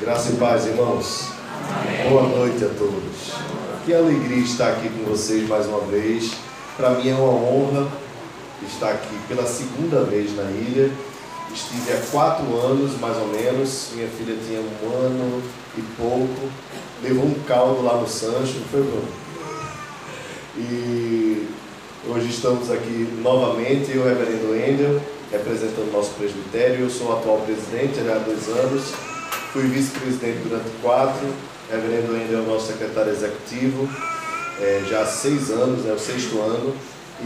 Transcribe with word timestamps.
Graça 0.00 0.32
e 0.32 0.36
paz, 0.36 0.64
irmãos. 0.64 1.28
Amém. 1.68 2.08
Boa 2.08 2.22
noite 2.22 2.64
a 2.64 2.68
todos. 2.68 3.34
Que 3.84 3.92
alegria 3.92 4.42
estar 4.42 4.68
aqui 4.68 4.88
com 4.88 5.04
vocês 5.04 5.46
mais 5.46 5.66
uma 5.66 5.80
vez. 5.80 6.32
Para 6.74 6.92
mim 6.92 7.10
é 7.10 7.14
uma 7.14 7.28
honra 7.30 7.86
estar 8.66 8.92
aqui 8.92 9.14
pela 9.28 9.44
segunda 9.44 10.02
vez 10.04 10.34
na 10.34 10.44
ilha. 10.44 10.90
Estive 11.52 11.92
há 11.92 12.00
quatro 12.10 12.46
anos, 12.56 12.98
mais 12.98 13.14
ou 13.18 13.26
menos. 13.26 13.88
Minha 13.92 14.08
filha 14.08 14.38
tinha 14.42 14.60
um 14.60 15.04
ano 15.04 15.42
e 15.76 15.82
pouco. 15.98 16.48
Levou 17.02 17.26
um 17.26 17.34
caldo 17.46 17.82
lá 17.82 17.98
no 17.98 18.08
Sancho, 18.08 18.54
foi, 18.70 18.80
Bruno? 18.80 19.08
E 20.56 21.46
hoje 22.08 22.30
estamos 22.30 22.70
aqui 22.70 23.06
novamente, 23.20 23.94
eu, 23.94 24.02
Reverendo 24.04 24.56
Endel, 24.56 24.98
representando 25.30 25.90
o 25.90 25.92
nosso 25.92 26.12
presbitério. 26.12 26.84
Eu 26.84 26.90
sou 26.90 27.08
o 27.08 27.18
atual 27.18 27.42
presidente 27.44 28.02
já 28.02 28.16
há 28.16 28.18
dois 28.18 28.48
anos. 28.48 29.09
Fui 29.52 29.62
vice-presidente 29.62 30.48
durante 30.48 30.70
quatro. 30.80 31.26
Reverendo 31.70 32.16
Endel 32.16 32.40
é 32.40 32.42
o 32.42 32.46
nosso 32.46 32.66
secretário 32.66 33.12
executivo, 33.12 33.88
é, 34.60 34.82
já 34.88 35.02
há 35.02 35.06
seis 35.06 35.50
anos, 35.50 35.86
é 35.86 35.92
o 35.92 35.98
sexto 35.98 36.40
ano. 36.40 36.74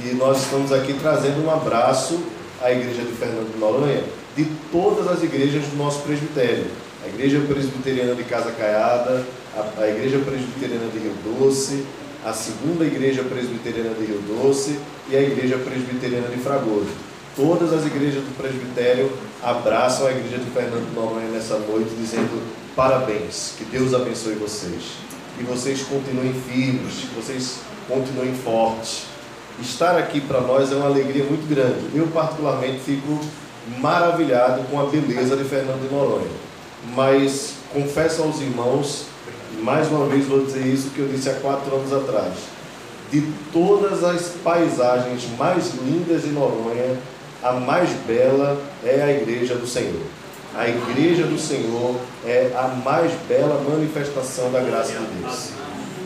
E 0.02 0.14
nós 0.14 0.42
estamos 0.42 0.70
aqui 0.70 0.92
trazendo 0.95 1.47
um 1.47 1.50
abraço 1.50 2.20
à 2.60 2.70
igreja 2.70 3.02
de 3.02 3.12
Fernando 3.12 3.52
de 3.52 3.59
Noronha, 3.59 4.05
de 4.37 4.45
todas 4.70 5.09
as 5.09 5.23
igrejas 5.23 5.62
do 5.69 5.77
nosso 5.77 6.02
presbitério. 6.02 6.66
A 7.05 7.09
igreja 7.09 7.41
presbiteriana 7.41 8.14
de 8.14 8.25
Casa 8.25 8.50
Caiada, 8.52 9.25
a, 9.56 9.83
a 9.83 9.88
igreja 9.88 10.19
presbiteriana 10.19 10.91
de 10.92 10.98
Rio 10.98 11.14
Doce, 11.25 11.84
a 12.25 12.33
segunda 12.33 12.84
igreja 12.84 13.22
presbiteriana 13.22 13.95
de 13.95 14.05
Rio 14.05 14.20
Doce 14.28 14.78
e 15.11 15.16
a 15.16 15.22
igreja 15.22 15.59
presbiteriana 15.59 16.28
de 16.28 16.38
Fragoso. 16.38 16.88
Todas 17.37 17.73
as 17.73 17.84
igrejas 17.84 18.23
do 18.23 18.37
presbitério 18.37 19.11
abraçam 19.42 20.06
a 20.06 20.12
igreja 20.12 20.38
de 20.38 20.48
Fernando 20.52 20.95
Noronha 20.95 21.27
nessa 21.30 21.59
noite, 21.59 21.91
dizendo 21.98 22.41
parabéns, 22.77 23.55
que 23.59 23.65
Deus 23.65 23.92
abençoe 23.92 24.34
vocês, 24.34 24.92
que 25.37 25.42
vocês 25.42 25.83
continuem 25.83 26.33
firmes, 26.33 26.95
que 26.95 27.14
vocês 27.17 27.58
continuem 27.89 28.33
fortes. 28.36 29.06
Estar 29.61 29.98
aqui 29.98 30.20
para 30.20 30.41
nós 30.42 30.70
é 30.70 30.77
uma 30.77 30.86
alegria 30.86 31.25
muito 31.25 31.48
grande. 31.48 31.97
Eu, 31.97 32.06
particularmente, 32.06 32.78
fico 32.81 33.20
maravilhado 33.80 34.62
com 34.70 34.80
a 34.80 34.84
beleza 34.84 35.36
de 35.36 35.42
Fernando 35.42 35.89
de 35.89 35.92
Noronha. 35.92 36.30
Mas 36.95 37.55
confesso 37.73 38.23
aos 38.23 38.41
irmãos, 38.41 39.06
mais 39.61 39.89
uma 39.89 40.06
vez 40.06 40.27
vou 40.27 40.45
dizer 40.45 40.64
isso 40.67 40.91
que 40.91 41.01
eu 41.01 41.08
disse 41.08 41.28
há 41.30 41.34
quatro 41.34 41.75
anos 41.75 41.92
atrás: 41.92 42.34
de 43.11 43.23
todas 43.53 44.05
as 44.05 44.34
paisagens 44.45 45.27
mais 45.36 45.73
lindas 45.75 46.23
de 46.23 46.28
Noronha, 46.28 46.97
a 47.45 47.53
mais 47.53 47.91
bela 48.06 48.59
é 48.83 49.03
a 49.03 49.12
igreja 49.12 49.55
do 49.55 49.67
Senhor. 49.67 50.00
A 50.56 50.67
igreja 50.67 51.25
do 51.25 51.39
Senhor 51.39 51.95
é 52.25 52.51
a 52.56 52.69
mais 52.69 53.12
bela 53.28 53.62
manifestação 53.69 54.51
da 54.51 54.61
graça 54.61 54.95
de 54.95 55.20
Deus. 55.20 55.51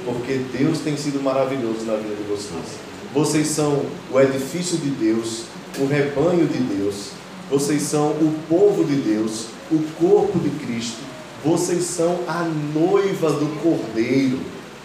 Porque 0.05 0.41
Deus 0.59 0.81
tem 0.81 0.97
sido 0.97 1.23
maravilhoso 1.23 1.85
na 1.85 1.95
vida 1.95 2.17
de 2.17 2.25
vocês. 2.25 2.81
Vocês 3.15 3.47
são 3.47 3.85
o 4.11 4.21
edifício 4.21 4.79
de 4.79 4.91
Deus, 4.91 5.45
o 5.79 5.87
rebanho 5.87 6.45
de 6.49 6.59
Deus. 6.59 7.11
Vocês 7.49 7.83
são 7.83 8.09
o 8.09 8.35
povo 8.49 8.85
de 8.85 8.97
Deus, 8.97 9.47
o 9.71 9.79
corpo 10.01 10.41
de 10.41 10.51
Cristo. 10.67 10.99
Vocês 11.45 11.85
são 11.85 12.19
a 12.27 12.43
noiva 12.75 13.31
do 13.31 13.47
Cordeiro. 13.63 14.41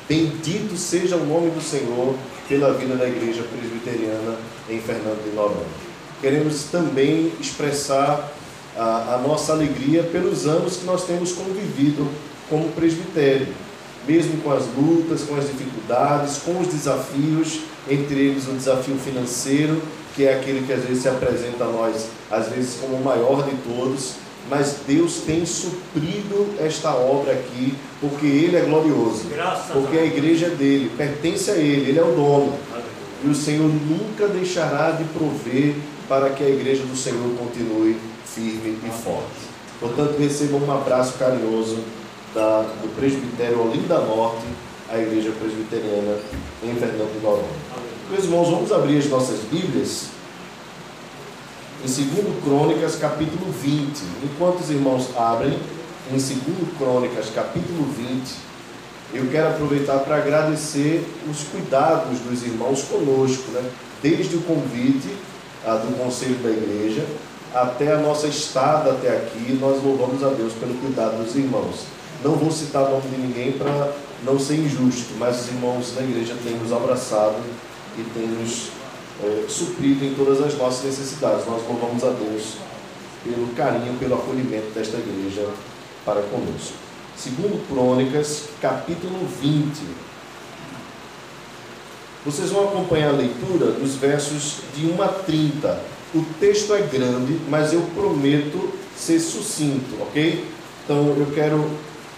Bendito 0.08 0.78
seja 0.78 1.16
o 1.16 1.26
nome 1.26 1.50
do 1.50 1.62
Senhor 1.62 2.16
pela 2.48 2.74
vida 2.74 2.96
da 2.96 3.08
igreja 3.08 3.42
presbiteriana 3.42 4.38
em 4.70 4.80
Fernando 4.80 5.24
de 5.24 5.36
Noronha 5.36 5.93
queremos 6.24 6.64
também 6.72 7.34
expressar 7.38 8.32
a, 8.78 9.16
a, 9.16 9.28
nossa 9.28 9.52
alegria 9.52 10.04
pelos 10.04 10.48
anos 10.48 10.78
que 10.78 10.86
nós 10.86 11.06
temos 11.06 11.34
convivido 11.34 12.08
como 12.50 12.70
presbitério, 12.70 13.50
mesmo 14.08 14.42
com 14.42 14.54
as 14.54 14.64
lutas, 14.78 15.24
com 15.24 15.36
as 15.36 15.46
dificuldades, 15.48 16.38
com 16.38 16.62
os 16.62 16.68
desafios, 16.68 17.60
entre 17.90 18.16
eles 18.16 18.48
o 18.48 18.54
desafio 18.54 18.96
financeiro, 18.96 19.82
que 20.16 20.24
é 20.24 20.36
aquele 20.36 20.66
que 20.66 20.72
às 20.72 20.84
vezes 20.86 21.04
se 21.04 21.10
apresenta 21.10 21.66
a 21.66 21.68
nós, 21.68 22.08
às 22.32 22.48
vezes 22.48 22.78
como 22.80 22.96
o 22.96 23.04
maior 23.04 23.44
de 23.44 23.56
todos, 23.58 24.14
mas 24.50 24.78
Deus 24.88 25.24
tem 25.26 25.46
suprido 25.46 26.56
esta 26.58 26.94
obra 26.94 27.34
aqui, 27.34 27.76
porque 28.00 28.26
Ele 28.26 28.56
é 28.56 28.62
glorioso, 28.62 29.26
porque 29.74 29.98
a 29.98 30.06
igreja 30.06 30.46
é 30.46 30.50
dele, 30.52 30.90
pertence 30.96 31.52
a 31.52 31.56
Ele, 31.56 31.90
Ele 31.90 32.00
é 32.00 32.04
o 32.04 32.16
dono. 32.16 32.54
E 33.26 33.30
o 33.30 33.36
Senhor 33.36 33.70
nunca 33.70 34.28
deixará 34.28 34.92
de 34.92 35.06
prover 35.06 35.76
para 36.08 36.30
que 36.32 36.44
a 36.44 36.50
igreja 36.50 36.84
do 36.84 36.96
Senhor 36.96 37.30
continue 37.38 37.98
firme 38.26 38.80
e 38.86 38.90
forte. 38.90 39.54
Portanto, 39.80 40.18
recebam 40.18 40.62
um 40.62 40.72
abraço 40.72 41.18
carinhoso 41.18 41.80
da, 42.34 42.62
do 42.82 42.96
presbitério 42.96 43.62
Olinda 43.62 44.00
Norte, 44.00 44.46
a 44.90 44.98
igreja 44.98 45.32
presbiteriana 45.40 46.18
em 46.64 46.76
Fernando 46.76 47.14
de 47.14 47.24
Noronha. 47.24 47.84
Meus 48.10 48.26
irmãos, 48.26 48.50
vamos 48.50 48.72
abrir 48.72 48.98
as 48.98 49.08
nossas 49.08 49.40
Bíblias 49.52 50.08
em 51.84 51.88
2 51.88 52.44
Crônicas, 52.44 52.96
capítulo 52.96 53.52
20. 53.52 54.02
Enquanto 54.24 54.62
os 54.62 54.70
irmãos 54.70 55.10
abrem, 55.18 55.60
em 56.10 56.12
2 56.12 56.34
Crônicas, 56.78 57.30
capítulo 57.34 57.84
20, 57.84 58.36
eu 59.14 59.30
quero 59.30 59.50
aproveitar 59.50 60.00
para 60.00 60.18
agradecer 60.18 61.06
os 61.30 61.44
cuidados 61.44 62.20
dos 62.20 62.44
irmãos 62.44 62.84
conosco, 62.84 63.52
né? 63.52 63.70
desde 64.02 64.36
o 64.36 64.42
convite 64.42 65.10
do 65.72 65.98
conselho 65.98 66.36
da 66.36 66.50
igreja, 66.50 67.06
até 67.54 67.94
a 67.94 67.98
nossa 67.98 68.28
estada 68.28 68.92
até 68.92 69.10
aqui, 69.10 69.58
nós 69.60 69.82
louvamos 69.84 70.24
a 70.24 70.30
Deus 70.30 70.54
pelo 70.54 70.74
cuidado 70.76 71.24
dos 71.24 71.36
irmãos. 71.36 71.86
Não 72.24 72.36
vou 72.36 72.52
citar 72.52 72.84
o 72.84 72.92
nome 72.92 73.10
de 73.10 73.18
ninguém 73.18 73.52
para 73.54 73.94
não 74.24 74.40
ser 74.40 74.56
injusto, 74.56 75.14
mas 75.18 75.42
os 75.42 75.48
irmãos 75.50 75.92
da 75.96 76.02
igreja 76.02 76.36
têm 76.44 76.56
nos 76.56 76.72
abraçado 76.72 77.36
e 77.98 78.04
têm 78.14 78.28
nos 78.28 78.70
é, 79.24 79.46
suprido 79.48 80.04
em 80.04 80.14
todas 80.16 80.42
as 80.42 80.58
nossas 80.58 80.86
necessidades. 80.86 81.46
Nós 81.46 81.62
louvamos 81.68 82.04
a 82.04 82.10
Deus 82.10 82.56
pelo 83.24 83.48
carinho, 83.56 83.98
pelo 84.00 84.16
acolhimento 84.16 84.72
desta 84.74 84.98
igreja 84.98 85.48
para 86.06 86.22
conosco. 86.24 86.74
Segundo 87.16 87.66
Crônicas, 87.68 88.46
capítulo 88.60 89.28
20. 89.40 90.13
Vocês 92.26 92.52
vão 92.52 92.70
acompanhar 92.70 93.10
a 93.10 93.18
leitura 93.18 93.72
dos 93.72 93.96
versos 93.96 94.60
de 94.74 94.88
1 94.88 95.02
a 95.02 95.08
30. 95.10 95.80
O 96.16 96.24
texto 96.40 96.74
é 96.74 96.80
grande, 96.80 97.38
mas 97.50 97.74
eu 97.74 97.82
prometo 97.94 98.72
ser 98.96 99.20
sucinto, 99.20 100.02
ok? 100.02 100.46
Então 100.86 101.16
eu 101.18 101.28
quero, 101.36 101.70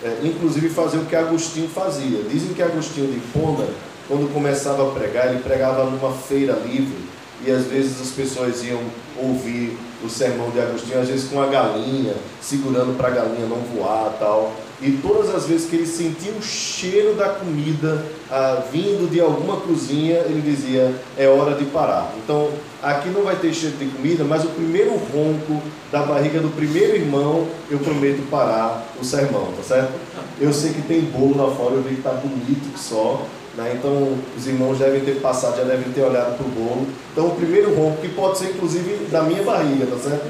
é, 0.03 0.19
inclusive, 0.23 0.69
fazer 0.69 0.97
o 0.97 1.05
que 1.05 1.15
Agostinho 1.15 1.67
fazia. 1.69 2.21
Dizem 2.29 2.53
que 2.53 2.61
Agostinho 2.61 3.07
de 3.07 3.17
Hipona, 3.17 3.67
quando 4.07 4.31
começava 4.31 4.87
a 4.87 4.91
pregar, 4.91 5.29
ele 5.29 5.41
pregava 5.41 5.85
numa 5.85 6.11
feira 6.11 6.53
livre 6.53 6.97
e 7.43 7.49
às 7.51 7.65
vezes 7.65 7.99
as 7.99 8.09
pessoas 8.09 8.63
iam 8.63 8.81
ouvir 9.17 9.75
o 10.03 10.09
sermão 10.09 10.51
de 10.51 10.59
Agostinho, 10.59 10.99
às 10.99 11.07
vezes 11.07 11.29
com 11.29 11.41
a 11.41 11.47
galinha, 11.47 12.13
segurando 12.41 12.95
para 12.95 13.07
a 13.07 13.11
galinha 13.11 13.47
não 13.47 13.57
voar 13.57 14.15
tal. 14.19 14.53
E 14.81 14.91
todas 15.01 15.33
as 15.33 15.45
vezes 15.45 15.69
que 15.69 15.75
ele 15.77 15.87
sentia 15.87 16.33
o 16.33 16.41
cheiro 16.41 17.13
da 17.13 17.29
comida 17.29 18.03
ah, 18.29 18.61
vindo 18.71 19.09
de 19.09 19.21
alguma 19.21 19.57
cozinha, 19.57 20.17
ele 20.25 20.41
dizia: 20.41 20.93
é 21.17 21.27
hora 21.27 21.55
de 21.55 21.65
parar. 21.65 22.13
Então, 22.17 22.49
aqui 22.83 23.09
não 23.09 23.23
vai 23.23 23.37
ter 23.37 23.53
cheiro 23.53 23.77
de 23.77 23.85
comida, 23.85 24.25
mas 24.25 24.43
o 24.43 24.49
primeiro 24.49 24.91
ronco 24.91 25.61
da 25.91 26.01
barriga 26.01 26.41
do 26.41 26.53
primeiro 26.53 26.95
irmão, 26.95 27.47
eu 27.71 27.79
prometo 27.79 28.29
parar 28.29 28.85
o 28.99 29.05
sermão, 29.05 29.47
tá 29.55 29.63
certo? 29.63 29.93
Eu 30.41 30.51
sei 30.51 30.73
que 30.73 30.81
tem 30.81 31.01
bolo 31.01 31.37
lá 31.37 31.55
fora, 31.55 31.75
eu 31.75 31.81
vi 31.81 31.95
que 31.95 31.99
está 31.99 32.11
bonito 32.11 32.77
só. 32.77 33.25
Né? 33.55 33.75
Então, 33.79 34.17
os 34.37 34.45
irmãos 34.45 34.77
devem 34.77 34.99
ter 34.99 35.21
passado, 35.21 35.55
já 35.55 35.63
devem 35.63 35.89
ter 35.93 36.01
olhado 36.01 36.35
para 36.37 36.45
o 36.45 36.49
bolo. 36.49 36.87
Então, 37.13 37.27
o 37.27 37.35
primeiro 37.35 37.73
ronco, 37.73 38.01
que 38.01 38.09
pode 38.09 38.37
ser 38.37 38.49
inclusive 38.49 39.05
da 39.05 39.23
minha 39.23 39.41
barriga, 39.43 39.85
tá 39.85 39.97
certo? 39.97 40.25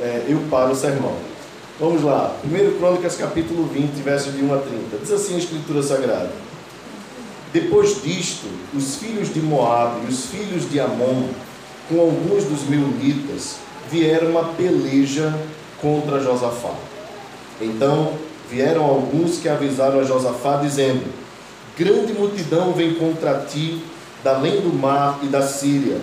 É, 0.00 0.26
eu 0.28 0.38
paro 0.50 0.72
o 0.72 0.76
sermão. 0.76 1.14
Vamos 1.80 2.02
lá, 2.02 2.34
1 2.44 2.78
Crônicas 2.78 3.14
capítulo 3.14 3.68
20, 3.72 4.02
versos 4.02 4.34
de 4.34 4.42
1 4.42 4.52
a 4.52 4.58
30. 4.58 4.98
Diz 5.00 5.12
assim 5.12 5.36
a 5.36 5.38
Escritura 5.38 5.80
Sagrada. 5.80 6.32
Depois 7.52 8.02
disto, 8.02 8.48
os 8.74 8.96
filhos 8.96 9.32
de 9.32 9.40
Moabe 9.40 10.00
e 10.04 10.10
os 10.10 10.24
filhos 10.24 10.68
de 10.68 10.80
Amon, 10.80 11.28
com 11.88 12.00
alguns 12.00 12.42
dos 12.46 12.64
meunitas, 12.64 13.58
vieram 13.88 14.36
a 14.40 14.46
peleja 14.46 15.32
contra 15.80 16.18
Josafá. 16.18 16.74
Então 17.60 18.14
vieram 18.50 18.84
alguns 18.84 19.38
que 19.38 19.48
avisaram 19.48 20.00
a 20.00 20.04
Josafá, 20.04 20.56
dizendo: 20.56 21.04
Grande 21.78 22.12
multidão 22.12 22.72
vem 22.72 22.94
contra 22.94 23.46
ti, 23.48 23.80
da 24.24 24.34
além 24.34 24.62
do 24.62 24.76
mar 24.76 25.20
e 25.22 25.26
da 25.26 25.42
Síria. 25.42 26.00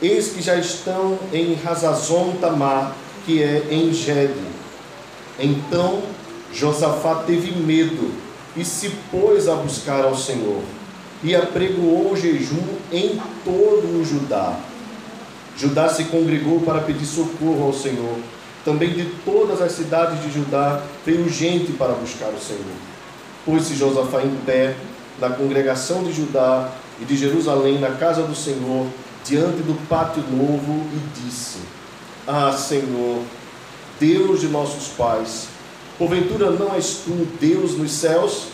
Eis 0.00 0.28
que 0.28 0.40
já 0.40 0.54
estão 0.54 1.18
em 1.32 1.54
Razazon 1.54 2.36
Tamar, 2.40 2.94
que 3.26 3.42
é 3.42 3.66
em 3.68 3.92
Gede 3.92 4.47
então 5.38 6.02
Josafá 6.52 7.22
teve 7.26 7.52
medo 7.52 8.12
e 8.56 8.64
se 8.64 8.90
pôs 9.10 9.48
a 9.48 9.54
buscar 9.54 10.04
ao 10.04 10.16
Senhor 10.16 10.62
e 11.22 11.34
apregoou 11.34 12.12
o 12.12 12.16
jejum 12.16 12.62
em 12.92 13.20
todo 13.44 14.00
o 14.00 14.04
Judá. 14.04 14.58
Judá 15.56 15.88
se 15.88 16.04
congregou 16.04 16.60
para 16.60 16.80
pedir 16.80 17.06
socorro 17.06 17.64
ao 17.64 17.72
Senhor. 17.72 18.16
também 18.64 18.90
de 18.90 19.06
todas 19.24 19.62
as 19.62 19.72
cidades 19.72 20.22
de 20.22 20.30
Judá, 20.30 20.82
veio 21.06 21.26
gente 21.28 21.72
para 21.72 21.94
buscar 21.94 22.28
o 22.28 22.38
Senhor. 22.38 22.76
Pôs-se 23.46 23.74
Josafá 23.74 24.22
em 24.22 24.36
pé 24.44 24.76
na 25.18 25.30
congregação 25.30 26.04
de 26.04 26.12
Judá 26.12 26.70
e 27.00 27.04
de 27.04 27.16
Jerusalém, 27.16 27.78
na 27.78 27.92
casa 27.92 28.22
do 28.22 28.34
Senhor, 28.34 28.86
diante 29.24 29.62
do 29.62 29.74
pátio 29.88 30.22
novo, 30.30 30.86
e 30.92 31.20
disse: 31.20 31.58
Ah, 32.26 32.52
Senhor, 32.52 33.22
Deus 34.00 34.40
de 34.40 34.48
nossos 34.48 34.88
pais, 34.88 35.48
porventura 35.98 36.50
não 36.50 36.74
és 36.74 37.00
tu 37.04 37.26
Deus 37.40 37.76
nos 37.76 37.90
céus? 37.90 38.48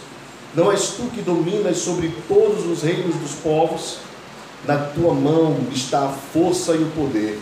Não 0.54 0.70
és 0.70 0.90
tu 0.90 1.10
que 1.14 1.20
dominas 1.20 1.78
sobre 1.78 2.14
todos 2.28 2.64
os 2.66 2.82
reinos 2.82 3.16
dos 3.16 3.32
povos? 3.42 3.98
Na 4.66 4.78
tua 4.78 5.12
mão 5.12 5.58
está 5.72 6.06
a 6.06 6.08
força 6.08 6.72
e 6.74 6.82
o 6.82 6.90
poder, 6.92 7.38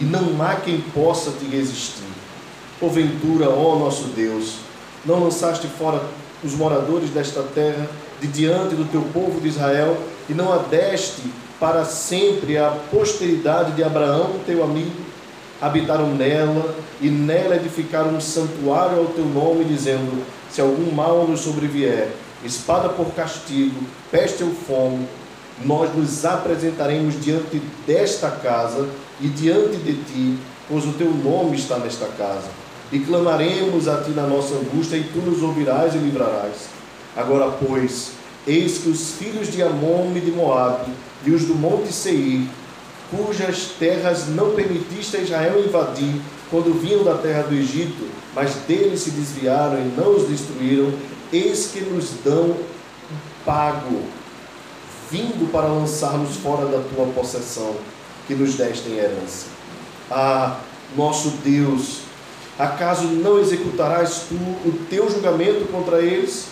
e 0.00 0.04
não 0.04 0.42
há 0.42 0.54
quem 0.56 0.80
possa 0.80 1.32
te 1.32 1.44
resistir. 1.44 2.04
Porventura, 2.80 3.50
ó 3.50 3.76
nosso 3.76 4.04
Deus, 4.04 4.54
não 5.04 5.24
lançaste 5.24 5.66
fora 5.66 6.02
os 6.42 6.54
moradores 6.54 7.10
desta 7.10 7.42
terra 7.42 7.88
de 8.20 8.28
diante 8.28 8.74
do 8.74 8.90
teu 8.90 9.02
povo 9.12 9.40
de 9.40 9.48
Israel, 9.48 9.98
e 10.28 10.32
não 10.32 10.52
adeste 10.52 11.22
para 11.60 11.84
sempre 11.84 12.56
a 12.56 12.70
posteridade 12.90 13.72
de 13.72 13.84
Abraão, 13.84 14.36
teu 14.46 14.64
amigo? 14.64 15.11
Habitaram 15.62 16.12
nela, 16.16 16.74
e 17.00 17.08
nela 17.08 17.54
edificaram 17.54 18.16
um 18.16 18.20
santuário 18.20 18.98
ao 18.98 19.06
teu 19.06 19.24
nome, 19.24 19.64
dizendo: 19.64 20.24
Se 20.50 20.60
algum 20.60 20.90
mal 20.90 21.24
nos 21.24 21.38
sobrevier, 21.38 22.08
espada 22.44 22.88
por 22.88 23.14
castigo, 23.14 23.80
peste 24.10 24.42
ou 24.42 24.50
fome, 24.50 25.06
nós 25.64 25.94
nos 25.94 26.24
apresentaremos 26.24 27.22
diante 27.22 27.62
desta 27.86 28.28
casa 28.28 28.88
e 29.20 29.28
diante 29.28 29.76
de 29.76 29.94
ti, 30.02 30.38
pois 30.68 30.84
o 30.84 30.94
teu 30.94 31.12
nome 31.12 31.56
está 31.56 31.78
nesta 31.78 32.06
casa. 32.06 32.48
E 32.90 32.98
clamaremos 32.98 33.86
a 33.86 34.02
ti 34.02 34.10
na 34.10 34.26
nossa 34.26 34.54
angústia, 34.54 34.96
e 34.96 35.04
tu 35.04 35.20
nos 35.20 35.44
ouvirás 35.44 35.94
e 35.94 35.98
livrarás. 35.98 36.70
Agora, 37.16 37.52
pois, 37.52 38.12
eis 38.48 38.78
que 38.78 38.88
os 38.88 39.12
filhos 39.12 39.48
de 39.48 39.62
Amon 39.62 40.12
e 40.16 40.20
de 40.20 40.32
Moabe, 40.32 40.90
e 41.24 41.30
os 41.30 41.44
do 41.44 41.54
monte 41.54 41.92
Seir, 41.92 42.48
cujas 43.12 43.74
terras 43.78 44.26
não 44.28 44.52
permitiste 44.52 45.18
a 45.18 45.20
Israel 45.20 45.62
invadir, 45.62 46.20
quando 46.50 46.80
vinham 46.80 47.04
da 47.04 47.14
terra 47.14 47.42
do 47.42 47.54
Egito, 47.54 48.08
mas 48.34 48.54
deles 48.66 49.00
se 49.00 49.10
desviaram 49.10 49.78
e 49.78 49.94
não 49.96 50.16
os 50.16 50.26
destruíram, 50.28 50.92
eis 51.32 51.70
que 51.72 51.80
nos 51.80 52.10
dão 52.24 52.56
pago 53.44 54.02
vindo 55.10 55.52
para 55.52 55.66
lançar-nos 55.66 56.36
fora 56.36 56.64
da 56.66 56.82
tua 56.94 57.06
possessão, 57.14 57.74
que 58.26 58.34
nos 58.34 58.54
deste 58.54 58.88
em 58.88 58.96
herança. 58.96 59.46
Ah, 60.10 60.58
nosso 60.96 61.30
Deus, 61.44 62.00
acaso 62.58 63.04
não 63.04 63.38
executarás 63.38 64.24
tu 64.28 64.34
o 64.34 64.86
teu 64.88 65.10
julgamento 65.10 65.70
contra 65.70 66.00
eles? 66.00 66.46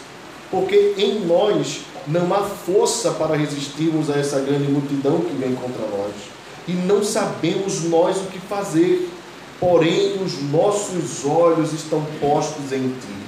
Porque 0.50 0.94
em 0.98 1.26
nós 1.26 1.80
não 2.06 2.32
há 2.34 2.42
força 2.42 3.12
para 3.12 3.36
resistirmos 3.36 4.10
a 4.10 4.18
essa 4.18 4.40
grande 4.40 4.70
multidão 4.70 5.20
que 5.20 5.34
vem 5.34 5.54
contra 5.54 5.86
nós. 5.86 6.39
E 6.70 6.86
não 6.86 7.02
sabemos 7.02 7.84
nós 7.84 8.16
o 8.18 8.26
que 8.26 8.38
fazer, 8.38 9.10
porém 9.58 10.22
os 10.22 10.40
nossos 10.50 11.24
olhos 11.24 11.72
estão 11.72 12.06
postos 12.20 12.72
em 12.72 12.88
ti. 13.00 13.20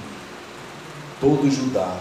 Todo 1.19 1.51
Judá 1.51 1.97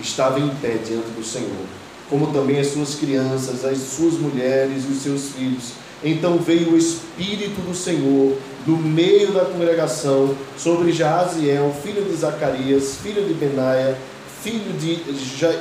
estava 0.00 0.38
em 0.38 0.48
pé 0.56 0.78
diante 0.84 1.10
do 1.10 1.24
Senhor 1.24 1.78
como 2.08 2.28
também 2.28 2.58
as 2.58 2.68
suas 2.68 2.94
crianças, 2.94 3.64
as 3.64 3.78
suas 3.78 4.14
mulheres 4.14 4.84
e 4.84 4.92
os 4.92 5.02
seus 5.02 5.30
filhos. 5.30 5.72
Então 6.02 6.38
veio 6.38 6.72
o 6.72 6.78
Espírito 6.78 7.60
do 7.60 7.74
Senhor 7.74 8.36
do 8.64 8.76
meio 8.76 9.32
da 9.32 9.44
congregação 9.44 10.34
sobre 10.56 10.92
Jaziel, 10.92 11.74
filho 11.82 12.04
de 12.04 12.14
Zacarias, 12.14 12.96
filho 13.02 13.24
de 13.24 13.34
Benaia, 13.34 13.96
filho 14.42 14.72
de 14.78 15.00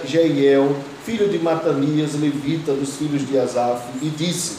Jeiel, 0.06 0.76
filho 1.06 1.30
de 1.30 1.40
Matanias, 1.40 2.20
levita 2.20 2.74
dos 2.74 2.96
filhos 2.96 3.28
de 3.28 3.38
Asaf, 3.38 3.82
e 4.02 4.10
disse: 4.10 4.58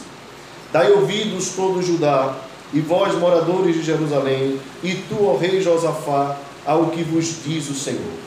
Dai 0.73 0.93
ouvidos 0.93 1.50
todo 1.56 1.82
Judá, 1.82 2.37
e 2.73 2.81
vós, 2.81 3.15
moradores 3.15 3.75
de 3.75 3.82
Jerusalém, 3.82 4.61
e 4.82 4.94
tu, 5.09 5.25
ó 5.25 5.37
rei 5.37 5.62
Josafá, 5.62 6.37
ao 6.67 6.87
que 6.87 7.03
vos 7.03 7.37
diz 7.44 7.70
o 7.70 7.75
Senhor. 7.75 8.19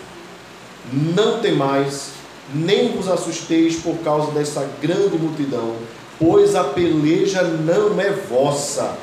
Não 0.92 1.40
temais, 1.40 2.10
nem 2.54 2.92
vos 2.92 3.08
assusteis 3.08 3.76
por 3.76 3.98
causa 4.00 4.32
dessa 4.32 4.68
grande 4.82 5.18
multidão, 5.18 5.76
pois 6.18 6.56
a 6.56 6.64
peleja 6.64 7.44
não 7.44 8.00
é 8.02 8.12
vossa, 8.12 8.98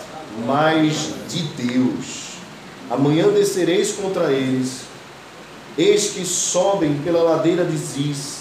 mas 0.45 1.11
de 1.29 1.43
Deus. 1.43 2.29
Amanhã 2.91 3.29
descereis 3.29 3.93
contra 3.93 4.33
eles, 4.33 4.81
eis 5.77 6.11
que 6.11 6.25
sobem 6.25 6.99
pela 7.05 7.23
ladeira 7.23 7.65
de 7.65 7.77
Ziz, 7.77 8.39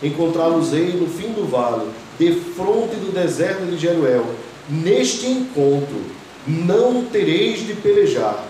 encontrá-los-ei 0.00 0.92
no 0.92 1.08
fim 1.08 1.32
do 1.32 1.48
vale, 1.50 1.88
de 2.18 2.32
fronte 2.32 2.96
do 2.96 3.12
deserto 3.12 3.66
de 3.66 3.78
Jeruel. 3.78 4.26
Neste 4.68 5.26
encontro 5.26 6.02
não 6.46 7.04
tereis 7.04 7.66
de 7.66 7.74
pelejar, 7.74 8.44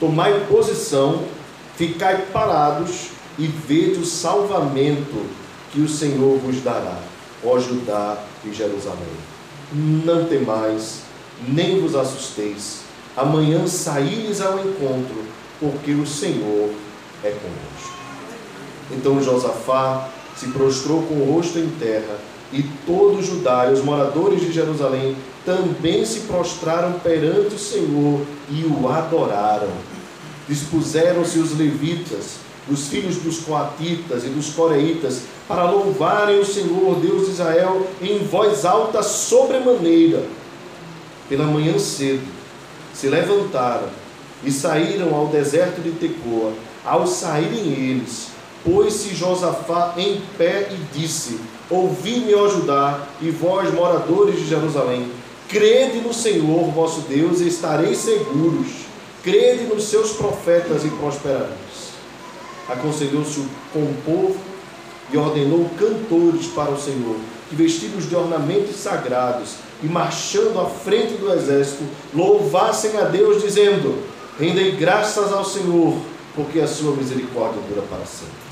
tomai 0.00 0.46
posição, 0.48 1.22
ficai 1.76 2.26
parados 2.32 3.08
e 3.38 3.46
vede 3.46 3.98
o 3.98 4.06
salvamento 4.06 5.26
que 5.70 5.80
o 5.80 5.88
Senhor 5.88 6.38
vos 6.38 6.62
dará, 6.62 6.98
ó 7.44 7.58
Judá 7.58 8.22
e 8.44 8.52
Jerusalém. 8.52 8.98
Não 9.72 10.26
temais, 10.26 11.02
nem 11.48 11.80
vos 11.80 11.94
assusteis. 11.94 12.82
Amanhã 13.16 13.66
saíres 13.66 14.40
ao 14.40 14.58
encontro, 14.58 15.24
porque 15.60 15.92
o 15.92 16.06
Senhor 16.06 16.70
é 17.24 17.30
convosco. 17.30 17.98
Então 18.90 19.22
Josafá 19.22 20.10
se 20.36 20.48
prostrou 20.48 21.02
com 21.02 21.14
o 21.14 21.34
rosto 21.34 21.58
em 21.58 21.68
terra, 21.78 22.18
e 22.52 22.62
todo 22.86 23.22
Judá 23.22 23.68
e 23.70 23.72
os 23.72 23.82
moradores 23.82 24.40
de 24.40 24.52
Jerusalém 24.52 25.16
também 25.44 26.04
se 26.04 26.20
prostraram 26.20 26.92
perante 27.00 27.54
o 27.54 27.58
Senhor 27.58 28.20
e 28.50 28.64
o 28.64 28.88
adoraram. 28.88 29.70
Dispuseram-se 30.48 31.38
os 31.38 31.56
levitas, 31.56 32.36
os 32.68 32.88
filhos 32.88 33.16
dos 33.16 33.38
coatitas 33.38 34.24
e 34.24 34.28
dos 34.28 34.50
coreitas, 34.50 35.22
para 35.48 35.70
louvarem 35.70 36.38
o 36.38 36.44
Senhor, 36.44 36.96
Deus 37.00 37.26
de 37.26 37.32
Israel, 37.32 37.86
em 38.00 38.18
voz 38.18 38.64
alta 38.64 39.02
sobremaneira. 39.02 40.24
Pela 41.28 41.44
manhã 41.44 41.78
cedo, 41.78 42.26
se 42.92 43.08
levantaram 43.08 43.88
e 44.44 44.50
saíram 44.50 45.14
ao 45.14 45.28
deserto 45.28 45.80
de 45.80 45.92
Tecoa. 45.92 46.52
Ao 46.84 47.06
saírem 47.06 47.72
eles, 47.72 48.28
pôs-se 48.64 49.14
Josafá 49.14 49.94
em 49.96 50.20
pé 50.36 50.68
e 50.70 50.98
disse: 50.98 51.38
Ouvi-me, 51.70 52.34
ó 52.34 52.48
Judá, 52.48 53.06
e 53.20 53.30
vós, 53.30 53.72
moradores 53.72 54.36
de 54.36 54.46
Jerusalém, 54.46 55.10
crede 55.48 55.98
no 55.98 56.12
Senhor 56.12 56.70
vosso 56.70 57.02
Deus 57.02 57.40
e 57.40 57.48
estareis 57.48 57.98
seguros. 57.98 58.68
Crede 59.22 59.64
nos 59.64 59.84
seus 59.84 60.12
profetas 60.12 60.84
e 60.84 60.88
prosperareis. 60.88 61.92
Aconselhou-se 62.68 63.46
com 63.72 63.80
o 63.80 63.96
povo 64.04 64.36
e 65.12 65.16
ordenou 65.16 65.70
cantores 65.78 66.46
para 66.48 66.70
o 66.70 66.80
Senhor, 66.80 67.16
que 67.48 67.54
vestidos 67.54 68.08
de 68.08 68.16
ornamentos 68.16 68.76
sagrados 68.76 69.56
e 69.82 69.86
marchando 69.86 70.60
à 70.60 70.66
frente 70.66 71.14
do 71.14 71.32
exército, 71.32 71.84
louvassem 72.14 72.96
a 72.98 73.04
Deus, 73.04 73.42
dizendo: 73.42 74.02
Rendei 74.38 74.72
graças 74.72 75.32
ao 75.32 75.44
Senhor, 75.44 75.96
porque 76.34 76.60
a 76.60 76.68
sua 76.68 76.94
misericórdia 76.96 77.60
dura 77.68 77.82
para 77.82 78.06
sempre. 78.06 78.51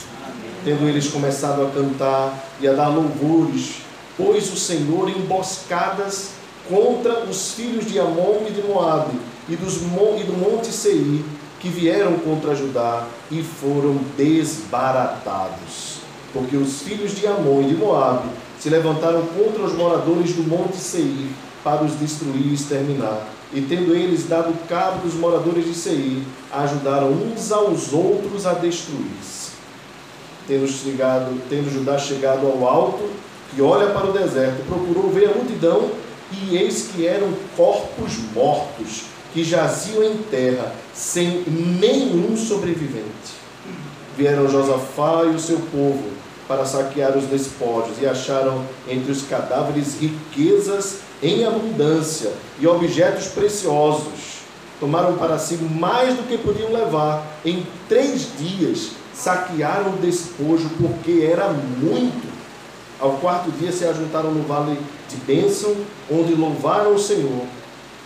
Tendo 0.64 0.88
eles 0.88 1.08
começado 1.08 1.62
a 1.62 1.70
cantar 1.70 2.50
e 2.60 2.68
a 2.68 2.72
dar 2.72 2.88
louvores, 2.88 3.82
pôs 4.16 4.52
o 4.52 4.56
Senhor 4.56 5.08
emboscadas 5.08 6.30
contra 6.68 7.24
os 7.24 7.52
filhos 7.52 7.86
de 7.86 7.98
Amon 7.98 8.46
e 8.48 8.52
de 8.52 8.62
Moabe 8.62 9.18
e, 9.48 9.54
e 9.54 9.56
do 9.56 10.36
monte 10.38 10.68
Seir, 10.68 11.24
que 11.58 11.68
vieram 11.68 12.18
contra 12.18 12.54
Judá 12.54 13.06
e 13.30 13.42
foram 13.42 13.98
desbaratados 14.16 16.00
porque 16.32 16.56
os 16.56 16.82
filhos 16.82 17.14
de 17.14 17.26
Amon 17.26 17.62
e 17.62 17.68
de 17.68 17.74
Moabe 17.74 18.28
se 18.58 18.68
levantaram 18.68 19.22
contra 19.26 19.62
os 19.62 19.74
moradores 19.74 20.32
do 20.34 20.42
monte 20.42 20.76
Seir 20.76 21.28
para 21.64 21.82
os 21.84 21.98
destruir 21.98 22.46
e 22.46 22.54
exterminar. 22.54 23.26
E 23.52 23.60
tendo 23.62 23.94
eles 23.94 24.28
dado 24.28 24.54
cabo 24.68 25.02
dos 25.02 25.14
moradores 25.14 25.64
de 25.64 25.74
Seir, 25.74 26.22
ajudaram 26.52 27.10
uns 27.10 27.50
aos 27.50 27.92
outros 27.92 28.46
a 28.46 28.52
destruir-se. 28.54 29.49
Tendo, 30.50 30.66
chegado, 30.66 31.40
tendo 31.48 31.72
Judá 31.72 31.96
chegado 31.96 32.44
ao 32.44 32.66
alto, 32.66 33.08
que 33.54 33.62
olha 33.62 33.90
para 33.90 34.10
o 34.10 34.12
deserto, 34.12 34.66
procurou 34.66 35.08
ver 35.08 35.30
a 35.30 35.34
multidão, 35.34 35.92
e 36.32 36.56
eis 36.56 36.88
que 36.92 37.06
eram 37.06 37.32
corpos 37.56 38.18
mortos, 38.34 39.02
que 39.32 39.44
jaziam 39.44 40.02
em 40.02 40.16
terra, 40.28 40.74
sem 40.92 41.44
nenhum 41.46 42.36
sobrevivente. 42.36 43.38
Vieram 44.16 44.48
Josafá 44.48 45.22
e 45.26 45.36
o 45.36 45.38
seu 45.38 45.60
povo, 45.70 46.02
para 46.48 46.64
saquear 46.64 47.16
os 47.16 47.26
despojos 47.26 48.02
e 48.02 48.06
acharam 48.06 48.64
entre 48.88 49.12
os 49.12 49.22
cadáveres 49.22 50.00
riquezas 50.00 50.96
em 51.22 51.44
abundância 51.44 52.32
e 52.58 52.66
objetos 52.66 53.28
preciosos. 53.28 54.40
tomaram 54.80 55.16
para 55.16 55.38
si 55.38 55.54
mais 55.56 56.16
do 56.16 56.26
que 56.26 56.38
podiam 56.38 56.72
levar. 56.72 57.24
Em 57.44 57.64
três 57.88 58.30
dias 58.36 58.98
saquearam 59.22 59.94
o 59.94 59.98
despojo, 59.98 60.68
porque 60.78 61.28
era 61.30 61.48
muito. 61.48 62.30
Ao 62.98 63.12
quarto 63.12 63.50
dia 63.52 63.72
se 63.72 63.84
ajuntaram 63.84 64.30
no 64.30 64.42
vale 64.46 64.78
de 65.08 65.16
bênção, 65.16 65.74
onde 66.10 66.34
louvaram 66.34 66.94
o 66.94 66.98
Senhor. 66.98 67.44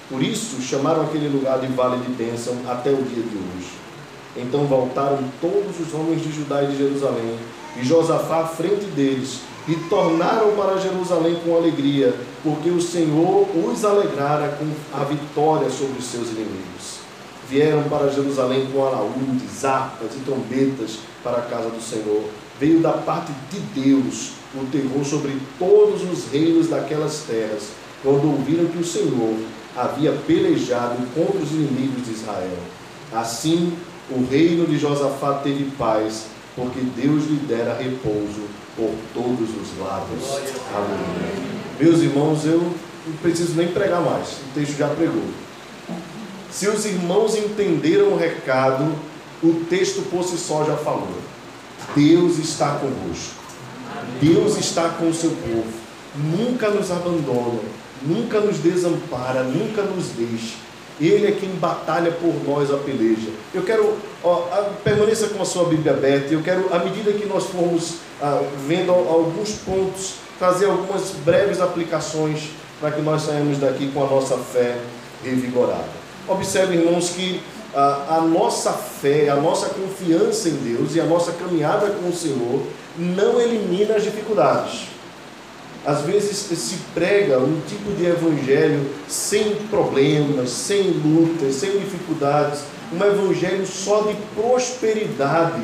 Por 0.08 0.22
isso 0.22 0.60
chamaram 0.60 1.02
aquele 1.02 1.28
lugar 1.28 1.58
de 1.60 1.66
vale 1.68 1.98
de 1.98 2.12
bênção 2.12 2.56
até 2.68 2.90
o 2.90 3.02
dia 3.02 3.22
de 3.22 3.36
hoje. 3.36 3.70
Então 4.36 4.66
voltaram 4.66 5.18
todos 5.40 5.78
os 5.80 5.94
homens 5.94 6.22
de 6.22 6.32
Judá 6.32 6.62
e 6.62 6.68
de 6.68 6.78
Jerusalém, 6.78 7.38
e 7.80 7.84
Josafá 7.84 8.40
à 8.40 8.46
frente 8.46 8.84
deles, 8.86 9.40
e 9.68 9.74
tornaram 9.88 10.52
para 10.56 10.78
Jerusalém 10.78 11.36
com 11.44 11.56
alegria, 11.56 12.14
porque 12.42 12.68
o 12.68 12.80
Senhor 12.80 13.46
os 13.56 13.84
alegrara 13.84 14.58
com 14.58 14.66
a 14.96 15.04
vitória 15.04 15.70
sobre 15.70 15.98
os 15.98 16.04
seus 16.04 16.28
inimigos. 16.28 16.93
Vieram 17.48 17.84
para 17.84 18.10
Jerusalém 18.10 18.66
com 18.72 18.84
alaúdes, 18.84 19.64
harpas 19.64 20.14
e 20.14 20.20
trombetas 20.20 20.98
para 21.22 21.38
a 21.38 21.42
casa 21.42 21.68
do 21.68 21.82
Senhor. 21.82 22.24
Veio 22.58 22.80
da 22.80 22.92
parte 22.92 23.32
de 23.50 23.60
Deus 23.80 24.32
o 24.54 24.64
terror 24.66 25.04
sobre 25.04 25.36
todos 25.58 26.02
os 26.02 26.30
reinos 26.30 26.68
daquelas 26.68 27.24
terras, 27.26 27.70
quando 28.02 28.30
ouviram 28.30 28.66
que 28.66 28.78
o 28.78 28.84
Senhor 28.84 29.36
havia 29.76 30.12
pelejado 30.26 30.96
contra 31.14 31.38
os 31.38 31.50
inimigos 31.50 32.04
de 32.04 32.12
Israel. 32.12 32.58
Assim, 33.12 33.76
o 34.10 34.24
reino 34.24 34.66
de 34.66 34.78
Josafá 34.78 35.40
teve 35.42 35.70
paz, 35.76 36.26
porque 36.54 36.80
Deus 36.80 37.24
lhe 37.24 37.36
dera 37.46 37.74
repouso 37.74 38.42
por 38.76 38.90
todos 39.12 39.48
os 39.50 39.78
lados. 39.78 40.40
Aleluia. 40.74 41.54
Meus 41.80 42.00
irmãos, 42.00 42.44
eu 42.44 42.60
não 42.60 43.16
preciso 43.20 43.54
nem 43.54 43.68
pregar 43.68 44.00
mais, 44.00 44.28
o 44.28 44.54
texto 44.54 44.76
já 44.76 44.88
pregou. 44.88 45.24
Se 46.54 46.68
os 46.68 46.86
irmãos 46.86 47.34
entenderam 47.34 48.12
o 48.12 48.16
recado, 48.16 48.94
o 49.42 49.64
texto 49.68 50.08
por 50.08 50.22
si 50.22 50.36
só 50.36 50.64
já 50.64 50.76
falou. 50.76 51.18
Deus 51.96 52.38
está 52.38 52.76
convosco. 52.76 53.42
Deus 54.20 54.56
está 54.56 54.90
com 54.90 55.08
o 55.08 55.14
seu 55.14 55.30
povo. 55.30 55.66
Nunca 56.14 56.70
nos 56.70 56.92
abandona, 56.92 57.58
nunca 58.00 58.38
nos 58.38 58.58
desampara, 58.58 59.42
nunca 59.42 59.82
nos 59.82 60.10
deixa. 60.10 60.54
Ele 61.00 61.26
é 61.26 61.32
quem 61.32 61.48
batalha 61.56 62.12
por 62.12 62.32
nós 62.46 62.70
a 62.70 62.76
peleja. 62.76 63.30
Eu 63.52 63.64
quero, 63.64 63.96
ó, 64.22 64.42
permaneça 64.84 65.26
com 65.30 65.42
a 65.42 65.44
sua 65.44 65.64
Bíblia 65.64 65.92
aberta. 65.92 66.32
Eu 66.32 66.40
quero, 66.40 66.72
à 66.72 66.78
medida 66.78 67.12
que 67.12 67.26
nós 67.26 67.46
formos 67.46 67.94
ah, 68.22 68.40
vendo 68.64 68.92
alguns 68.92 69.54
pontos, 69.54 70.14
trazer 70.38 70.66
algumas 70.66 71.10
breves 71.24 71.60
aplicações 71.60 72.50
para 72.80 72.92
que 72.92 73.02
nós 73.02 73.22
saímos 73.22 73.58
daqui 73.58 73.90
com 73.90 74.04
a 74.04 74.08
nossa 74.08 74.38
fé 74.38 74.78
revigorada. 75.24 76.03
Observe, 76.28 76.76
irmãos, 76.76 77.10
que 77.10 77.40
a, 77.74 78.16
a 78.16 78.20
nossa 78.20 78.72
fé, 78.72 79.28
a 79.28 79.36
nossa 79.36 79.68
confiança 79.70 80.48
em 80.48 80.54
Deus 80.54 80.94
e 80.94 81.00
a 81.00 81.04
nossa 81.04 81.32
caminhada 81.32 81.90
com 81.90 82.08
o 82.08 82.14
Senhor 82.14 82.62
não 82.96 83.40
elimina 83.40 83.96
as 83.96 84.04
dificuldades. 84.04 84.86
Às 85.84 86.00
vezes 86.00 86.36
se 86.38 86.76
prega 86.94 87.38
um 87.38 87.60
tipo 87.68 87.92
de 87.92 88.06
evangelho 88.06 88.90
sem 89.06 89.56
problemas, 89.68 90.48
sem 90.48 90.82
lutas, 90.82 91.56
sem 91.56 91.72
dificuldades, 91.72 92.60
um 92.90 93.04
evangelho 93.04 93.66
só 93.66 94.02
de 94.02 94.14
prosperidade, 94.34 95.60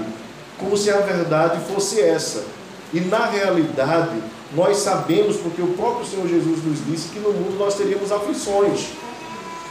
como 0.58 0.76
se 0.76 0.90
a 0.90 0.98
verdade 0.98 1.58
fosse 1.72 2.02
essa. 2.02 2.44
E 2.92 3.00
na 3.00 3.24
realidade, 3.26 4.20
nós 4.54 4.78
sabemos, 4.78 5.36
porque 5.36 5.62
o 5.62 5.68
próprio 5.68 6.04
Senhor 6.04 6.28
Jesus 6.28 6.64
nos 6.64 6.84
disse 6.84 7.08
que 7.08 7.20
no 7.20 7.32
mundo 7.32 7.56
nós 7.58 7.76
teríamos 7.76 8.12
aflições. 8.12 8.88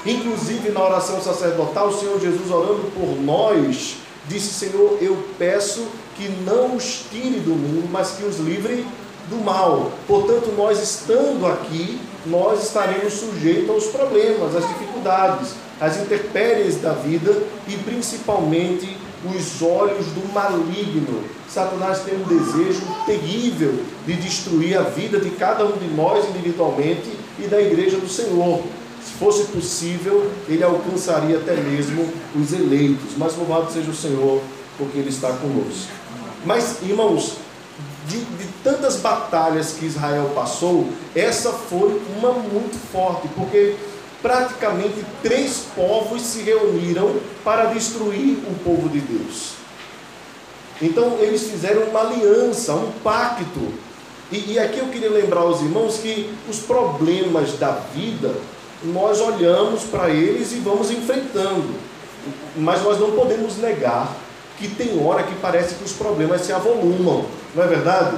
Inclusive 0.06 0.70
na 0.70 0.84
oração 0.84 1.22
sacerdotal, 1.22 1.90
o 1.90 2.00
Senhor 2.00 2.20
Jesus 2.20 2.50
orando 2.50 2.92
por 2.94 3.22
nós, 3.22 3.98
disse: 4.28 4.54
Senhor, 4.54 4.98
eu 5.02 5.18
peço 5.38 5.88
que 6.16 6.30
não 6.46 6.76
os 6.76 7.06
tire 7.12 7.40
do 7.40 7.52
mundo, 7.52 7.90
mas 7.92 8.12
que 8.12 8.24
os 8.24 8.40
livre 8.40 8.86
do 9.30 9.44
mal. 9.44 9.92
Portanto, 10.08 10.54
nós 10.58 10.82
estando 10.82 11.46
aqui, 11.46 12.00
nós 12.26 12.64
estaremos 12.64 13.14
sujeitos 13.14 13.70
aos 13.70 13.86
problemas, 13.86 14.56
às 14.56 14.68
dificuldades, 14.68 15.54
às 15.80 15.98
intempéries 15.98 16.82
da 16.82 16.94
vida 16.94 17.42
e 17.68 17.76
principalmente 17.78 18.98
os 19.26 19.62
olhos 19.62 20.06
do 20.08 20.34
maligno. 20.34 21.24
Satanás 21.48 22.00
tem 22.00 22.16
um 22.16 22.24
desejo 22.24 22.82
terrível 23.06 23.80
de 24.06 24.14
destruir 24.14 24.78
a 24.78 24.84
vida 24.84 25.20
de 25.20 25.32
cada 25.32 25.66
um 25.66 25.78
de 25.78 25.88
nós 25.96 26.28
individualmente 26.30 27.10
e 27.38 27.48
da 27.48 27.62
igreja 27.62 27.98
do 27.98 28.08
Senhor. 28.08 28.62
Se 29.10 29.18
fosse 29.18 29.46
possível, 29.46 30.32
ele 30.48 30.64
alcançaria 30.64 31.38
até 31.38 31.56
mesmo 31.56 32.08
os 32.36 32.54
eleitos. 32.54 33.18
Mas 33.18 33.36
louvado 33.36 33.72
seja 33.72 33.90
o 33.90 33.96
Senhor, 33.96 34.42
porque 34.78 34.98
ele 35.00 35.10
está 35.10 35.30
conosco. 35.34 35.92
Mas, 36.46 36.78
irmãos, 36.84 37.38
de, 38.08 38.18
de, 38.18 38.48
tantas 38.64 38.98
batalhas 38.98 39.74
que 39.74 39.86
Israel 39.86 40.32
passou, 40.36 40.88
essa 41.16 41.52
foi 41.52 42.02
uma 42.18 42.34
muito 42.34 42.78
forte, 42.92 43.28
porque 43.36 43.76
praticamente 44.22 45.04
três 45.22 45.66
povos 45.76 46.22
se 46.22 46.42
reuniram 46.42 47.16
para 47.44 47.66
destruir 47.66 48.38
o 48.48 48.56
povo 48.64 48.90
de 48.90 49.00
Deus. 49.00 49.54
Então 50.82 51.18
eles 51.20 51.44
fizeram 51.44 51.84
uma 51.84 52.02
aliança, 52.02 52.74
um 52.74 52.92
pacto. 53.04 53.74
E, 54.32 54.54
e 54.54 54.60
aqui 54.60 54.80
eu 54.80 54.88
queria 54.88 55.10
lembrar 55.10 55.42
aos 55.42 55.62
irmãos 55.62 55.98
que 55.98 56.34
os 56.48 56.60
problemas 56.60 57.54
da 57.58 57.72
vida, 57.72 58.34
nós 58.84 59.20
olhamos 59.20 59.84
para 59.84 60.10
eles 60.10 60.52
e 60.54 60.56
vamos 60.56 60.92
enfrentando. 60.92 61.76
Mas 62.56 62.84
nós 62.84 63.00
não 63.00 63.12
podemos 63.12 63.58
negar 63.58 64.16
que 64.58 64.68
tem 64.68 65.02
hora 65.04 65.24
que 65.24 65.34
parece 65.36 65.76
que 65.76 65.84
os 65.84 65.94
problemas 65.94 66.42
se 66.42 66.52
avolumam, 66.52 67.26
não 67.56 67.64
é 67.64 67.68
verdade? 67.68 68.18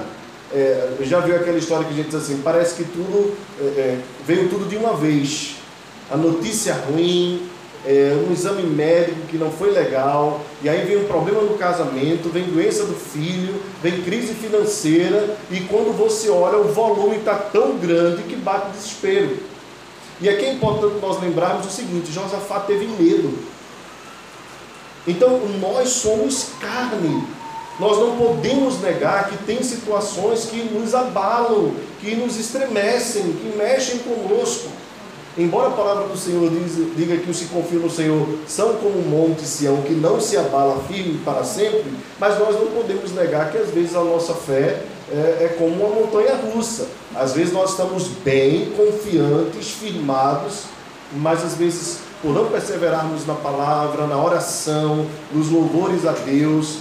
É, 0.54 0.96
já 1.02 1.20
viu 1.20 1.36
aquela 1.36 1.58
história 1.58 1.86
que 1.86 1.94
a 1.94 1.96
gente 1.96 2.08
diz 2.08 2.16
assim, 2.16 2.42
parece 2.44 2.76
que 2.76 2.84
tudo 2.84 3.38
é, 3.60 3.64
é, 3.64 4.00
veio 4.26 4.50
tudo 4.50 4.68
de 4.68 4.76
uma 4.76 4.94
vez. 4.94 5.56
A 6.10 6.18
notícia 6.18 6.74
ruim, 6.74 7.48
é, 7.86 8.18
um 8.28 8.34
exame 8.34 8.64
médico 8.64 9.22
que 9.30 9.38
não 9.38 9.52
foi 9.52 9.72
legal, 9.72 10.42
e 10.62 10.68
aí 10.68 10.86
vem 10.86 10.98
um 10.98 11.08
problema 11.08 11.42
no 11.42 11.58
casamento, 11.58 12.30
vem 12.30 12.44
doença 12.44 12.86
do 12.86 12.96
filho, 12.96 13.62
vem 13.82 14.02
crise 14.02 14.34
financeira, 14.34 15.38
e 15.50 15.62
quando 15.62 15.96
você 15.96 16.30
olha, 16.30 16.58
o 16.58 16.74
volume 16.74 17.18
está 17.18 17.36
tão 17.36 17.78
grande 17.78 18.24
que 18.24 18.36
bate 18.36 18.72
desespero. 18.72 19.38
E 20.22 20.30
aqui 20.30 20.46
é 20.46 20.54
importante 20.54 20.96
nós 21.02 21.20
lembrarmos 21.20 21.66
o 21.66 21.70
seguinte: 21.70 22.12
Josafá 22.12 22.60
teve 22.60 22.86
medo. 22.86 23.38
Então 25.08 25.40
nós 25.60 25.90
somos 25.90 26.50
carne. 26.60 27.28
Nós 27.80 27.98
não 27.98 28.16
podemos 28.16 28.80
negar 28.82 29.30
que 29.30 29.38
tem 29.46 29.64
situações 29.64 30.46
que 30.46 30.58
nos 30.58 30.94
abalam, 30.94 31.74
que 32.00 32.14
nos 32.16 32.38
estremecem, 32.38 33.24
que 33.34 33.58
mexem 33.58 34.00
conosco. 34.00 34.70
Embora 35.38 35.70
a 35.70 35.72
palavra 35.72 36.08
do 36.08 36.18
Senhor 36.18 36.52
diga 36.96 37.18
que 37.18 37.32
os 37.32 37.40
que 37.40 37.46
confiam 37.46 37.82
no 37.82 37.90
Senhor 37.90 38.28
são 38.46 38.76
como 38.76 39.00
o 39.00 39.04
monte 39.04 39.44
Sião, 39.44 39.82
que 39.82 39.94
não 39.94 40.20
se 40.20 40.38
abala 40.38 40.84
firme 40.88 41.20
para 41.24 41.44
sempre, 41.44 41.86
mas 42.20 42.38
nós 42.38 42.54
não 42.56 42.68
podemos 42.68 43.14
negar 43.14 43.50
que 43.50 43.58
às 43.58 43.70
vezes 43.70 43.96
a 43.96 44.04
nossa 44.04 44.34
fé 44.34 44.84
é, 45.10 45.46
é 45.46 45.56
como 45.58 45.74
uma 45.74 45.88
montanha 45.88 46.36
russa. 46.36 46.86
Às 47.16 47.34
vezes 47.34 47.54
nós 47.54 47.72
estamos 47.72 48.08
bem, 48.24 48.72
confiantes, 48.72 49.72
firmados, 49.72 50.64
mas 51.14 51.44
às 51.44 51.56
vezes 51.56 52.00
por 52.22 52.34
não 52.34 52.46
perseverarmos 52.46 53.26
na 53.26 53.34
palavra, 53.34 54.06
na 54.06 54.24
oração, 54.24 55.08
nos 55.34 55.50
louvores 55.50 56.06
a 56.06 56.12
Deus, 56.12 56.78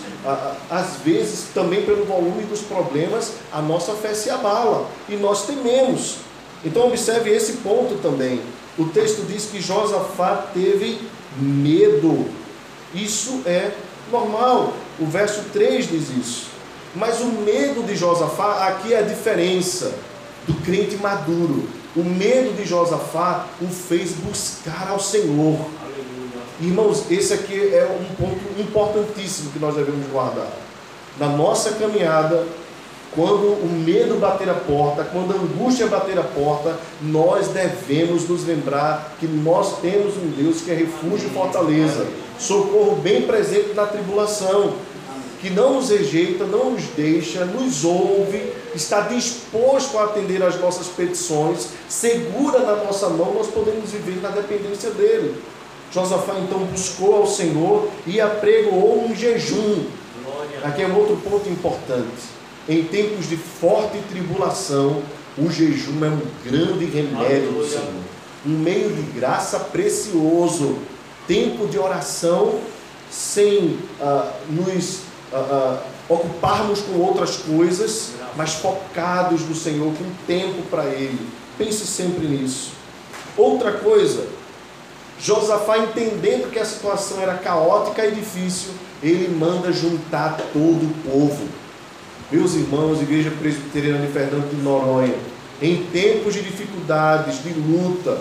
às 0.70 0.96
vezes 1.02 1.46
também 1.54 1.82
pelo 1.82 2.04
volume 2.04 2.42
dos 2.44 2.60
problemas, 2.60 3.32
a 3.50 3.62
nossa 3.62 3.94
fé 3.94 4.12
se 4.12 4.28
abala 4.28 4.86
e 5.08 5.16
nós 5.16 5.46
tememos. 5.46 6.16
Então 6.64 6.88
observe 6.88 7.30
esse 7.30 7.54
ponto 7.54 8.00
também. 8.02 8.40
O 8.78 8.84
texto 8.86 9.26
diz 9.26 9.46
que 9.46 9.60
Josafá 9.60 10.44
teve 10.52 11.00
medo. 11.38 12.26
Isso 12.94 13.42
é 13.46 13.72
normal. 14.12 14.74
O 14.98 15.06
verso 15.06 15.42
3 15.52 15.88
diz 15.88 16.10
isso. 16.10 16.46
Mas 16.94 17.20
o 17.20 17.26
medo 17.26 17.82
de 17.86 17.96
Josafá, 17.96 18.68
aqui 18.68 18.92
é 18.92 18.98
a 18.98 19.02
diferença 19.02 19.94
do 20.46 20.54
crente 20.64 20.96
maduro. 20.96 21.68
O 21.96 22.04
medo 22.04 22.56
de 22.56 22.64
Josafá 22.64 23.46
o 23.60 23.66
fez 23.66 24.12
buscar 24.12 24.88
ao 24.90 25.00
Senhor. 25.00 25.58
Irmãos, 26.60 27.04
esse 27.10 27.32
aqui 27.32 27.74
é 27.74 27.84
um 27.84 28.14
ponto 28.14 28.60
importantíssimo 28.60 29.50
que 29.50 29.58
nós 29.58 29.74
devemos 29.74 30.06
guardar. 30.08 30.50
Na 31.18 31.28
nossa 31.28 31.72
caminhada, 31.72 32.46
quando 33.12 33.54
o 33.54 33.68
medo 33.84 34.20
bater 34.20 34.48
a 34.48 34.54
porta, 34.54 35.02
quando 35.04 35.32
a 35.32 35.36
angústia 35.36 35.88
bater 35.88 36.18
a 36.18 36.22
porta, 36.22 36.78
nós 37.02 37.48
devemos 37.48 38.28
nos 38.28 38.44
lembrar 38.44 39.16
que 39.18 39.26
nós 39.26 39.80
temos 39.80 40.16
um 40.16 40.30
Deus 40.36 40.60
que 40.60 40.70
é 40.70 40.74
refúgio 40.74 41.28
e 41.28 41.32
fortaleza, 41.32 42.06
socorro 42.38 42.96
bem 42.96 43.22
presente 43.22 43.74
na 43.74 43.86
tribulação 43.86 44.74
que 45.40 45.48
não 45.48 45.74
nos 45.74 45.88
rejeita, 45.88 46.44
não 46.44 46.72
nos 46.72 46.84
deixa, 46.96 47.44
nos 47.46 47.84
ouve, 47.84 48.52
está 48.74 49.00
disposto 49.00 49.98
a 49.98 50.04
atender 50.04 50.42
às 50.42 50.60
nossas 50.60 50.88
petições, 50.88 51.68
segura 51.88 52.60
na 52.60 52.76
nossa 52.84 53.08
mão, 53.08 53.32
nós 53.34 53.46
podemos 53.48 53.90
viver 53.90 54.20
na 54.20 54.28
dependência 54.28 54.90
dele. 54.90 55.42
Josafá 55.90 56.34
então 56.38 56.58
buscou 56.66 57.16
ao 57.16 57.26
Senhor 57.26 57.88
e 58.06 58.20
apregoou 58.20 59.06
um 59.06 59.14
jejum. 59.14 59.86
Aqui 60.62 60.82
é 60.82 60.86
um 60.86 60.96
outro 60.96 61.16
ponto 61.16 61.48
importante. 61.48 62.40
Em 62.68 62.84
tempos 62.84 63.28
de 63.28 63.36
forte 63.36 63.98
tribulação, 64.10 65.02
o 65.38 65.50
jejum 65.50 66.04
é 66.04 66.08
um 66.08 66.20
grande 66.44 66.84
remédio 66.84 67.52
do 67.52 67.66
Senhor. 67.66 68.04
Um 68.46 68.58
meio 68.58 68.90
de 68.90 69.02
graça 69.18 69.58
precioso. 69.58 70.76
Tempo 71.26 71.66
de 71.66 71.78
oração 71.78 72.60
sem 73.10 73.78
uh, 74.00 74.30
nos 74.48 75.09
uh, 75.32 75.78
ocuparmos 76.08 76.80
com 76.80 76.98
outras 76.98 77.36
coisas, 77.36 78.12
mas 78.36 78.54
focados 78.54 79.42
no 79.42 79.54
Senhor, 79.54 79.92
com 79.94 80.04
tempo 80.26 80.62
para 80.70 80.84
Ele. 80.86 81.28
Pense 81.56 81.86
sempre 81.86 82.26
nisso. 82.26 82.72
Outra 83.36 83.72
coisa, 83.72 84.26
Josafá, 85.20 85.78
entendendo 85.78 86.50
que 86.50 86.58
a 86.58 86.64
situação 86.64 87.20
era 87.20 87.34
caótica 87.34 88.06
e 88.06 88.12
difícil, 88.12 88.70
ele 89.02 89.28
manda 89.28 89.72
juntar 89.72 90.36
todo 90.52 90.82
o 90.82 90.94
povo. 91.04 91.48
Meus 92.30 92.54
irmãos, 92.54 93.00
Igreja 93.00 93.30
Presbiteriana 93.30 94.06
de 94.06 94.12
Fernando 94.12 94.50
de 94.50 94.62
Noronha, 94.62 95.14
em 95.60 95.84
tempos 95.84 96.34
de 96.34 96.42
dificuldades, 96.42 97.42
de 97.42 97.52
luta, 97.52 98.18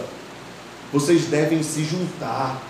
vocês 0.91 1.25
devem 1.25 1.63
se 1.63 1.83
juntar. 1.83 2.61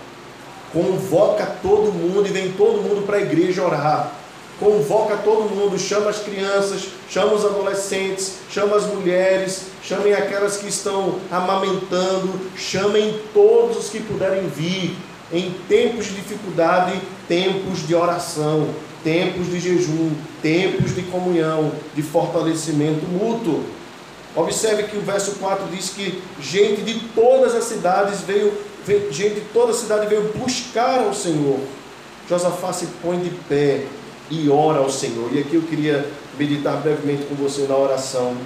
Convoca 0.72 1.46
todo 1.60 1.92
mundo 1.92 2.26
e 2.26 2.30
vem 2.30 2.52
todo 2.52 2.82
mundo 2.82 3.04
para 3.04 3.16
a 3.16 3.22
igreja 3.22 3.64
orar 3.64 4.19
convoca 4.60 5.16
todo 5.16 5.48
mundo, 5.48 5.78
chama 5.78 6.10
as 6.10 6.18
crianças, 6.18 6.88
chama 7.08 7.32
os 7.32 7.44
adolescentes, 7.44 8.34
chama 8.50 8.76
as 8.76 8.84
mulheres, 8.84 9.62
chamem 9.82 10.12
aquelas 10.12 10.58
que 10.58 10.68
estão 10.68 11.18
amamentando, 11.30 12.38
chamem 12.56 13.18
todos 13.32 13.78
os 13.78 13.88
que 13.88 14.00
puderem 14.00 14.46
vir 14.48 14.94
em 15.32 15.54
tempos 15.66 16.06
de 16.06 16.16
dificuldade, 16.16 17.00
tempos 17.26 17.86
de 17.86 17.94
oração, 17.94 18.68
tempos 19.02 19.46
de 19.46 19.58
jejum, 19.58 20.12
tempos 20.42 20.94
de 20.94 21.02
comunhão, 21.04 21.72
de 21.94 22.02
fortalecimento 22.02 23.06
mútuo. 23.06 23.64
Observe 24.36 24.84
que 24.84 24.96
o 24.96 25.00
verso 25.00 25.36
4 25.40 25.66
diz 25.72 25.88
que 25.90 26.22
gente 26.40 26.82
de 26.82 27.00
todas 27.14 27.54
as 27.54 27.64
cidades 27.64 28.20
veio, 28.20 28.52
gente 29.10 29.36
de 29.36 29.40
toda 29.52 29.72
a 29.72 29.74
cidade 29.74 30.06
veio 30.06 30.32
buscar 30.36 31.00
ao 31.00 31.14
Senhor. 31.14 31.60
Josafá 32.28 32.72
se 32.72 32.86
põe 33.02 33.18
de 33.18 33.30
pé 33.48 33.86
e 34.30 34.48
ora 34.48 34.78
ao 34.78 34.88
Senhor. 34.88 35.30
E 35.32 35.40
aqui 35.40 35.54
eu 35.54 35.62
queria 35.62 36.08
meditar 36.38 36.76
brevemente 36.80 37.24
com 37.24 37.34
você 37.34 37.62
na 37.62 37.76
oração 37.76 38.36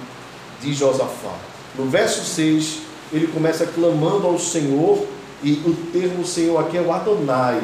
de 0.61 0.73
Josafá. 0.73 1.35
No 1.77 1.85
verso 1.85 2.25
6, 2.25 2.79
ele 3.13 3.27
começa 3.27 3.65
clamando 3.67 4.25
ao 4.27 4.39
Senhor, 4.39 5.05
e 5.43 5.53
o 5.65 5.73
termo 5.91 6.25
Senhor 6.25 6.57
aqui 6.57 6.77
é 6.77 6.81
o 6.81 6.91
Adonai, 6.91 7.61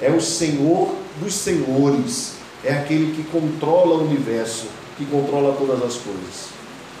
é 0.00 0.10
o 0.10 0.20
Senhor 0.20 0.94
dos 1.20 1.34
senhores, 1.34 2.34
é 2.64 2.72
aquele 2.72 3.14
que 3.14 3.22
controla 3.24 3.96
o 3.96 4.04
universo, 4.04 4.66
que 4.96 5.04
controla 5.04 5.54
todas 5.56 5.82
as 5.82 5.94
coisas. 5.96 6.48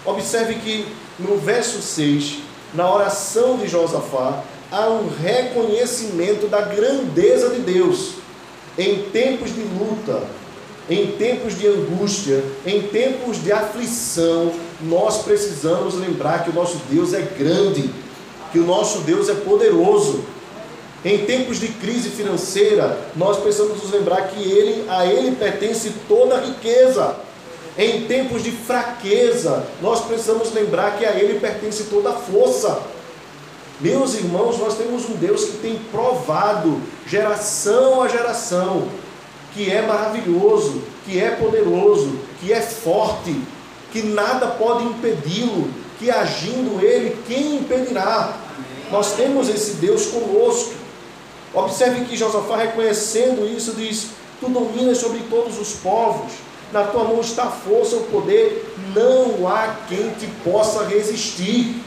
Observe 0.04 0.54
que 0.56 0.86
no 1.18 1.36
verso 1.36 1.82
6, 1.82 2.38
na 2.74 2.92
oração 2.92 3.58
de 3.58 3.66
Josafá, 3.66 4.42
há 4.70 4.88
um 4.88 5.08
reconhecimento 5.08 6.46
da 6.46 6.60
grandeza 6.60 7.50
de 7.50 7.60
Deus. 7.60 8.12
Em 8.78 9.02
tempos 9.10 9.54
de 9.54 9.62
luta, 9.62 10.22
em 10.90 11.12
tempos 11.12 11.56
de 11.56 11.68
angústia, 11.68 12.42
em 12.66 12.82
tempos 12.82 13.40
de 13.40 13.52
aflição, 13.52 14.52
nós 14.82 15.22
precisamos 15.22 15.94
lembrar 15.94 16.42
que 16.42 16.50
o 16.50 16.52
nosso 16.52 16.78
Deus 16.90 17.14
é 17.14 17.20
grande, 17.20 17.88
que 18.50 18.58
o 18.58 18.66
nosso 18.66 19.02
Deus 19.02 19.28
é 19.28 19.34
poderoso. 19.34 20.24
Em 21.04 21.24
tempos 21.24 21.60
de 21.60 21.68
crise 21.68 22.10
financeira, 22.10 22.98
nós 23.14 23.38
precisamos 23.38 23.80
nos 23.80 23.92
lembrar 23.92 24.22
que 24.30 24.42
ele, 24.42 24.84
a 24.88 25.06
ele 25.06 25.36
pertence 25.36 25.92
toda 26.08 26.34
a 26.34 26.40
riqueza. 26.40 27.14
Em 27.78 28.06
tempos 28.06 28.42
de 28.42 28.50
fraqueza, 28.50 29.64
nós 29.80 30.04
precisamos 30.04 30.52
lembrar 30.52 30.98
que 30.98 31.06
a 31.06 31.12
ele 31.12 31.38
pertence 31.38 31.84
toda 31.84 32.10
a 32.10 32.14
força. 32.14 32.82
Meus 33.80 34.14
irmãos, 34.14 34.58
nós 34.58 34.76
temos 34.76 35.08
um 35.08 35.14
Deus 35.14 35.44
que 35.44 35.58
tem 35.58 35.78
provado 35.92 36.80
geração 37.06 38.02
a 38.02 38.08
geração 38.08 38.88
que 39.54 39.70
é 39.70 39.82
maravilhoso, 39.82 40.82
que 41.04 41.18
é 41.18 41.30
poderoso, 41.30 42.18
que 42.40 42.52
é 42.52 42.60
forte, 42.60 43.40
que 43.92 44.02
nada 44.02 44.46
pode 44.48 44.84
impedi-lo, 44.84 45.68
que 45.98 46.10
agindo 46.10 46.84
ele, 46.84 47.16
quem 47.26 47.56
impedirá? 47.56 48.36
Nós 48.90 49.12
temos 49.12 49.48
esse 49.48 49.74
Deus 49.74 50.06
conosco. 50.06 50.74
Observe 51.52 52.04
que 52.04 52.16
Josafá, 52.16 52.56
reconhecendo 52.56 53.46
isso, 53.46 53.72
diz: 53.72 54.10
Tu 54.40 54.48
dominas 54.48 54.98
sobre 54.98 55.20
todos 55.28 55.58
os 55.58 55.74
povos, 55.74 56.32
na 56.72 56.84
tua 56.84 57.04
mão 57.04 57.20
está 57.20 57.44
a 57.44 57.50
força, 57.50 57.96
o 57.96 58.04
poder, 58.04 58.74
não 58.94 59.48
há 59.48 59.76
quem 59.88 60.10
te 60.10 60.26
possa 60.44 60.84
resistir. 60.84 61.82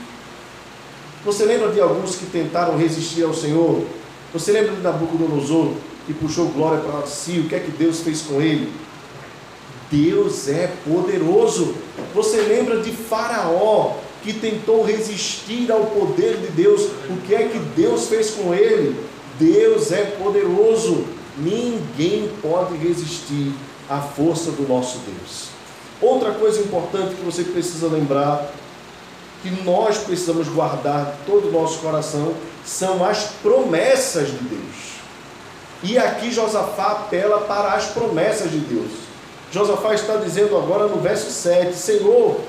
Você 1.25 1.45
lembra 1.45 1.69
de 1.71 1.79
alguns 1.79 2.15
que 2.15 2.25
tentaram 2.25 2.77
resistir 2.77 3.23
ao 3.23 3.33
Senhor? 3.33 3.85
Você 4.33 4.51
lembra 4.51 4.75
de 4.75 4.81
Nabucodonosor? 4.81 5.71
Que 6.05 6.13
puxou 6.13 6.47
glória 6.47 6.81
para 6.81 7.05
si, 7.05 7.39
o 7.39 7.49
que 7.49 7.55
é 7.55 7.59
que 7.59 7.71
Deus 7.71 8.01
fez 8.01 8.21
com 8.21 8.41
ele? 8.41 8.71
Deus 9.89 10.47
é 10.47 10.71
poderoso. 10.85 11.75
Você 12.13 12.41
lembra 12.41 12.81
de 12.81 12.91
Faraó, 12.91 13.95
que 14.23 14.33
tentou 14.33 14.83
resistir 14.83 15.71
ao 15.71 15.85
poder 15.85 16.37
de 16.37 16.47
Deus? 16.47 16.81
O 17.09 17.17
que 17.27 17.35
é 17.35 17.47
que 17.47 17.59
Deus 17.75 18.07
fez 18.07 18.31
com 18.31 18.53
ele? 18.53 18.95
Deus 19.37 19.91
é 19.91 20.03
poderoso. 20.03 21.05
Ninguém 21.37 22.31
pode 22.41 22.75
resistir 22.77 23.53
à 23.89 23.99
força 23.99 24.51
do 24.51 24.67
nosso 24.67 24.99
Deus. 24.99 25.47
Outra 26.01 26.31
coisa 26.31 26.61
importante 26.61 27.15
que 27.15 27.23
você 27.23 27.43
precisa 27.43 27.87
lembrar, 27.87 28.51
que 29.41 29.49
nós 29.63 29.97
precisamos 29.97 30.47
guardar 30.47 31.17
todo 31.25 31.49
o 31.49 31.51
nosso 31.51 31.79
coração, 31.79 32.33
são 32.65 33.03
as 33.05 33.25
promessas 33.41 34.29
de 34.29 34.37
Deus. 34.37 34.92
E 35.83 35.99
aqui 35.99 36.31
Josafá 36.31 36.91
apela 36.93 37.41
para 37.41 37.73
as 37.73 37.87
promessas 37.87 38.49
de 38.49 38.59
Deus. 38.59 38.91
Josafá 39.51 39.93
está 39.93 40.15
dizendo 40.15 40.57
agora 40.57 40.87
no 40.87 41.01
verso 41.01 41.29
7: 41.29 41.75
Senhor, 41.75 42.39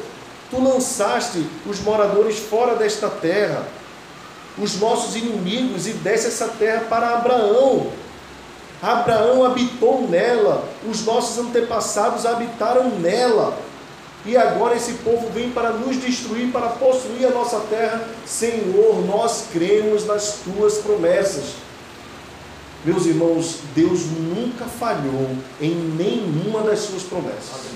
tu 0.50 0.62
lançaste 0.62 1.44
os 1.66 1.80
moradores 1.80 2.38
fora 2.38 2.76
desta 2.76 3.08
terra, 3.08 3.64
os 4.56 4.78
nossos 4.80 5.16
inimigos, 5.16 5.88
e 5.88 5.92
desse 5.94 6.28
essa 6.28 6.46
terra 6.46 6.84
para 6.88 7.14
Abraão. 7.14 7.88
Abraão 8.80 9.44
habitou 9.44 10.06
nela, 10.08 10.64
os 10.88 11.04
nossos 11.04 11.38
antepassados 11.38 12.24
habitaram 12.24 12.88
nela. 13.00 13.56
E 14.26 14.36
agora 14.36 14.76
esse 14.76 14.92
povo 14.94 15.28
vem 15.34 15.50
para 15.50 15.70
nos 15.70 16.00
destruir, 16.00 16.50
para 16.50 16.68
possuir 16.68 17.26
a 17.26 17.30
nossa 17.30 17.60
terra. 17.68 18.02
Senhor, 18.24 19.04
nós 19.04 19.46
cremos 19.52 20.06
nas 20.06 20.38
tuas 20.44 20.78
promessas. 20.78 21.63
Meus 22.84 23.06
irmãos, 23.06 23.60
Deus 23.74 24.00
nunca 24.04 24.66
falhou 24.66 25.30
em 25.60 25.74
nenhuma 25.74 26.60
das 26.62 26.80
suas 26.80 27.02
promessas. 27.02 27.72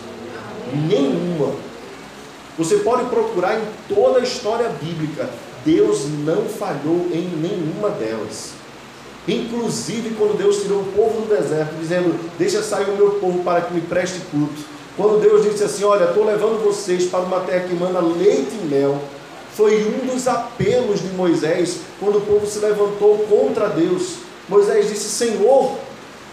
Nenhuma. 0.86 1.54
Você 2.58 2.78
pode 2.78 3.08
procurar 3.08 3.58
em 3.58 3.64
toda 3.88 4.18
a 4.18 4.22
história 4.22 4.68
bíblica. 4.68 5.30
Deus 5.64 6.04
não 6.24 6.44
falhou 6.44 7.08
em 7.12 7.26
nenhuma 7.40 7.88
delas. 7.90 8.52
Inclusive 9.26 10.14
quando 10.18 10.36
Deus 10.36 10.62
tirou 10.62 10.80
o 10.80 10.92
povo 10.92 11.22
do 11.22 11.34
deserto, 11.34 11.74
dizendo: 11.80 12.18
Deixa 12.38 12.62
sair 12.62 12.90
o 12.90 12.96
meu 12.96 13.12
povo 13.12 13.42
para 13.42 13.62
que 13.62 13.72
me 13.72 13.80
preste 13.80 14.20
culto. 14.30 14.60
Quando 14.96 15.20
Deus 15.20 15.42
disse 15.42 15.64
assim: 15.64 15.84
Olha, 15.84 16.04
estou 16.04 16.24
levando 16.24 16.62
vocês 16.62 17.06
para 17.06 17.20
uma 17.20 17.40
terra 17.40 17.68
que 17.68 17.74
manda 17.74 18.00
leite 18.00 18.56
e 18.60 18.66
mel. 18.66 18.98
Foi 19.54 19.84
um 19.84 20.06
dos 20.06 20.28
apelos 20.28 21.00
de 21.00 21.08
Moisés 21.08 21.80
quando 21.98 22.18
o 22.18 22.20
povo 22.20 22.46
se 22.46 22.58
levantou 22.58 23.26
contra 23.28 23.68
Deus. 23.68 24.27
Moisés 24.48 24.88
disse: 24.88 25.08
Senhor, 25.08 25.76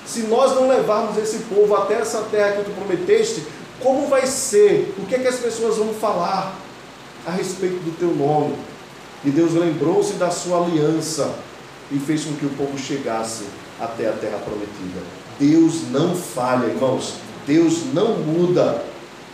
se 0.05 0.21
nós 0.21 0.55
não 0.55 0.67
levarmos 0.67 1.17
esse 1.17 1.39
povo 1.43 1.75
até 1.75 1.95
essa 1.95 2.21
terra 2.31 2.57
que 2.57 2.65
tu 2.65 2.71
prometeste, 2.71 3.43
como 3.81 4.07
vai 4.07 4.25
ser? 4.25 4.93
O 4.97 5.05
que 5.05 5.15
é 5.15 5.19
que 5.19 5.27
as 5.27 5.37
pessoas 5.37 5.77
vão 5.77 5.93
falar 5.93 6.55
a 7.25 7.31
respeito 7.31 7.75
do 7.83 7.97
teu 7.97 8.13
nome? 8.15 8.55
E 9.23 9.29
Deus 9.29 9.53
lembrou-se 9.53 10.13
da 10.13 10.29
sua 10.29 10.63
aliança 10.63 11.33
e 11.91 11.99
fez 11.99 12.23
com 12.23 12.33
que 12.35 12.45
o 12.45 12.49
povo 12.49 12.77
chegasse 12.77 13.45
até 13.79 14.07
a 14.07 14.13
terra 14.13 14.37
prometida. 14.37 15.01
Deus 15.39 15.89
não 15.91 16.15
falha, 16.15 16.67
irmãos. 16.67 17.15
Deus 17.45 17.93
não 17.93 18.19
muda. 18.19 18.83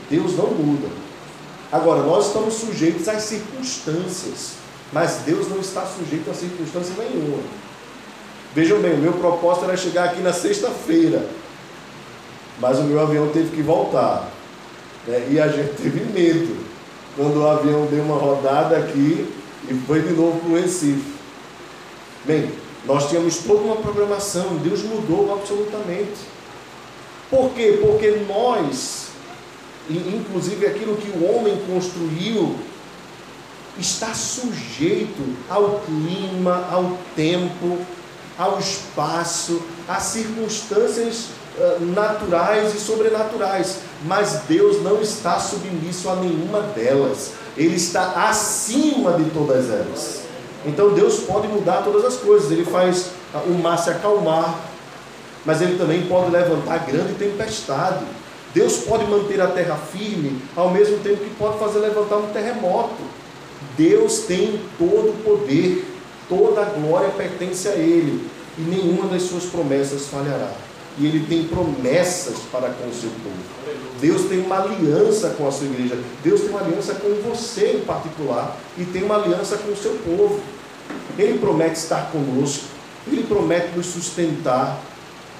Deus 0.09 0.35
não 0.35 0.47
muda. 0.47 0.87
Agora, 1.71 2.01
nós 2.01 2.27
estamos 2.27 2.55
sujeitos 2.55 3.07
às 3.07 3.23
circunstâncias, 3.23 4.53
mas 4.91 5.21
Deus 5.25 5.47
não 5.47 5.59
está 5.59 5.85
sujeito 5.85 6.29
a 6.29 6.33
circunstância 6.33 6.93
nenhuma. 6.97 7.41
Vejam 8.53 8.79
bem, 8.79 8.93
o 8.93 8.97
meu 8.97 9.13
propósito 9.13 9.65
era 9.65 9.77
chegar 9.77 10.05
aqui 10.05 10.21
na 10.21 10.33
sexta-feira, 10.33 11.25
mas 12.59 12.79
o 12.79 12.83
meu 12.83 12.99
avião 12.99 13.29
teve 13.29 13.55
que 13.55 13.61
voltar. 13.61 14.29
Né? 15.07 15.27
E 15.31 15.39
a 15.39 15.47
gente 15.47 15.73
teve 15.81 16.01
medo 16.11 16.57
quando 17.15 17.37
o 17.37 17.47
avião 17.47 17.85
deu 17.85 18.03
uma 18.03 18.17
rodada 18.17 18.77
aqui 18.77 19.33
e 19.69 19.73
foi 19.87 20.01
de 20.01 20.13
novo 20.13 20.39
para 20.39 20.49
o 20.49 20.55
Recife. 20.55 21.13
Bem, 22.25 22.51
Nós 22.85 23.09
tínhamos 23.09 23.37
toda 23.37 23.61
uma 23.61 23.75
programação, 23.75 24.57
Deus 24.57 24.81
mudou 24.81 25.33
absolutamente. 25.33 26.19
Por 27.29 27.51
quê? 27.51 27.79
Porque 27.81 28.23
nós, 28.27 29.09
inclusive 29.89 30.65
aquilo 30.65 30.97
que 30.97 31.09
o 31.11 31.31
homem 31.31 31.61
construiu, 31.67 32.55
está 33.79 34.13
sujeito 34.13 35.23
ao 35.47 35.81
clima, 35.85 36.67
ao 36.71 36.97
tempo, 37.15 37.77
ao 38.37 38.59
espaço, 38.59 39.61
às 39.87 40.03
circunstâncias 40.03 41.27
uh, 41.57 41.85
naturais 41.85 42.73
e 42.73 42.79
sobrenaturais. 42.79 43.79
Mas 44.05 44.41
Deus 44.47 44.81
não 44.81 45.01
está 45.01 45.39
submisso 45.39 46.09
a 46.09 46.15
nenhuma 46.15 46.61
delas. 46.61 47.33
Ele 47.57 47.75
está 47.75 48.29
acima 48.29 49.13
de 49.13 49.29
todas 49.31 49.69
elas. 49.69 50.21
Então 50.65 50.93
Deus 50.93 51.19
pode 51.21 51.47
mudar 51.47 51.83
todas 51.83 52.05
as 52.05 52.17
coisas. 52.17 52.51
Ele 52.51 52.65
faz 52.65 53.07
uh, 53.33 53.49
o 53.49 53.61
mar 53.61 53.77
se 53.77 53.89
acalmar, 53.89 54.59
mas 55.45 55.61
ele 55.61 55.77
também 55.77 56.07
pode 56.07 56.31
levantar 56.31 56.85
grande 56.85 57.13
tempestade. 57.13 58.05
Deus 58.53 58.77
pode 58.77 59.05
manter 59.05 59.39
a 59.41 59.47
terra 59.47 59.75
firme, 59.75 60.41
ao 60.55 60.69
mesmo 60.71 60.97
tempo 60.99 61.23
que 61.23 61.29
pode 61.35 61.57
fazer 61.57 61.79
levantar 61.79 62.17
um 62.17 62.27
terremoto. 62.27 63.01
Deus 63.77 64.19
tem 64.19 64.59
todo 64.77 65.09
o 65.09 65.21
poder, 65.23 65.85
toda 66.27 66.61
a 66.61 66.65
glória 66.65 67.09
pertence 67.09 67.67
a 67.67 67.73
Ele, 67.73 68.27
e 68.57 68.61
nenhuma 68.61 69.07
das 69.07 69.23
suas 69.23 69.45
promessas 69.45 70.07
falhará. 70.07 70.51
E 70.97 71.05
Ele 71.05 71.25
tem 71.25 71.45
promessas 71.45 72.37
para 72.51 72.69
com 72.69 72.87
o 72.87 72.93
seu 72.93 73.09
povo. 73.23 73.79
Deus 73.99 74.23
tem 74.25 74.39
uma 74.39 74.63
aliança 74.63 75.29
com 75.31 75.47
a 75.47 75.51
sua 75.51 75.67
igreja, 75.67 75.97
Deus 76.23 76.41
tem 76.41 76.49
uma 76.49 76.61
aliança 76.61 76.95
com 76.95 77.09
você 77.29 77.77
em 77.77 77.85
particular, 77.85 78.57
e 78.77 78.83
tem 78.83 79.03
uma 79.03 79.15
aliança 79.15 79.57
com 79.57 79.71
o 79.71 79.77
seu 79.77 79.93
povo. 80.05 80.39
Ele 81.17 81.39
promete 81.39 81.77
estar 81.77 82.11
conosco, 82.11 82.65
Ele 83.07 83.23
promete 83.23 83.75
nos 83.75 83.85
sustentar, 83.85 84.81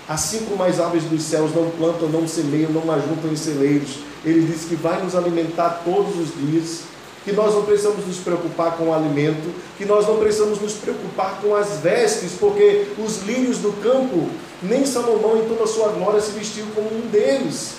assim 0.07 0.45
como 0.45 0.63
as 0.63 0.79
aves 0.79 1.03
dos 1.03 1.23
céus 1.23 1.53
não 1.53 1.69
plantam, 1.71 2.09
não 2.09 2.27
semeiam, 2.27 2.71
não 2.71 2.91
ajuntam 2.91 3.31
em 3.31 3.35
celeiros, 3.35 3.99
Ele 4.23 4.45
diz 4.45 4.65
que 4.65 4.75
vai 4.75 5.01
nos 5.01 5.15
alimentar 5.15 5.81
todos 5.83 6.17
os 6.17 6.29
dias 6.35 6.90
que 7.23 7.31
nós 7.31 7.53
não 7.53 7.63
precisamos 7.63 8.05
nos 8.05 8.17
preocupar 8.17 8.77
com 8.77 8.89
o 8.89 8.93
alimento, 8.93 9.53
que 9.77 9.85
nós 9.85 10.07
não 10.07 10.17
precisamos 10.17 10.59
nos 10.59 10.73
preocupar 10.73 11.39
com 11.41 11.55
as 11.55 11.79
vestes, 11.79 12.31
porque 12.39 12.87
os 12.97 13.21
lírios 13.23 13.57
do 13.59 13.71
campo, 13.81 14.29
nem 14.61 14.85
Salomão 14.85 15.37
em 15.37 15.47
toda 15.47 15.63
a 15.63 15.67
sua 15.67 15.89
glória 15.89 16.19
se 16.19 16.31
vestiu 16.31 16.65
como 16.73 16.87
um 16.87 17.07
deles. 17.09 17.75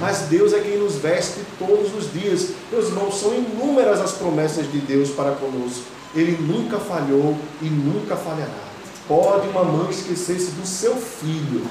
Mas 0.00 0.20
Deus 0.22 0.52
é 0.52 0.60
quem 0.60 0.78
nos 0.78 0.96
veste 0.96 1.40
todos 1.58 1.94
os 1.94 2.12
dias. 2.12 2.50
Meus 2.70 2.86
irmãos, 2.86 3.20
são 3.20 3.34
inúmeras 3.34 4.00
as 4.00 4.12
promessas 4.12 4.70
de 4.70 4.78
Deus 4.78 5.10
para 5.10 5.32
conosco. 5.32 5.84
Ele 6.14 6.36
nunca 6.40 6.78
falhou 6.78 7.36
e 7.60 7.66
nunca 7.66 8.16
falhará. 8.16 8.72
Pode 9.06 9.48
uma 9.48 9.64
mãe 9.64 9.90
esquecer-se 9.90 10.52
do 10.52 10.66
seu 10.66 10.94
filho, 10.96 11.66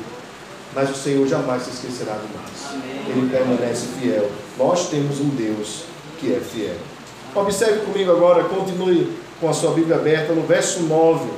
mas 0.73 0.89
o 0.89 0.95
Senhor 0.95 1.27
jamais 1.27 1.63
se 1.63 1.71
esquecerá 1.71 2.13
de 2.13 2.27
nós. 2.33 2.83
Ele 3.07 3.29
permanece 3.29 3.87
fiel. 3.99 4.29
Nós 4.57 4.89
temos 4.89 5.19
um 5.19 5.29
Deus 5.29 5.83
que 6.19 6.33
é 6.33 6.39
fiel. 6.39 6.90
Observe 7.33 7.85
comigo 7.85 8.11
agora, 8.11 8.43
continue 8.43 9.17
com 9.39 9.49
a 9.49 9.53
sua 9.53 9.71
Bíblia 9.71 9.95
aberta 9.95 10.33
no 10.33 10.41
verso 10.41 10.81
9. 10.81 11.29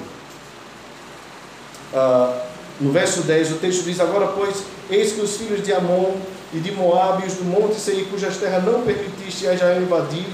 Ah, 1.94 2.46
no 2.82 2.92
verso 2.92 3.22
10, 3.22 3.52
o 3.52 3.56
texto 3.56 3.84
diz: 3.84 4.00
Agora, 4.00 4.28
pois, 4.28 4.64
eis 4.90 5.14
que 5.14 5.22
os 5.22 5.38
filhos 5.38 5.64
de 5.64 5.72
Amon 5.72 6.16
e 6.52 6.60
de 6.60 6.72
Moabe, 6.72 7.28
os 7.28 7.34
do 7.34 7.46
monte 7.46 7.76
Seir, 7.76 8.06
cujas 8.06 8.38
terras 8.38 8.64
não 8.64 8.82
permitiste 8.82 9.48
a 9.48 9.54
Israel 9.54 9.84
invadir. 9.84 10.26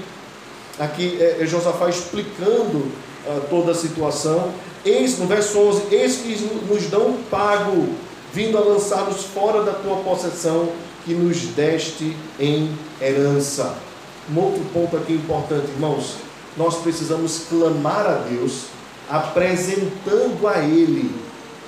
Aqui 0.78 1.18
é, 1.20 1.42
é 1.42 1.46
Josafá 1.46 1.90
explicando 1.90 2.90
ah, 3.28 3.40
toda 3.50 3.72
a 3.72 3.74
situação. 3.74 4.52
Eis, 4.82 5.18
no 5.18 5.26
verso 5.26 5.58
11: 5.58 5.94
Eis 5.94 6.16
que 6.16 6.36
nos 6.70 6.86
dão 6.86 7.18
pago, 7.30 7.94
vindo 8.32 8.56
a 8.56 8.62
lançá-los 8.62 9.24
fora 9.24 9.62
da 9.62 9.72
tua 9.72 9.96
possessão, 9.96 10.70
que 11.04 11.12
nos 11.12 11.38
deste 11.48 12.16
em 12.38 12.74
herança. 12.98 13.89
Um 14.32 14.38
outro 14.38 14.64
ponto 14.72 14.96
aqui 14.96 15.14
importante, 15.14 15.70
irmãos, 15.72 16.16
nós 16.56 16.76
precisamos 16.76 17.46
clamar 17.48 18.06
a 18.06 18.14
Deus, 18.28 18.66
apresentando 19.08 20.46
a 20.46 20.58
Ele 20.58 21.10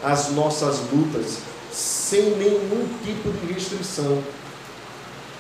as 0.03 0.31
nossas 0.31 0.81
lutas, 0.93 1.39
sem 1.73 2.37
nenhum 2.37 2.87
tipo 3.05 3.31
de 3.31 3.53
restrição. 3.53 4.19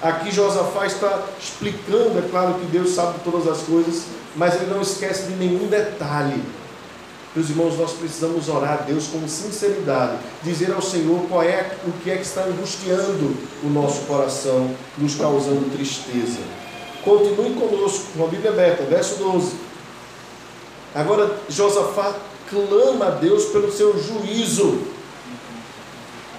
Aqui 0.00 0.32
Josafá 0.32 0.84
está 0.86 1.22
explicando, 1.40 2.18
é 2.18 2.28
claro 2.28 2.54
que 2.54 2.66
Deus 2.66 2.90
sabe 2.90 3.20
todas 3.22 3.46
as 3.46 3.62
coisas, 3.62 4.04
mas 4.34 4.56
ele 4.56 4.66
não 4.66 4.80
esquece 4.80 5.28
de 5.28 5.34
nenhum 5.34 5.68
detalhe. 5.68 6.42
Meus 7.36 7.48
irmãos, 7.48 7.78
nós 7.78 7.92
precisamos 7.92 8.48
orar 8.48 8.80
a 8.80 8.82
Deus 8.82 9.06
com 9.06 9.26
sinceridade, 9.28 10.18
dizer 10.42 10.72
ao 10.72 10.82
Senhor 10.82 11.20
qual 11.28 11.42
é 11.42 11.76
o 11.86 11.92
que 12.02 12.10
é 12.10 12.16
que 12.16 12.22
está 12.22 12.42
angustiando 12.42 13.36
o 13.62 13.68
nosso 13.68 14.00
coração, 14.02 14.74
nos 14.98 15.14
causando 15.14 15.70
tristeza. 15.70 16.40
Continue 17.04 17.54
conosco, 17.54 18.04
com 18.16 18.24
a 18.24 18.28
Bíblia 18.28 18.50
aberta, 18.50 18.84
verso 18.84 19.16
12. 19.16 19.52
Agora, 20.94 21.38
Josafá 21.48 22.14
clama 22.48 23.06
a 23.06 23.10
Deus 23.10 23.46
pelo 23.46 23.72
seu 23.72 23.98
juízo. 23.98 24.78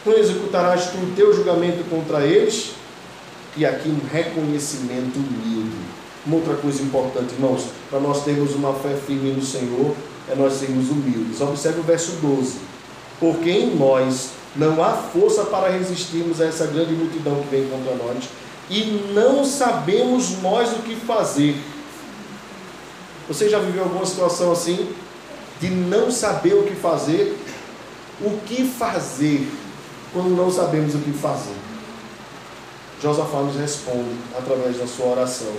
Não 0.06 0.14
executarás 0.14 0.88
tu 0.88 0.98
o 0.98 1.14
teu 1.16 1.34
julgamento 1.34 1.84
contra 1.90 2.26
eles? 2.26 2.72
E 3.58 3.66
aqui 3.66 3.90
um 3.90 4.00
reconhecimento 4.08 5.18
humilde. 5.18 5.76
Uma 6.26 6.38
outra 6.38 6.56
coisa 6.56 6.82
importante, 6.82 7.34
irmãos, 7.34 7.66
para 7.90 8.00
nós 8.00 8.24
termos 8.24 8.56
uma 8.56 8.74
fé 8.74 8.96
firme 8.96 9.32
no 9.32 9.44
Senhor, 9.44 9.94
é 10.30 10.36
nós 10.36 10.54
sermos 10.54 10.90
humildes. 10.90 11.42
Observe 11.42 11.82
o 11.82 11.84
verso 11.84 12.14
12. 12.22 12.58
Porque 13.20 13.50
em 13.50 13.76
nós 13.76 14.30
não 14.56 14.84
há 14.84 14.92
força 14.92 15.44
para 15.46 15.70
resistirmos 15.70 16.40
a 16.40 16.46
essa 16.46 16.68
grande 16.68 16.94
multidão 16.94 17.42
que 17.42 17.50
vem 17.50 17.68
contra 17.68 17.96
nós, 17.96 18.26
e 18.70 19.12
não 19.14 19.44
sabemos 19.44 20.42
nós 20.42 20.72
o 20.72 20.82
que 20.84 20.96
fazer. 20.96 21.56
Você 23.28 23.50
já 23.50 23.60
viveu 23.60 23.84
alguma 23.84 24.06
situação 24.06 24.52
assim? 24.52 24.90
De 25.60 25.70
não 25.70 26.12
saber 26.12 26.54
o 26.54 26.64
que 26.64 26.76
fazer? 26.76 27.38
O 28.22 28.38
que 28.46 28.66
fazer 28.66 29.50
quando 30.12 30.36
não 30.36 30.52
sabemos 30.52 30.94
o 30.96 31.00
que 31.00 31.12
fazer? 31.12 31.56
Josafá 33.02 33.40
nos 33.40 33.56
responde 33.56 34.16
através 34.38 34.78
da 34.78 34.88
sua 34.88 35.08
oração. 35.08 35.52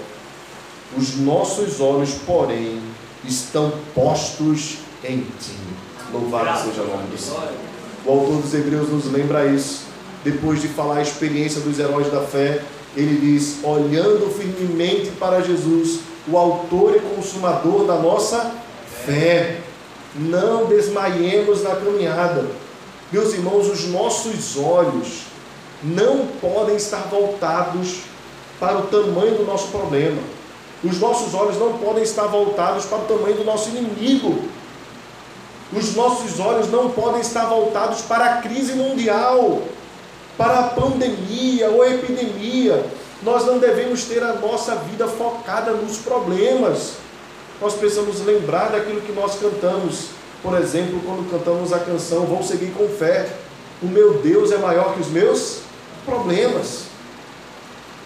Os 0.96 1.16
nossos 1.16 1.80
olhos, 1.80 2.14
porém, 2.26 2.80
estão 3.24 3.72
postos 3.94 4.78
em 5.02 5.26
ti. 5.40 5.56
Louvado 6.12 6.68
seja 6.68 6.82
o 6.82 6.86
nome 6.86 7.08
do 7.08 7.18
Senhor. 7.18 7.52
O 8.06 8.10
autor 8.10 8.42
dos 8.42 8.54
Hebreus 8.54 8.88
nos 8.88 9.10
lembra 9.10 9.46
isso. 9.46 9.84
Depois 10.22 10.62
de 10.62 10.68
falar 10.68 10.98
a 10.98 11.02
experiência 11.02 11.60
dos 11.60 11.78
heróis 11.78 12.10
da 12.10 12.22
fé, 12.22 12.62
ele 12.96 13.18
diz: 13.20 13.58
olhando 13.62 14.30
firmemente 14.30 15.10
para 15.12 15.40
Jesus, 15.40 16.00
o 16.28 16.38
Autor 16.38 16.96
e 16.96 17.00
Consumador 17.00 17.84
da 17.84 17.96
nossa 17.96 18.52
fé. 19.04 19.60
Não 20.16 20.66
desmaiemos 20.66 21.62
na 21.64 21.74
caminhada. 21.74 22.46
Meus 23.10 23.32
irmãos, 23.34 23.68
os 23.68 23.88
nossos 23.88 24.56
olhos 24.56 25.24
não 25.82 26.28
podem 26.40 26.76
estar 26.76 27.08
voltados 27.08 28.02
para 28.60 28.78
o 28.78 28.82
tamanho 28.82 29.36
do 29.38 29.44
nosso 29.44 29.68
problema. 29.68 30.22
Os 30.84 31.00
nossos 31.00 31.34
olhos 31.34 31.58
não 31.58 31.78
podem 31.78 32.04
estar 32.04 32.26
voltados 32.26 32.84
para 32.84 32.98
o 32.98 33.06
tamanho 33.06 33.36
do 33.36 33.44
nosso 33.44 33.70
inimigo. 33.70 34.44
Os 35.72 35.96
nossos 35.96 36.38
olhos 36.38 36.70
não 36.70 36.90
podem 36.90 37.20
estar 37.20 37.46
voltados 37.46 38.02
para 38.02 38.34
a 38.34 38.42
crise 38.42 38.74
mundial 38.74 39.62
para 40.36 40.58
a 40.60 40.68
pandemia 40.70 41.70
ou 41.70 41.84
epidemia. 41.84 42.84
Nós 43.22 43.46
não 43.46 43.58
devemos 43.58 44.04
ter 44.04 44.22
a 44.22 44.34
nossa 44.34 44.76
vida 44.76 45.08
focada 45.08 45.72
nos 45.72 45.96
problemas. 45.98 46.94
Nós 47.60 47.74
precisamos 47.74 48.24
lembrar 48.24 48.70
daquilo 48.70 49.00
que 49.00 49.12
nós 49.12 49.36
cantamos. 49.38 50.08
Por 50.42 50.58
exemplo, 50.58 51.00
quando 51.04 51.30
cantamos 51.30 51.72
a 51.72 51.78
canção 51.78 52.26
Vou 52.26 52.42
Seguir 52.42 52.72
com 52.72 52.88
Fé. 52.88 53.28
O 53.82 53.86
meu 53.86 54.18
Deus 54.18 54.52
é 54.52 54.58
maior 54.58 54.92
que 54.94 55.00
os 55.00 55.08
meus 55.08 55.60
problemas. 56.04 56.84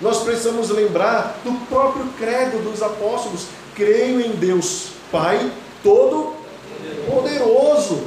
Nós 0.00 0.22
precisamos 0.22 0.70
lembrar 0.70 1.40
do 1.44 1.52
próprio 1.66 2.06
credo 2.18 2.62
dos 2.62 2.80
apóstolos. 2.82 3.46
Creio 3.74 4.20
em 4.20 4.30
Deus 4.32 4.90
Pai 5.10 5.50
Todo-Poderoso. 5.82 8.04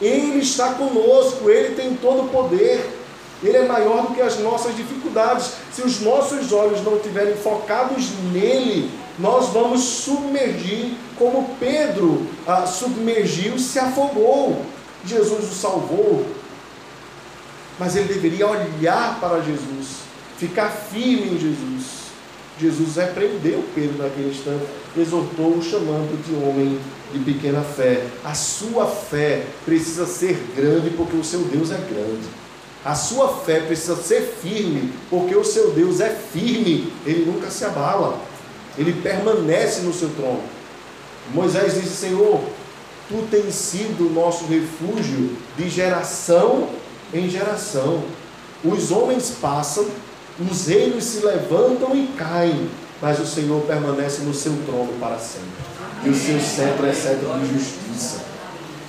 Ele 0.00 0.38
está 0.38 0.74
conosco, 0.74 1.50
Ele 1.50 1.74
tem 1.74 1.96
todo 1.96 2.22
o 2.22 2.28
poder. 2.28 2.97
Ele 3.42 3.56
é 3.56 3.66
maior 3.66 4.06
do 4.06 4.14
que 4.14 4.20
as 4.20 4.38
nossas 4.40 4.76
dificuldades. 4.76 5.52
Se 5.72 5.82
os 5.82 6.00
nossos 6.00 6.52
olhos 6.52 6.82
não 6.82 6.96
estiverem 6.96 7.36
focados 7.36 8.10
nele, 8.32 8.90
nós 9.18 9.48
vamos 9.48 9.82
submergir 9.82 10.94
como 11.16 11.56
Pedro 11.58 12.26
ah, 12.46 12.66
submergiu, 12.66 13.58
se 13.58 13.78
afogou. 13.78 14.64
Jesus 15.04 15.50
o 15.50 15.54
salvou. 15.54 16.26
Mas 17.78 17.94
ele 17.94 18.12
deveria 18.12 18.46
olhar 18.48 19.20
para 19.20 19.40
Jesus, 19.40 19.98
ficar 20.36 20.68
firme 20.68 21.34
em 21.34 21.38
Jesus. 21.38 21.98
Jesus 22.60 22.96
repreendeu 22.96 23.64
Pedro 23.72 24.02
naquele 24.02 24.30
instante, 24.30 24.64
exortou-o 24.96 25.62
chamando 25.62 26.20
de 26.24 26.34
homem 26.44 26.80
de 27.12 27.20
pequena 27.20 27.62
fé. 27.62 28.04
A 28.24 28.34
sua 28.34 28.86
fé 28.86 29.46
precisa 29.64 30.06
ser 30.06 30.36
grande 30.56 30.90
porque 30.90 31.16
o 31.16 31.22
seu 31.22 31.40
Deus 31.42 31.70
é 31.70 31.76
grande. 31.76 32.47
A 32.84 32.94
sua 32.94 33.28
fé 33.28 33.60
precisa 33.60 33.96
ser 33.96 34.36
firme 34.40 34.92
porque 35.10 35.34
o 35.34 35.44
seu 35.44 35.72
Deus 35.72 36.00
é 36.00 36.10
firme, 36.10 36.92
ele 37.04 37.24
nunca 37.26 37.50
se 37.50 37.64
abala, 37.64 38.18
ele 38.76 38.92
permanece 39.02 39.80
no 39.80 39.92
seu 39.92 40.08
trono. 40.10 40.42
Moisés 41.34 41.74
disse: 41.74 41.96
Senhor, 41.96 42.40
tu 43.08 43.26
tens 43.30 43.54
sido 43.54 44.06
o 44.06 44.12
nosso 44.12 44.44
refúgio 44.46 45.36
de 45.56 45.68
geração 45.68 46.68
em 47.12 47.28
geração. 47.28 48.02
Os 48.64 48.90
homens 48.90 49.34
passam, 49.40 49.86
os 50.38 50.66
reinos 50.66 51.04
se 51.04 51.24
levantam 51.24 51.94
e 51.94 52.06
caem, 52.16 52.68
mas 53.00 53.18
o 53.18 53.26
Senhor 53.26 53.62
permanece 53.62 54.22
no 54.22 54.34
seu 54.34 54.52
trono 54.66 54.92
para 55.00 55.18
sempre. 55.18 55.48
E 56.04 56.10
o 56.10 56.14
seu 56.14 56.40
cetro 56.40 56.86
é 56.86 56.92
cetro 56.92 57.28
de 57.40 57.58
justiça. 57.58 58.17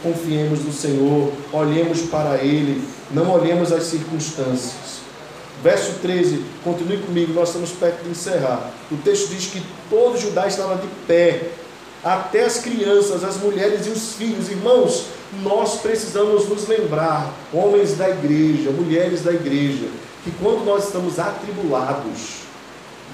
Confiemos 0.01 0.63
no 0.63 0.71
Senhor, 0.71 1.33
olhemos 1.51 2.01
para 2.03 2.37
Ele, 2.37 2.81
não 3.11 3.29
olhemos 3.31 3.71
as 3.71 3.83
circunstâncias. 3.83 4.99
Verso 5.61 5.93
13, 6.01 6.45
continue 6.63 6.99
comigo, 6.99 7.33
nós 7.33 7.49
estamos 7.49 7.71
perto 7.71 8.03
de 8.03 8.11
encerrar. 8.11 8.71
O 8.89 8.95
texto 8.97 9.29
diz 9.29 9.47
que 9.47 9.61
todo 9.89 10.17
Judá 10.17 10.47
estava 10.47 10.75
de 10.75 10.87
pé, 11.05 11.49
até 12.01 12.45
as 12.45 12.59
crianças, 12.59 13.25
as 13.25 13.37
mulheres 13.37 13.85
e 13.87 13.89
os 13.89 14.13
filhos. 14.13 14.49
Irmãos, 14.49 15.07
nós 15.43 15.81
precisamos 15.81 16.47
nos 16.47 16.67
lembrar, 16.67 17.33
homens 17.53 17.95
da 17.95 18.09
igreja, 18.09 18.71
mulheres 18.71 19.21
da 19.21 19.33
igreja, 19.33 19.87
que 20.23 20.31
quando 20.41 20.63
nós 20.63 20.85
estamos 20.85 21.19
atribulados, 21.19 22.39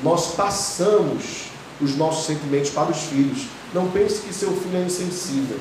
nós 0.04 0.36
passamos 0.36 1.46
os 1.82 1.96
nossos 1.96 2.28
sentimentos 2.28 2.70
para 2.70 2.92
os 2.92 3.04
filhos. 3.04 3.48
Não 3.74 3.90
pense 3.90 4.22
que 4.22 4.34
seu 4.34 4.52
filho 4.52 4.78
é 4.78 4.82
insensível. 4.82 5.58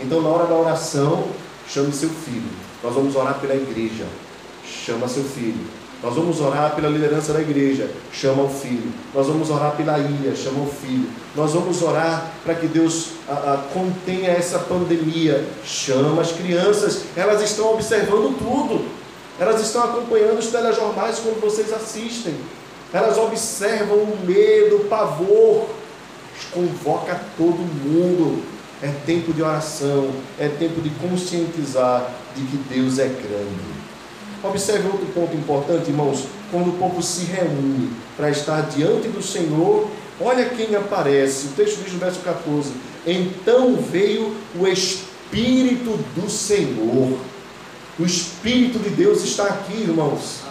Então, 0.00 0.20
na 0.22 0.28
hora 0.28 0.46
da 0.46 0.54
oração, 0.54 1.28
chame 1.68 1.92
seu 1.92 2.08
filho. 2.08 2.50
Nós 2.82 2.94
vamos 2.94 3.16
orar 3.16 3.38
pela 3.40 3.54
igreja. 3.54 4.06
Chama 4.64 5.08
seu 5.08 5.24
filho. 5.24 5.78
Nós 6.00 6.14
vamos 6.14 6.40
orar 6.40 6.76
pela 6.76 6.88
liderança 6.88 7.32
da 7.32 7.40
igreja, 7.40 7.90
chama 8.12 8.44
o 8.44 8.48
filho. 8.48 8.92
Nós 9.12 9.26
vamos 9.26 9.50
orar 9.50 9.74
pela 9.76 9.98
ilha, 9.98 10.36
chama 10.36 10.62
o 10.62 10.70
filho. 10.70 11.08
Nós 11.34 11.52
vamos 11.52 11.82
orar 11.82 12.30
para 12.44 12.54
que 12.54 12.68
Deus 12.68 13.08
a, 13.28 13.32
a, 13.32 13.56
contenha 13.74 14.30
essa 14.30 14.60
pandemia, 14.60 15.44
chama 15.64 16.22
as 16.22 16.30
crianças. 16.30 17.02
Elas 17.16 17.42
estão 17.42 17.74
observando 17.74 18.38
tudo. 18.38 18.86
Elas 19.40 19.60
estão 19.60 19.82
acompanhando 19.82 20.38
os 20.38 20.46
telejornais 20.46 21.18
quando 21.18 21.40
vocês 21.40 21.72
assistem. 21.72 22.34
Elas 22.92 23.18
observam 23.18 23.96
o 23.96 24.18
medo, 24.24 24.76
o 24.76 24.84
pavor. 24.84 25.66
Convoca 26.52 27.20
todo 27.36 27.58
mundo. 27.58 28.44
É 28.82 28.88
tempo 29.04 29.32
de 29.32 29.42
oração, 29.42 30.10
é 30.38 30.48
tempo 30.48 30.80
de 30.80 30.90
conscientizar 30.90 32.12
de 32.36 32.42
que 32.44 32.56
Deus 32.72 32.98
é 32.98 33.06
grande. 33.06 33.78
Observe 34.42 34.86
outro 34.86 35.06
ponto 35.06 35.36
importante, 35.36 35.90
irmãos. 35.90 36.24
Quando 36.52 36.70
o 36.70 36.78
povo 36.78 37.02
se 37.02 37.24
reúne 37.24 37.90
para 38.16 38.30
estar 38.30 38.62
diante 38.62 39.08
do 39.08 39.20
Senhor, 39.20 39.90
olha 40.20 40.48
quem 40.50 40.76
aparece. 40.76 41.48
O 41.48 41.50
texto 41.50 41.82
diz 41.82 41.92
no 41.92 41.98
verso 41.98 42.20
14: 42.20 42.70
Então 43.04 43.76
veio 43.76 44.36
o 44.56 44.66
Espírito 44.68 45.98
do 46.14 46.30
Senhor. 46.30 47.18
O 47.98 48.04
Espírito 48.04 48.78
de 48.78 48.90
Deus 48.90 49.24
está 49.24 49.44
aqui, 49.44 49.82
irmãos. 49.82 50.42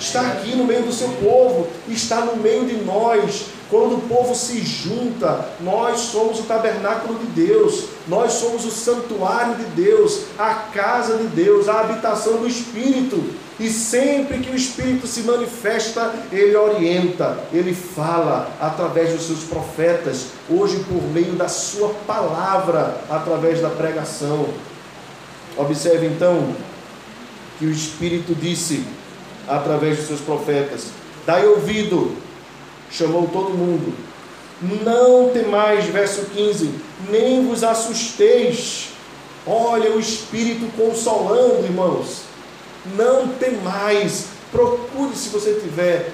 Está 0.00 0.22
aqui 0.22 0.56
no 0.56 0.64
meio 0.64 0.82
do 0.82 0.92
seu 0.92 1.08
povo, 1.08 1.68
está 1.88 2.20
no 2.22 2.36
meio 2.36 2.66
de 2.66 2.76
nós. 2.84 3.46
Quando 3.70 3.96
o 3.96 4.00
povo 4.08 4.34
se 4.34 4.62
junta, 4.62 5.46
nós 5.60 6.00
somos 6.00 6.40
o 6.40 6.44
tabernáculo 6.44 7.18
de 7.18 7.26
Deus, 7.26 7.84
nós 8.06 8.32
somos 8.32 8.64
o 8.64 8.70
santuário 8.70 9.56
de 9.56 9.64
Deus, 9.64 10.22
a 10.38 10.54
casa 10.54 11.18
de 11.18 11.26
Deus, 11.26 11.68
a 11.68 11.80
habitação 11.80 12.38
do 12.38 12.48
Espírito. 12.48 13.22
E 13.60 13.68
sempre 13.68 14.38
que 14.38 14.50
o 14.50 14.56
Espírito 14.56 15.06
se 15.06 15.20
manifesta, 15.22 16.14
ele 16.32 16.56
orienta, 16.56 17.38
ele 17.52 17.74
fala 17.74 18.50
através 18.58 19.12
dos 19.12 19.26
seus 19.26 19.44
profetas, 19.44 20.28
hoje 20.48 20.82
por 20.88 21.02
meio 21.12 21.34
da 21.34 21.48
sua 21.48 21.90
palavra, 22.06 23.02
através 23.10 23.60
da 23.60 23.68
pregação. 23.68 24.48
Observe 25.58 26.06
então 26.06 26.54
que 27.58 27.66
o 27.66 27.70
Espírito 27.70 28.34
disse 28.34 28.82
através 29.46 29.98
dos 29.98 30.06
seus 30.06 30.20
profetas: 30.20 30.86
Dai 31.26 31.46
ouvido 31.46 32.16
chamou 32.90 33.28
todo 33.28 33.50
mundo. 33.50 33.94
Não 34.60 35.30
temais, 35.30 35.84
verso 35.86 36.22
15, 36.34 36.70
nem 37.10 37.46
vos 37.46 37.62
assusteis. 37.62 38.88
Olha 39.46 39.92
o 39.92 40.00
Espírito 40.00 40.70
consolando, 40.76 41.64
irmãos. 41.64 42.22
Não 42.96 43.28
temais. 43.28 44.26
Procure, 44.50 45.14
se 45.14 45.28
você 45.28 45.54
tiver 45.54 46.12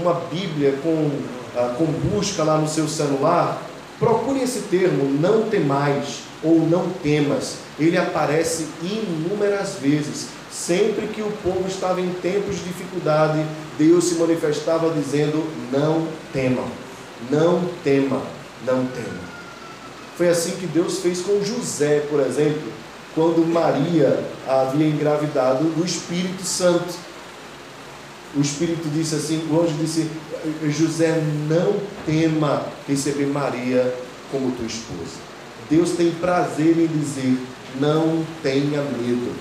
uma 0.00 0.14
Bíblia 0.14 0.78
com, 0.82 1.10
ah, 1.56 1.74
com 1.76 1.84
busca 1.84 2.42
lá 2.42 2.56
no 2.56 2.68
seu 2.68 2.88
celular, 2.88 3.60
procure 3.98 4.40
esse 4.40 4.62
termo, 4.62 5.04
não 5.20 5.48
temais 5.48 6.20
ou 6.42 6.60
não 6.60 6.88
temas. 7.02 7.56
Ele 7.78 7.98
aparece 7.98 8.68
inúmeras 8.82 9.74
vezes. 9.80 10.28
Sempre 10.52 11.06
que 11.06 11.22
o 11.22 11.32
povo 11.42 11.66
estava 11.66 12.00
em 12.00 12.12
tempos 12.12 12.56
de 12.56 12.64
dificuldade, 12.64 13.42
Deus 13.78 14.04
se 14.04 14.16
manifestava 14.16 14.92
dizendo: 14.92 15.42
Não 15.72 16.06
tema, 16.30 16.64
não 17.30 17.64
tema, 17.82 18.22
não 18.66 18.86
tema. 18.86 19.32
Foi 20.14 20.28
assim 20.28 20.56
que 20.56 20.66
Deus 20.66 20.98
fez 20.98 21.22
com 21.22 21.42
José, 21.42 22.00
por 22.10 22.20
exemplo, 22.20 22.70
quando 23.14 23.46
Maria 23.46 24.22
havia 24.46 24.86
engravidado 24.86 25.64
do 25.64 25.84
Espírito 25.84 26.44
Santo. 26.44 26.94
O 28.36 28.40
Espírito 28.42 28.90
disse 28.90 29.14
assim: 29.14 29.48
o 29.50 29.62
anjo 29.62 29.74
disse, 29.80 30.10
José, 30.68 31.18
não 31.48 31.76
tema 32.04 32.66
receber 32.86 33.26
Maria 33.26 33.94
como 34.30 34.52
tua 34.52 34.66
esposa. 34.66 35.16
Deus 35.70 35.92
tem 35.92 36.10
prazer 36.10 36.76
em 36.78 36.86
dizer: 36.86 37.38
não 37.80 38.22
tenha 38.42 38.82
medo 38.82 39.32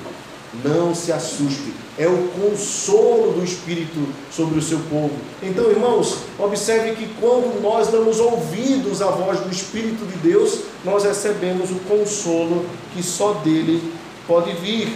não 0.63 0.93
se 0.93 1.11
assuste. 1.11 1.73
É 1.97 2.07
o 2.07 2.29
consolo 2.29 3.33
do 3.33 3.43
Espírito 3.43 4.07
sobre 4.31 4.59
o 4.59 4.61
seu 4.61 4.79
povo. 4.89 5.11
Então, 5.41 5.69
irmãos, 5.69 6.17
observe 6.37 6.95
que 6.95 7.13
quando 7.19 7.61
nós 7.61 7.87
damos 7.87 8.19
ouvidos 8.19 9.01
à 9.01 9.07
voz 9.07 9.39
do 9.39 9.51
Espírito 9.51 10.05
de 10.05 10.17
Deus, 10.17 10.61
nós 10.83 11.03
recebemos 11.03 11.71
o 11.71 11.75
consolo 11.87 12.65
que 12.93 13.01
só 13.01 13.33
dele 13.33 13.93
pode 14.27 14.51
vir. 14.53 14.93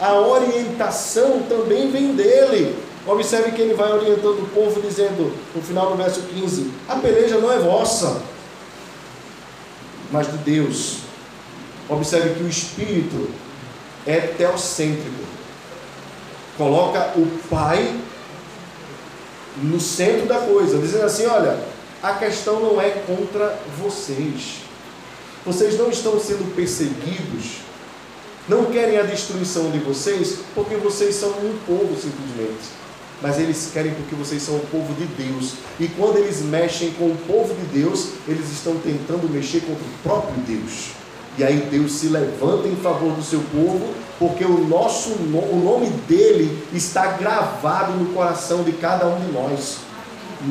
A 0.00 0.14
orientação 0.14 1.42
também 1.48 1.90
vem 1.90 2.14
dele. 2.14 2.76
Observe 3.06 3.52
que 3.52 3.62
ele 3.62 3.74
vai 3.74 3.90
orientando 3.90 4.42
o 4.42 4.48
povo, 4.48 4.80
dizendo, 4.82 5.32
no 5.54 5.62
final 5.62 5.90
do 5.90 5.96
verso 5.96 6.20
15: 6.22 6.70
A 6.88 6.96
peleja 6.96 7.38
não 7.38 7.50
é 7.50 7.58
vossa, 7.58 8.20
mas 10.12 10.30
de 10.30 10.36
Deus. 10.38 10.98
Observe 11.88 12.34
que 12.34 12.42
o 12.42 12.48
Espírito 12.48 13.30
é 14.06 14.20
teocêntrico. 14.20 15.24
Coloca 16.56 17.12
o 17.16 17.26
pai 17.48 17.94
no 19.62 19.80
centro 19.80 20.26
da 20.26 20.40
coisa, 20.40 20.78
dizendo 20.78 21.04
assim: 21.04 21.26
olha, 21.26 21.58
a 22.02 22.14
questão 22.14 22.60
não 22.60 22.80
é 22.80 22.90
contra 22.90 23.58
vocês. 23.78 24.62
Vocês 25.44 25.78
não 25.78 25.88
estão 25.88 26.18
sendo 26.20 26.54
perseguidos, 26.54 27.60
não 28.48 28.66
querem 28.66 28.98
a 28.98 29.02
destruição 29.02 29.70
de 29.70 29.78
vocês, 29.78 30.40
porque 30.54 30.76
vocês 30.76 31.14
são 31.14 31.30
um 31.30 31.58
povo 31.66 31.94
simplesmente. 31.94 32.78
Mas 33.20 33.38
eles 33.38 33.70
querem 33.72 33.92
porque 33.94 34.14
vocês 34.14 34.42
são 34.42 34.56
o 34.56 34.66
povo 34.66 34.94
de 34.94 35.06
Deus. 35.06 35.54
E 35.80 35.88
quando 35.88 36.18
eles 36.18 36.40
mexem 36.42 36.92
com 36.92 37.06
o 37.06 37.16
povo 37.26 37.54
de 37.54 37.80
Deus, 37.80 38.10
eles 38.28 38.50
estão 38.52 38.78
tentando 38.78 39.28
mexer 39.28 39.60
contra 39.60 39.84
o 39.84 40.02
próprio 40.02 40.40
Deus. 40.42 40.97
E 41.38 41.44
aí 41.44 41.68
Deus 41.70 41.92
se 41.92 42.08
levanta 42.08 42.66
em 42.66 42.74
favor 42.74 43.12
do 43.12 43.22
seu 43.22 43.40
povo, 43.52 43.94
porque 44.18 44.44
o 44.44 44.66
nosso 44.66 45.10
o 45.10 45.62
nome 45.64 45.88
dele 46.08 46.66
está 46.74 47.12
gravado 47.12 47.92
no 47.92 48.12
coração 48.12 48.64
de 48.64 48.72
cada 48.72 49.06
um 49.06 49.20
de 49.20 49.32
nós. 49.32 49.78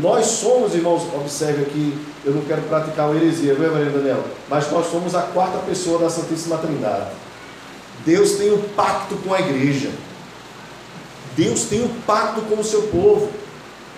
Nós 0.01 0.25
somos, 0.27 0.73
irmãos, 0.73 1.03
observe 1.13 1.63
aqui, 1.63 1.97
eu 2.23 2.33
não 2.33 2.41
quero 2.41 2.61
praticar 2.63 3.09
uma 3.09 3.17
heresia, 3.17 3.53
viu, 3.53 3.71
Maria 3.71 3.89
Daniel? 3.89 4.23
Mas 4.49 4.71
nós 4.71 4.89
somos 4.89 5.13
a 5.13 5.23
quarta 5.23 5.57
pessoa 5.59 5.99
da 5.99 6.09
Santíssima 6.09 6.57
Trindade. 6.57 7.07
Deus 8.05 8.33
tem 8.33 8.53
um 8.53 8.61
pacto 8.75 9.15
com 9.17 9.33
a 9.33 9.39
igreja. 9.41 9.91
Deus 11.35 11.63
tem 11.63 11.83
um 11.83 11.89
pacto 12.05 12.41
com 12.41 12.61
o 12.61 12.63
seu 12.63 12.83
povo. 12.83 13.29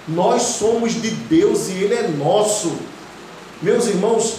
Nós 0.07 0.41
somos 0.41 0.93
de 0.93 1.11
Deus 1.11 1.69
e 1.69 1.73
Ele 1.73 1.93
é 1.93 2.07
nosso. 2.07 2.75
Meus 3.61 3.85
irmãos, 3.85 4.37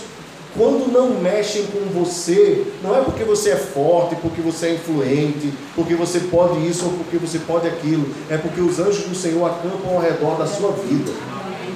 quando 0.56 0.92
não 0.92 1.10
mexem 1.20 1.64
com 1.66 1.80
você, 2.00 2.66
não 2.82 2.96
é 2.96 3.02
porque 3.02 3.22
você 3.22 3.50
é 3.50 3.56
forte, 3.56 4.16
porque 4.16 4.40
você 4.40 4.66
é 4.66 4.74
influente, 4.74 5.52
porque 5.76 5.94
você 5.94 6.20
pode 6.20 6.66
isso 6.66 6.86
ou 6.86 6.92
porque 6.92 7.18
você 7.18 7.38
pode 7.38 7.68
aquilo, 7.68 8.08
é 8.28 8.36
porque 8.36 8.60
os 8.60 8.78
anjos 8.80 9.04
do 9.04 9.14
Senhor 9.14 9.46
acampam 9.46 9.94
ao 9.94 10.00
redor 10.00 10.36
da 10.36 10.46
sua 10.46 10.72
vida. 10.72 11.12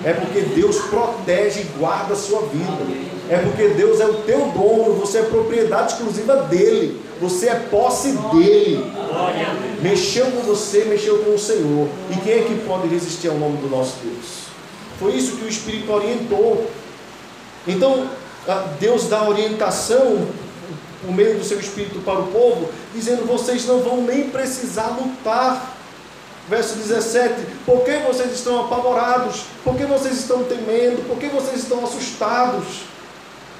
É 0.05 0.13
porque 0.13 0.41
Deus 0.41 0.79
protege 0.81 1.61
e 1.61 1.79
guarda 1.79 2.15
a 2.15 2.17
sua 2.17 2.43
vida. 2.43 3.15
É 3.31 3.39
porque 3.39 3.69
Deus 3.69 4.01
é 4.01 4.07
o 4.07 4.15
teu 4.23 4.49
dono, 4.49 4.95
você 4.95 5.19
é 5.19 5.23
propriedade 5.23 5.93
exclusiva 5.93 6.37
dele. 6.43 7.01
Você 7.21 7.49
é 7.49 7.55
posse 7.55 8.13
dele. 8.35 8.85
Mexeu 9.81 10.27
com 10.27 10.41
você, 10.41 10.85
mexeu 10.85 11.21
com 11.21 11.35
o 11.35 11.39
Senhor. 11.39 11.89
E 12.11 12.17
quem 12.17 12.33
é 12.35 12.43
que 12.43 12.55
pode 12.67 12.89
resistir 12.89 13.29
ao 13.29 13.39
nome 13.39 13.57
do 13.59 13.71
nosso 13.71 13.97
Deus? 14.03 14.45
Foi 14.99 15.13
isso 15.13 15.37
que 15.37 15.45
o 15.45 15.49
Espírito 15.49 15.91
orientou. 15.91 16.67
Então, 17.67 18.11
Deus 18.78 19.09
dá 19.09 19.28
orientação 19.28 20.26
por 21.02 21.14
meio 21.14 21.38
do 21.38 21.44
seu 21.44 21.59
Espírito 21.59 22.00
para 22.00 22.20
o 22.20 22.26
povo, 22.28 22.70
dizendo: 22.94 23.26
vocês 23.26 23.66
não 23.66 23.80
vão 23.80 24.02
nem 24.02 24.30
precisar 24.30 24.96
lutar. 24.98 25.72
Verso 26.48 26.76
17: 26.76 27.35
Por 27.64 27.85
que 27.85 27.98
vocês 28.00 28.33
estão 28.33 28.64
apavorados? 28.64 29.44
Por 29.62 29.76
que 29.76 29.85
vocês 29.85 30.18
estão 30.18 30.44
temendo? 30.44 31.07
Por 31.09 31.18
que 31.18 31.28
vocês 31.28 31.62
estão 31.62 31.83
assustados? 31.83 32.83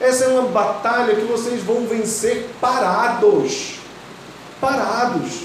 Essa 0.01 0.25
é 0.25 0.29
uma 0.29 0.49
batalha 0.49 1.15
que 1.15 1.25
vocês 1.25 1.63
vão 1.63 1.87
vencer 1.87 2.51
parados. 2.61 3.77
Parados. 4.61 5.45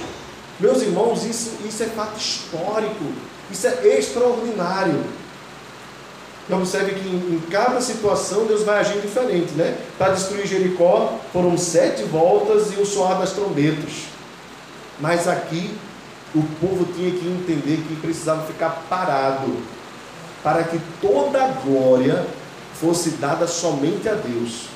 Meus 0.60 0.82
irmãos, 0.82 1.24
isso, 1.24 1.52
isso 1.66 1.84
é 1.84 1.86
fato 1.86 2.18
histórico. 2.20 3.06
Isso 3.50 3.68
é 3.68 3.98
extraordinário. 3.98 5.02
E 6.50 6.54
observe 6.54 6.94
que 6.94 7.08
em, 7.08 7.36
em, 7.36 7.44
cada 7.52 7.80
situação 7.80 8.46
Deus 8.46 8.64
vai 8.64 8.80
agir 8.80 9.00
diferente, 9.02 9.52
né? 9.54 9.78
Para 9.98 10.14
destruir 10.14 10.48
Jericó 10.48 11.20
foram 11.32 11.58
sete 11.58 12.04
voltas 12.04 12.74
e 12.74 12.82
o 12.82 12.86
soar 12.86 13.20
das 13.20 13.34
trombetas. 13.34 14.08
Mas 15.00 15.28
aqui 15.28 15.72
o 16.34 16.42
povo 16.60 16.86
tinha 16.94 17.12
que 17.12 17.28
entender 17.28 17.84
que 17.88 17.96
precisava 18.02 18.46
ficar 18.48 18.86
parado 18.90 19.58
para 20.44 20.64
que 20.64 20.80
toda 21.02 21.44
a 21.44 21.48
glória 21.48 22.26
fosse 22.80 23.12
dada 23.12 23.46
somente 23.46 24.08
a 24.08 24.14
Deus, 24.14 24.68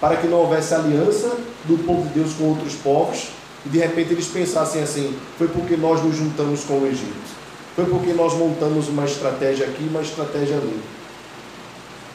para 0.00 0.16
que 0.16 0.26
não 0.26 0.38
houvesse 0.38 0.74
aliança 0.74 1.36
do 1.64 1.78
povo 1.84 2.02
de 2.08 2.14
Deus 2.20 2.32
com 2.32 2.44
outros 2.44 2.74
povos 2.74 3.28
e 3.64 3.68
de 3.68 3.78
repente 3.78 4.12
eles 4.12 4.26
pensassem 4.26 4.82
assim: 4.82 5.16
foi 5.38 5.48
porque 5.48 5.76
nós 5.76 6.02
nos 6.02 6.16
juntamos 6.16 6.64
com 6.64 6.80
o 6.80 6.86
Egito, 6.86 7.30
foi 7.76 7.84
porque 7.86 8.12
nós 8.12 8.34
montamos 8.34 8.88
uma 8.88 9.04
estratégia 9.04 9.66
aqui, 9.66 9.84
uma 9.84 10.02
estratégia 10.02 10.56
ali. 10.56 10.80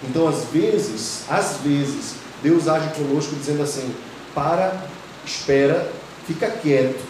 Então, 0.03 0.27
às 0.27 0.45
vezes, 0.45 1.23
às 1.29 1.57
vezes, 1.63 2.15
Deus 2.43 2.67
age 2.67 2.89
conosco 2.95 3.36
dizendo 3.36 3.63
assim: 3.63 3.93
para, 4.33 4.86
espera, 5.25 5.91
fica 6.27 6.49
quieto, 6.49 7.03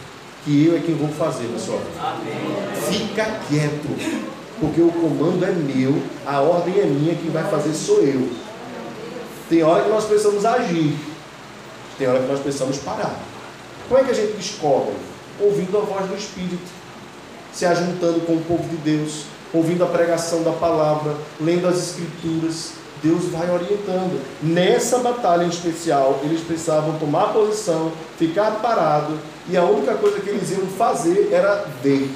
que 0.45 0.65
eu 0.65 0.78
é 0.78 0.80
quem 0.80 0.95
vou 0.95 1.10
fazer 1.10 1.47
na 1.47 1.60
sua 1.60 1.78
vida. 1.78 2.82
Fica 2.89 3.26
quieto, 3.50 4.23
porque 4.60 4.82
o 4.82 4.91
comando 4.91 5.43
é 5.43 5.52
meu, 5.52 6.02
a 6.26 6.39
ordem 6.39 6.80
é 6.80 6.86
minha, 6.86 7.15
quem 7.15 7.30
vai 7.30 7.43
fazer 7.50 7.73
sou 7.73 8.00
eu. 8.02 8.30
Tem 9.50 9.63
hora 9.63 9.84
que 9.84 9.89
nós 9.89 10.06
precisamos 10.06 10.45
agir, 10.45 10.95
tem 11.97 12.08
hora 12.08 12.19
que 12.19 12.28
nós 12.28 12.39
precisamos 12.39 12.78
parar. 12.78 13.19
Como 13.88 14.00
é 14.00 14.04
que 14.04 14.12
a 14.12 14.13
gente 14.13 14.38
descobre? 14.38 14.95
Ouvindo 15.39 15.78
a 15.78 15.82
voz 15.82 16.08
do 16.08 16.15
Espírito, 16.15 16.67
se 17.54 17.65
ajuntando 17.65 18.21
com 18.21 18.34
o 18.34 18.41
povo 18.41 18.67
de 18.69 18.78
Deus, 18.78 19.23
ouvindo 19.54 19.84
a 19.84 19.88
pregação 19.88 20.43
da 20.43 20.52
palavra, 20.52 21.15
lendo 21.39 21.67
as 21.67 21.78
Escrituras, 21.78 22.73
Deus 23.02 23.26
vai 23.26 23.50
orientando. 23.50 24.22
Nessa 24.42 25.00
batalha 25.00 25.44
em 25.44 25.50
especial, 25.50 26.20
eles 26.24 26.42
precisavam 26.42 26.98
tomar 26.98 27.34
posição, 27.34 27.92
ficar 28.18 28.52
parado, 28.62 29.18
e 29.50 29.56
a 29.56 29.64
única 29.64 29.96
coisa 29.96 30.20
que 30.20 30.30
eles 30.30 30.52
iam 30.52 30.68
fazer 30.68 31.30
era 31.32 31.66
ver 31.82 32.10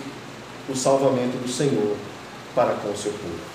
o 0.70 0.76
salvamento 0.76 1.38
do 1.38 1.50
Senhor 1.50 1.96
para 2.54 2.74
com 2.74 2.90
o 2.90 2.98
seu 2.98 3.12
povo. 3.12 3.52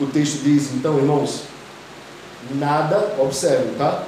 O 0.00 0.06
texto 0.06 0.42
diz, 0.42 0.72
então, 0.74 0.98
irmãos, 0.98 1.42
nada, 2.54 3.14
observe, 3.18 3.76
tá? 3.76 4.04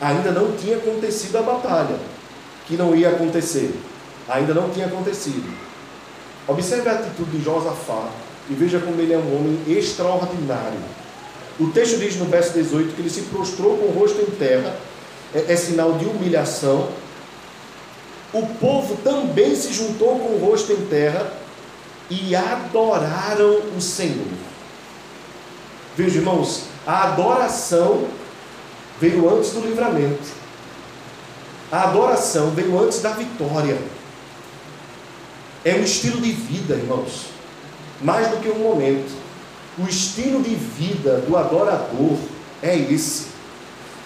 Ainda 0.00 0.30
não 0.30 0.52
tinha 0.52 0.76
acontecido 0.76 1.36
a 1.36 1.42
batalha, 1.42 1.96
que 2.66 2.76
não 2.76 2.94
ia 2.94 3.10
acontecer. 3.10 3.74
Ainda 4.28 4.52
não 4.54 4.70
tinha 4.70 4.86
acontecido. 4.86 5.52
Observe 6.48 6.88
a 6.88 6.92
atitude 6.92 7.38
de 7.38 7.44
Josafá 7.44 8.08
e 8.48 8.54
veja 8.54 8.78
como 8.78 9.00
ele 9.00 9.12
é 9.12 9.18
um 9.18 9.36
homem 9.36 9.60
extraordinário. 9.66 10.78
O 11.58 11.68
texto 11.68 11.98
diz 11.98 12.16
no 12.16 12.26
verso 12.26 12.52
18 12.52 12.94
que 12.94 13.00
ele 13.00 13.10
se 13.10 13.22
prostrou 13.22 13.78
com 13.78 13.86
o 13.86 13.98
rosto 13.98 14.20
em 14.20 14.30
terra, 14.36 14.76
é, 15.34 15.52
é 15.52 15.56
sinal 15.56 15.94
de 15.94 16.04
humilhação. 16.04 16.88
O 18.32 18.46
povo 18.46 18.96
também 19.02 19.56
se 19.56 19.72
juntou 19.72 20.18
com 20.18 20.34
o 20.34 20.38
rosto 20.38 20.72
em 20.72 20.86
terra 20.86 21.32
e 22.10 22.36
adoraram 22.36 23.60
o 23.76 23.80
Senhor. 23.80 24.26
Veja, 25.96 26.18
irmãos, 26.18 26.64
a 26.86 27.04
adoração 27.04 28.06
veio 29.00 29.28
antes 29.34 29.50
do 29.52 29.60
livramento. 29.60 30.28
A 31.72 31.84
adoração 31.84 32.50
veio 32.50 32.78
antes 32.78 33.00
da 33.00 33.10
vitória. 33.10 33.78
É 35.64 35.74
um 35.74 35.82
estilo 35.82 36.20
de 36.20 36.30
vida, 36.30 36.74
irmãos, 36.74 37.26
mais 38.00 38.28
do 38.28 38.36
que 38.36 38.48
um 38.48 38.58
momento. 38.58 39.25
O 39.78 39.86
estilo 39.86 40.42
de 40.42 40.54
vida 40.54 41.18
do 41.26 41.36
adorador 41.36 42.16
é 42.62 42.76
esse. 42.76 43.26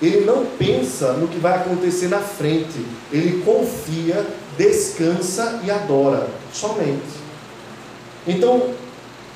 Ele 0.02 0.24
não 0.24 0.46
pensa 0.58 1.12
no 1.12 1.28
que 1.28 1.38
vai 1.38 1.54
acontecer 1.54 2.08
na 2.08 2.20
frente, 2.20 2.84
ele 3.12 3.42
confia, 3.42 4.26
descansa 4.56 5.60
e 5.62 5.70
adora 5.70 6.26
somente. 6.52 7.20
Então, 8.26 8.70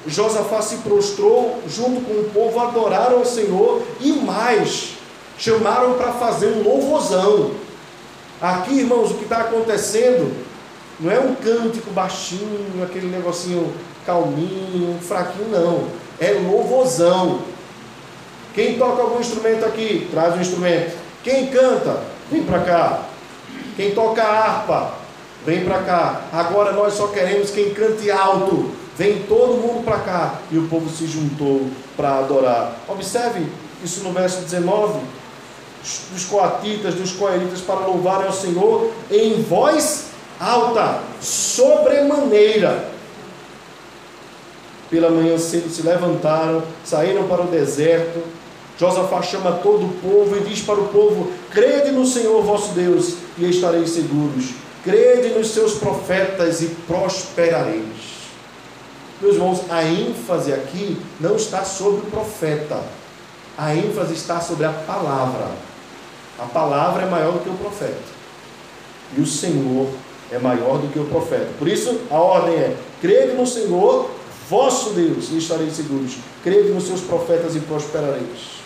Josafá 0.06 0.60
se 0.60 0.76
prostrou 0.78 1.62
junto 1.68 2.00
com 2.00 2.12
o 2.14 2.30
povo, 2.32 2.60
adoraram 2.60 3.20
o 3.20 3.26
Senhor 3.26 3.82
e 4.00 4.12
mais, 4.12 4.94
chamaram 5.38 5.94
para 5.94 6.12
fazer 6.12 6.48
um 6.48 6.62
louvozão. 6.62 7.52
Aqui, 8.40 8.78
irmãos, 8.78 9.10
o 9.10 9.14
que 9.14 9.24
está 9.24 9.38
acontecendo 9.38 10.34
não 10.98 11.10
é 11.10 11.18
um 11.18 11.34
cântico 11.34 11.90
baixinho, 11.90 12.82
aquele 12.82 13.06
negocinho 13.06 13.72
calminho, 14.04 14.98
fraquinho, 15.00 15.48
não. 15.50 16.03
É 16.20 16.32
louvozão. 16.32 17.40
Quem 18.54 18.78
toca 18.78 19.02
algum 19.02 19.20
instrumento 19.20 19.64
aqui, 19.64 20.08
traz 20.10 20.36
um 20.36 20.40
instrumento. 20.40 20.96
Quem 21.22 21.48
canta, 21.48 22.00
vem 22.30 22.42
para 22.44 22.60
cá. 22.60 23.02
Quem 23.76 23.92
toca 23.92 24.22
harpa, 24.22 24.92
vem 25.44 25.64
para 25.64 25.82
cá. 25.82 26.22
Agora 26.32 26.72
nós 26.72 26.94
só 26.94 27.08
queremos 27.08 27.50
quem 27.50 27.74
cante 27.74 28.10
alto. 28.10 28.70
Vem 28.96 29.24
todo 29.24 29.60
mundo 29.60 29.84
para 29.84 29.98
cá. 29.98 30.34
E 30.52 30.58
o 30.58 30.68
povo 30.68 30.88
se 30.88 31.06
juntou 31.06 31.68
para 31.96 32.18
adorar. 32.18 32.76
Observe 32.88 33.44
isso 33.82 34.04
no 34.04 34.12
verso 34.12 34.42
19. 34.42 35.00
Dos 36.12 36.24
coatitas, 36.24 36.94
dos 36.94 37.12
coeritas, 37.12 37.60
para 37.60 37.80
louvarem 37.80 38.26
ao 38.26 38.32
Senhor 38.32 38.90
em 39.10 39.42
voz 39.42 40.06
alta, 40.40 41.00
sobremaneira. 41.20 42.93
Pela 44.94 45.10
manhã 45.10 45.36
cedo 45.36 45.68
se 45.68 45.82
levantaram, 45.82 46.62
saíram 46.84 47.26
para 47.26 47.42
o 47.42 47.48
deserto. 47.48 48.22
Josafá 48.78 49.20
chama 49.22 49.50
todo 49.54 49.86
o 49.86 49.92
povo 50.00 50.36
e 50.36 50.48
diz 50.48 50.62
para 50.62 50.78
o 50.78 50.86
povo: 50.86 51.32
Crede 51.50 51.90
no 51.90 52.06
Senhor 52.06 52.40
vosso 52.44 52.72
Deus 52.74 53.16
e 53.36 53.50
estareis 53.50 53.90
seguros. 53.90 54.50
Crede 54.84 55.30
nos 55.30 55.48
seus 55.48 55.74
profetas 55.74 56.62
e 56.62 56.66
prosperareis. 56.86 57.82
Meus 59.20 59.34
irmãos, 59.34 59.62
a 59.68 59.82
ênfase 59.82 60.52
aqui 60.52 60.96
não 61.18 61.34
está 61.34 61.64
sobre 61.64 62.06
o 62.06 62.10
profeta, 62.10 62.80
a 63.58 63.74
ênfase 63.74 64.14
está 64.14 64.40
sobre 64.40 64.64
a 64.64 64.70
palavra. 64.70 65.50
A 66.38 66.44
palavra 66.44 67.02
é 67.02 67.06
maior 67.10 67.32
do 67.32 67.40
que 67.40 67.50
o 67.50 67.54
profeta. 67.54 68.14
E 69.18 69.20
o 69.20 69.26
Senhor 69.26 69.88
é 70.30 70.38
maior 70.38 70.78
do 70.78 70.86
que 70.86 71.00
o 71.00 71.06
profeta. 71.06 71.48
Por 71.58 71.66
isso, 71.66 72.02
a 72.08 72.16
ordem 72.16 72.54
é: 72.54 72.76
crede 73.00 73.32
no 73.32 73.44
Senhor, 73.44 74.13
vosso 74.48 74.90
Deus, 74.90 75.30
e 75.30 75.38
estareis 75.38 75.74
seguros. 75.74 76.16
Crede 76.42 76.70
nos 76.70 76.86
seus 76.86 77.00
profetas 77.00 77.54
e 77.56 77.60
prosperareis. 77.60 78.62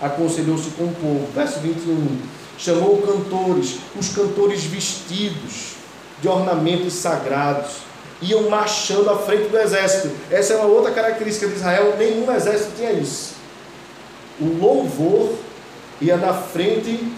Aconselhou-se 0.00 0.70
com 0.70 0.84
o 0.84 0.94
povo. 0.94 1.28
Verso 1.34 1.60
21. 1.60 2.18
Chamou 2.58 3.02
cantores, 3.02 3.78
os 3.98 4.08
cantores 4.08 4.64
vestidos 4.64 5.76
de 6.20 6.28
ornamentos 6.28 6.94
sagrados, 6.94 7.86
iam 8.22 8.48
marchando 8.48 9.10
à 9.10 9.18
frente 9.18 9.48
do 9.48 9.58
exército. 9.58 10.14
Essa 10.30 10.54
é 10.54 10.56
uma 10.56 10.66
outra 10.66 10.90
característica 10.92 11.46
de 11.46 11.54
Israel, 11.54 11.94
nenhum 11.98 12.32
exército 12.32 12.72
tinha 12.76 12.92
isso. 12.92 13.34
O 14.40 14.58
louvor 14.58 15.34
ia 16.00 16.16
na 16.16 16.32
frente 16.32 17.12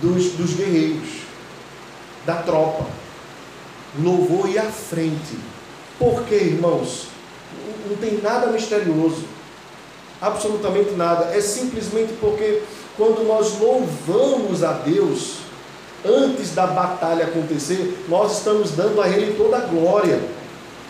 dos, 0.00 0.32
dos 0.32 0.54
guerreiros 0.54 1.08
da 2.24 2.36
tropa. 2.36 2.86
Louvor 3.98 4.48
e 4.48 4.58
à 4.58 4.64
frente. 4.64 5.36
Por 5.98 6.24
quê, 6.24 6.36
irmãos? 6.36 7.08
Não 7.88 7.96
tem 7.96 8.20
nada 8.20 8.48
misterioso. 8.48 9.24
Absolutamente 10.20 10.92
nada. 10.92 11.26
É 11.34 11.40
simplesmente 11.40 12.14
porque 12.20 12.62
quando 12.96 13.26
nós 13.26 13.58
louvamos 13.58 14.62
a 14.62 14.72
Deus, 14.72 15.36
antes 16.04 16.54
da 16.54 16.66
batalha 16.66 17.26
acontecer, 17.26 18.04
nós 18.08 18.38
estamos 18.38 18.72
dando 18.72 19.00
a 19.00 19.08
Ele 19.08 19.34
toda 19.36 19.56
a 19.56 19.60
glória. 19.60 20.20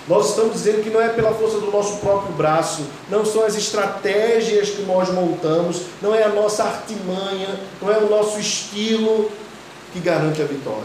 Nós 0.09 0.30
estamos 0.30 0.52
dizendo 0.52 0.84
que 0.84 0.90
não 0.90 1.00
é 1.00 1.09
pela 1.09 1.32
força 1.34 1.59
do 1.59 1.70
nosso 1.70 1.96
próprio 1.96 2.32
braço, 2.34 2.82
não 3.11 3.24
são 3.24 3.44
as 3.44 3.57
estratégias 3.57 4.70
que 4.70 4.82
nós 4.82 5.11
montamos, 5.11 5.82
não 6.00 6.14
é 6.14 6.22
a 6.22 6.28
nossa 6.28 6.62
artimanha, 6.62 7.59
não 7.82 7.92
é 7.92 7.98
o 7.98 8.09
nosso 8.09 8.38
estilo 8.38 9.28
que 9.92 9.98
garante 9.98 10.40
a 10.40 10.44
vitória, 10.44 10.84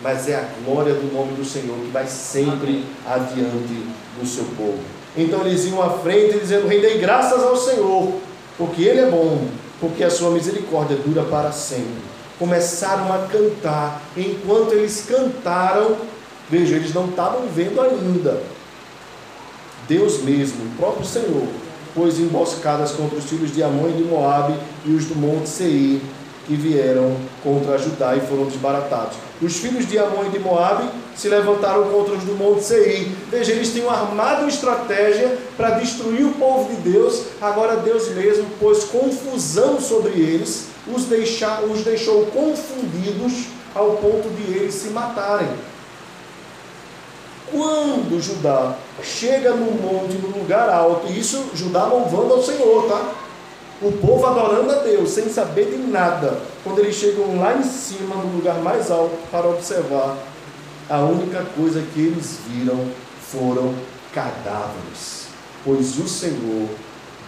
mas 0.00 0.28
é 0.28 0.36
a 0.36 0.48
glória 0.64 0.94
do 0.94 1.12
nome 1.12 1.32
do 1.32 1.44
Senhor 1.44 1.76
que 1.78 1.90
vai 1.90 2.06
sempre 2.06 2.84
adiante 3.06 3.86
do 4.18 4.26
seu 4.26 4.44
povo. 4.56 4.78
Então 5.16 5.44
eles 5.44 5.64
iam 5.64 5.82
à 5.82 5.90
frente 5.98 6.38
dizendo: 6.38 6.68
Rendei 6.68 6.98
graças 6.98 7.42
ao 7.42 7.56
Senhor, 7.56 8.12
porque 8.56 8.82
Ele 8.82 9.00
é 9.00 9.10
bom, 9.10 9.48
porque 9.80 10.04
a 10.04 10.10
sua 10.10 10.30
misericórdia 10.30 10.96
dura 10.96 11.22
para 11.24 11.52
sempre. 11.52 12.08
Começaram 12.38 13.12
a 13.12 13.26
cantar, 13.26 14.00
enquanto 14.16 14.72
eles 14.72 15.04
cantaram, 15.08 15.96
veja, 16.48 16.76
eles 16.76 16.94
não 16.94 17.06
estavam 17.06 17.48
vendo 17.48 17.80
ainda. 17.80 18.40
Deus 19.88 20.22
mesmo, 20.22 20.66
o 20.66 20.76
próprio 20.76 21.04
Senhor, 21.04 21.48
pôs 21.94 22.20
emboscadas 22.20 22.92
contra 22.92 23.18
os 23.18 23.24
filhos 23.24 23.52
de 23.52 23.62
Amon 23.62 23.88
e 23.88 23.92
de 23.94 24.04
Moabe 24.04 24.54
e 24.84 24.92
os 24.92 25.06
do 25.06 25.16
monte 25.16 25.48
Seir, 25.48 26.00
que 26.48 26.56
vieram 26.56 27.14
contra 27.44 27.76
Judá 27.76 28.16
e 28.16 28.20
foram 28.20 28.46
desbaratados. 28.46 29.18
Os 29.40 29.58
filhos 29.58 29.86
de 29.86 29.98
Amon 29.98 30.24
e 30.24 30.30
de 30.30 30.38
Moabe 30.38 30.88
se 31.14 31.28
levantaram 31.28 31.90
contra 31.90 32.14
os 32.14 32.24
do 32.24 32.34
Monte 32.34 32.64
Seir. 32.64 33.12
Veja, 33.30 33.52
eles 33.52 33.70
tinham 33.70 33.90
armado 33.90 34.48
estratégia 34.48 35.36
para 35.58 35.72
destruir 35.72 36.24
o 36.24 36.32
povo 36.32 36.74
de 36.74 36.90
Deus. 36.90 37.24
Agora 37.40 37.76
Deus 37.76 38.08
mesmo 38.08 38.46
pôs 38.58 38.84
confusão 38.84 39.78
sobre 39.78 40.12
eles, 40.12 40.68
os, 40.86 41.04
deixar, 41.04 41.62
os 41.64 41.84
deixou 41.84 42.24
confundidos 42.26 43.44
ao 43.74 43.96
ponto 43.96 44.30
de 44.30 44.58
eles 44.58 44.74
se 44.74 44.88
matarem. 44.88 45.50
Quando 47.50 48.20
Judá 48.20 48.74
chega 49.02 49.50
no 49.50 49.70
monte, 49.72 50.14
no 50.16 50.38
lugar 50.38 50.68
alto, 50.70 51.12
e 51.12 51.18
isso 51.18 51.50
Judá 51.54 51.84
louvando 51.84 52.34
ao 52.34 52.42
Senhor, 52.42 52.88
tá? 52.88 53.27
O 53.80 53.92
povo 53.92 54.26
adorando 54.26 54.72
a 54.72 54.82
Deus, 54.82 55.10
sem 55.10 55.28
saber 55.28 55.70
de 55.70 55.76
nada. 55.76 56.40
Quando 56.64 56.80
eles 56.80 56.96
chegam 56.96 57.38
lá 57.38 57.56
em 57.56 57.62
cima, 57.62 58.16
no 58.16 58.36
lugar 58.36 58.56
mais 58.56 58.90
alto, 58.90 59.16
para 59.30 59.46
observar, 59.46 60.18
a 60.90 61.00
única 61.00 61.44
coisa 61.54 61.84
que 61.94 62.00
eles 62.00 62.38
viram 62.48 62.90
foram 63.20 63.74
cadáveres, 64.12 65.26
pois 65.64 65.98
o 65.98 66.08
Senhor 66.08 66.68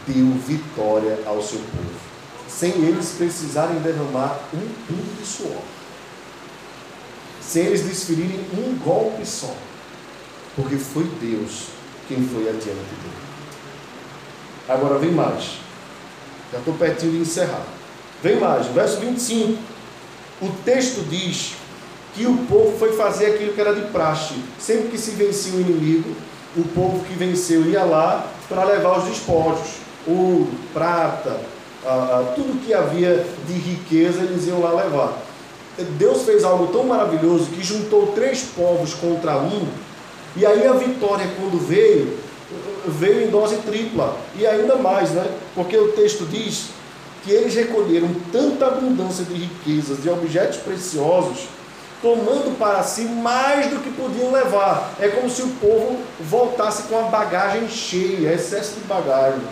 deu 0.06 0.26
vitória 0.46 1.18
ao 1.26 1.42
seu 1.42 1.58
povo, 1.58 2.00
sem 2.48 2.70
eles 2.84 3.14
precisarem 3.16 3.78
derramar 3.80 4.40
um 4.52 4.60
pingo 4.88 5.14
de 5.20 5.26
suor, 5.26 5.62
sem 7.40 7.66
eles 7.66 7.82
desferirem 7.82 8.46
um 8.54 8.78
golpe 8.82 9.24
só, 9.26 9.54
porque 10.56 10.76
foi 10.76 11.04
Deus 11.20 11.66
quem 12.08 12.26
foi 12.26 12.48
adiante 12.48 12.64
dele. 12.64 13.20
Agora 14.68 14.98
vem 14.98 15.12
mais. 15.12 15.69
Já 16.52 16.58
estou 16.58 16.74
pertinho 16.74 17.12
de 17.12 17.18
encerrar. 17.18 17.64
Vem 18.22 18.38
mais, 18.38 18.66
verso 18.66 18.98
25. 19.00 19.58
O 20.42 20.48
texto 20.64 21.02
diz 21.08 21.54
que 22.14 22.26
o 22.26 22.36
povo 22.48 22.76
foi 22.78 22.92
fazer 22.92 23.26
aquilo 23.26 23.52
que 23.52 23.60
era 23.60 23.74
de 23.74 23.82
praxe. 23.92 24.34
Sempre 24.58 24.88
que 24.88 24.98
se 24.98 25.12
vencia 25.12 25.52
um 25.52 25.60
inimigo, 25.60 26.10
o 26.56 26.64
povo 26.64 27.04
que 27.04 27.14
venceu 27.14 27.64
ia 27.66 27.84
lá 27.84 28.26
para 28.48 28.64
levar 28.64 28.98
os 28.98 29.04
despojos. 29.04 29.76
Ouro, 30.06 30.48
prata, 30.72 31.40
tudo 32.34 32.64
que 32.64 32.74
havia 32.74 33.24
de 33.46 33.52
riqueza 33.52 34.22
eles 34.22 34.46
iam 34.46 34.60
lá 34.60 34.72
levar. 34.72 35.18
Deus 35.98 36.22
fez 36.22 36.44
algo 36.44 36.66
tão 36.72 36.84
maravilhoso 36.84 37.46
que 37.46 37.62
juntou 37.62 38.08
três 38.08 38.42
povos 38.42 38.92
contra 38.94 39.38
um, 39.38 39.66
e 40.36 40.44
aí 40.44 40.66
a 40.66 40.72
vitória, 40.72 41.26
quando 41.38 41.58
veio, 41.58 42.18
veio 42.90 43.24
em 43.24 43.30
dose 43.30 43.56
tripla 43.58 44.16
e 44.36 44.46
ainda 44.46 44.76
mais, 44.76 45.10
né? 45.10 45.26
Porque 45.54 45.76
o 45.76 45.92
texto 45.92 46.26
diz 46.26 46.70
que 47.24 47.30
eles 47.30 47.54
recolheram 47.54 48.08
tanta 48.32 48.66
abundância 48.66 49.24
de 49.24 49.34
riquezas, 49.34 50.02
de 50.02 50.08
objetos 50.08 50.58
preciosos, 50.58 51.48
tomando 52.00 52.56
para 52.58 52.82
si 52.82 53.02
mais 53.02 53.66
do 53.70 53.80
que 53.80 53.90
podiam 53.90 54.32
levar. 54.32 54.94
É 54.98 55.08
como 55.08 55.28
se 55.28 55.42
o 55.42 55.48
povo 55.60 55.98
voltasse 56.20 56.84
com 56.84 56.98
a 56.98 57.02
bagagem 57.02 57.68
cheia, 57.68 58.32
excesso 58.32 58.74
de 58.76 58.86
bagagem. 58.86 59.42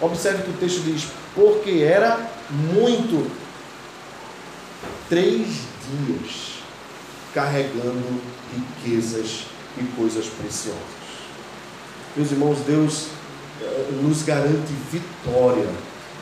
Observe 0.00 0.42
que 0.42 0.50
o 0.50 0.54
texto 0.54 0.80
diz: 0.82 1.06
porque 1.34 1.82
era 1.82 2.18
muito. 2.50 3.30
Três 5.08 5.46
dias 5.46 6.54
carregando 7.34 8.20
riquezas 8.54 9.46
e 9.78 9.84
coisas 9.96 10.26
preciosas. 10.26 11.03
Meus 12.16 12.30
irmãos, 12.30 12.58
Deus 12.64 13.06
eh, 13.60 13.88
nos 14.00 14.22
garante 14.22 14.72
vitória 14.92 15.66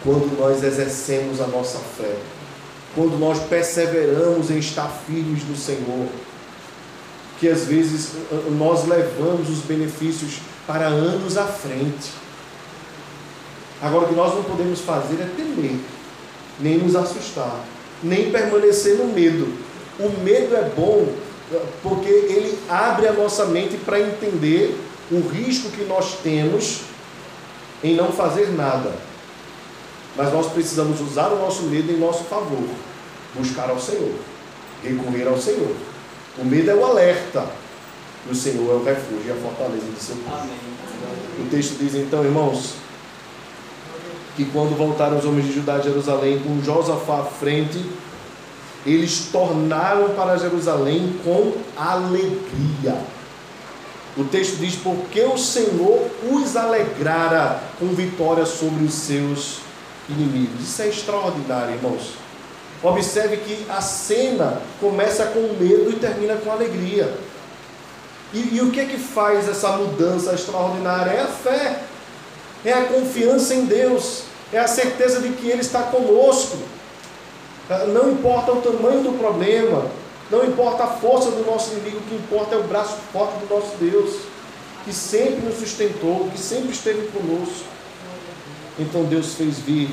quando 0.02 0.38
nós 0.38 0.64
exercemos 0.64 1.38
a 1.38 1.46
nossa 1.46 1.78
fé, 1.78 2.16
quando 2.94 3.18
nós 3.18 3.38
perseveramos 3.40 4.50
em 4.50 4.58
estar 4.58 4.88
firmes 5.06 5.46
no 5.46 5.54
Senhor, 5.54 6.08
que 7.38 7.46
às 7.46 7.66
vezes 7.66 8.12
eh, 8.14 8.20
eh, 8.32 8.50
nós 8.52 8.88
levamos 8.88 9.50
os 9.50 9.58
benefícios 9.58 10.38
para 10.66 10.86
anos 10.86 11.36
à 11.36 11.44
frente. 11.44 12.10
Agora, 13.82 14.06
o 14.06 14.08
que 14.08 14.14
nós 14.14 14.34
não 14.34 14.44
podemos 14.44 14.80
fazer 14.80 15.20
é 15.20 15.28
temer, 15.36 15.76
nem 16.58 16.78
nos 16.78 16.96
assustar, 16.96 17.66
nem 18.02 18.30
permanecer 18.30 18.96
no 18.96 19.12
medo. 19.12 19.46
O 20.00 20.08
medo 20.24 20.56
é 20.56 20.72
bom 20.74 21.06
porque 21.82 22.08
ele 22.08 22.58
abre 22.66 23.06
a 23.06 23.12
nossa 23.12 23.44
mente 23.44 23.76
para 23.76 24.00
entender 24.00 24.74
o 25.10 25.28
risco 25.28 25.70
que 25.70 25.84
nós 25.84 26.18
temos 26.22 26.82
em 27.82 27.94
não 27.94 28.12
fazer 28.12 28.50
nada. 28.50 28.92
Mas 30.16 30.32
nós 30.32 30.52
precisamos 30.52 31.00
usar 31.00 31.28
o 31.28 31.38
nosso 31.38 31.62
medo 31.64 31.90
em 31.90 31.98
nosso 31.98 32.24
favor, 32.24 32.68
buscar 33.34 33.70
ao 33.70 33.80
Senhor, 33.80 34.14
recorrer 34.82 35.26
ao 35.26 35.38
Senhor. 35.38 35.74
O 36.38 36.44
medo 36.44 36.70
é 36.70 36.74
o 36.74 36.84
alerta, 36.84 37.46
e 38.26 38.32
o 38.32 38.34
Senhor 38.34 38.70
é 38.70 38.74
o 38.74 38.84
refúgio 38.84 39.26
e 39.26 39.30
a 39.30 39.34
fortaleza 39.34 39.86
de 39.86 40.02
seu 40.02 40.16
povo. 40.16 40.48
O 41.40 41.48
texto 41.50 41.78
diz 41.78 41.94
então, 41.94 42.24
irmãos, 42.24 42.74
que 44.36 44.44
quando 44.46 44.76
voltaram 44.76 45.18
os 45.18 45.24
homens 45.24 45.46
de 45.46 45.54
Judá 45.54 45.74
a 45.74 45.80
Jerusalém 45.80 46.40
com 46.40 46.62
Josafá 46.62 47.20
à 47.20 47.24
frente, 47.24 47.84
eles 48.84 49.28
tornaram 49.30 50.10
para 50.10 50.36
Jerusalém 50.36 51.14
com 51.24 51.52
alegria. 51.76 52.98
O 54.16 54.24
texto 54.24 54.56
diz: 54.56 54.74
Porque 54.76 55.22
o 55.22 55.38
Senhor 55.38 56.10
os 56.30 56.56
alegrara 56.56 57.62
com 57.78 57.88
vitória 57.88 58.44
sobre 58.44 58.84
os 58.84 58.94
seus 58.94 59.58
inimigos. 60.08 60.60
Isso 60.62 60.82
é 60.82 60.88
extraordinário, 60.88 61.74
irmãos. 61.74 62.14
Observe 62.82 63.36
que 63.38 63.64
a 63.70 63.80
cena 63.80 64.60
começa 64.80 65.26
com 65.26 65.40
medo 65.58 65.90
e 65.90 65.96
termina 66.00 66.34
com 66.36 66.50
alegria. 66.50 67.16
E, 68.34 68.56
e 68.56 68.60
o 68.60 68.70
que 68.70 68.80
é 68.80 68.84
que 68.86 68.98
faz 68.98 69.48
essa 69.48 69.76
mudança 69.76 70.34
extraordinária? 70.34 71.10
É 71.10 71.20
a 71.20 71.26
fé, 71.28 71.80
é 72.64 72.72
a 72.72 72.84
confiança 72.84 73.54
em 73.54 73.66
Deus, 73.66 74.24
é 74.52 74.58
a 74.58 74.66
certeza 74.66 75.20
de 75.20 75.28
que 75.30 75.48
Ele 75.48 75.60
está 75.60 75.82
conosco. 75.84 76.58
Não 77.92 78.10
importa 78.10 78.52
o 78.52 78.60
tamanho 78.60 79.02
do 79.02 79.18
problema, 79.18 79.86
não 80.32 80.46
importa 80.46 80.84
a 80.84 80.86
força 80.86 81.30
do 81.30 81.44
nosso 81.44 81.74
inimigo, 81.74 81.98
o 81.98 82.02
que 82.02 82.14
importa 82.14 82.54
é 82.54 82.58
o 82.58 82.62
braço 82.62 82.96
forte 83.12 83.38
do 83.40 83.54
nosso 83.54 83.76
Deus, 83.78 84.16
que 84.82 84.90
sempre 84.90 85.44
nos 85.44 85.56
sustentou, 85.56 86.30
que 86.32 86.40
sempre 86.40 86.70
esteve 86.70 87.06
conosco. 87.08 87.66
Então 88.78 89.04
Deus 89.04 89.34
fez 89.34 89.58
vir 89.58 89.90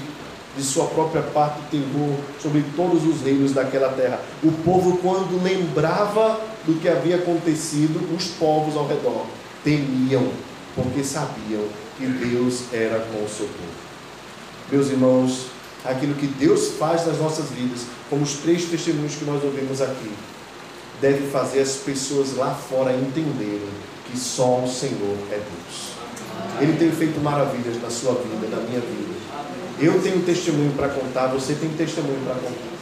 de 0.55 0.63
sua 0.63 0.85
própria 0.85 1.21
parte 1.21 1.59
temor 1.69 2.17
sobre 2.41 2.63
todos 2.73 3.05
os 3.05 3.21
reinos 3.21 3.51
daquela 3.51 3.89
terra. 3.89 4.21
O 4.41 4.51
povo, 4.63 4.97
quando 4.99 5.43
lembrava 5.43 6.39
do 6.65 6.79
que 6.79 6.87
havia 6.87 7.17
acontecido, 7.17 8.15
os 8.15 8.29
povos 8.29 8.77
ao 8.77 8.87
redor 8.87 9.25
temiam, 9.61 10.29
porque 10.73 11.03
sabiam 11.03 11.65
que 11.97 12.05
Deus 12.05 12.63
era 12.71 12.99
com 12.99 13.25
o 13.25 13.27
seu 13.27 13.45
povo. 13.45 13.89
Meus 14.71 14.87
irmãos, 14.87 15.47
aquilo 15.86 16.15
que 16.15 16.27
Deus 16.27 16.73
faz 16.80 17.05
nas 17.05 17.17
nossas 17.17 17.49
vidas, 17.49 17.82
como 18.09 18.23
os 18.23 18.34
três 18.34 18.65
testemunhos 18.65 19.15
que 19.15 19.25
nós 19.25 19.43
ouvimos 19.43 19.82
aqui, 19.82 20.11
deve 21.01 21.30
fazer 21.30 21.61
as 21.61 21.75
pessoas 21.75 22.36
lá 22.36 22.53
fora 22.53 22.93
entenderem 22.93 23.69
que 24.09 24.17
só 24.17 24.63
o 24.63 24.67
Senhor 24.67 25.17
é 25.32 25.36
Deus. 25.38 25.99
Ele 26.59 26.77
tem 26.77 26.91
feito 26.91 27.19
maravilhas 27.21 27.82
na 27.82 27.89
sua 27.89 28.13
vida, 28.13 28.47
na 28.49 28.61
minha 28.61 28.80
vida. 28.80 29.19
Eu 29.80 30.01
tenho 30.01 30.21
testemunho 30.23 30.73
para 30.73 30.89
contar, 30.89 31.27
você 31.27 31.53
tem 31.53 31.69
testemunho 31.69 32.19
para 32.25 32.36
contar. 32.36 32.80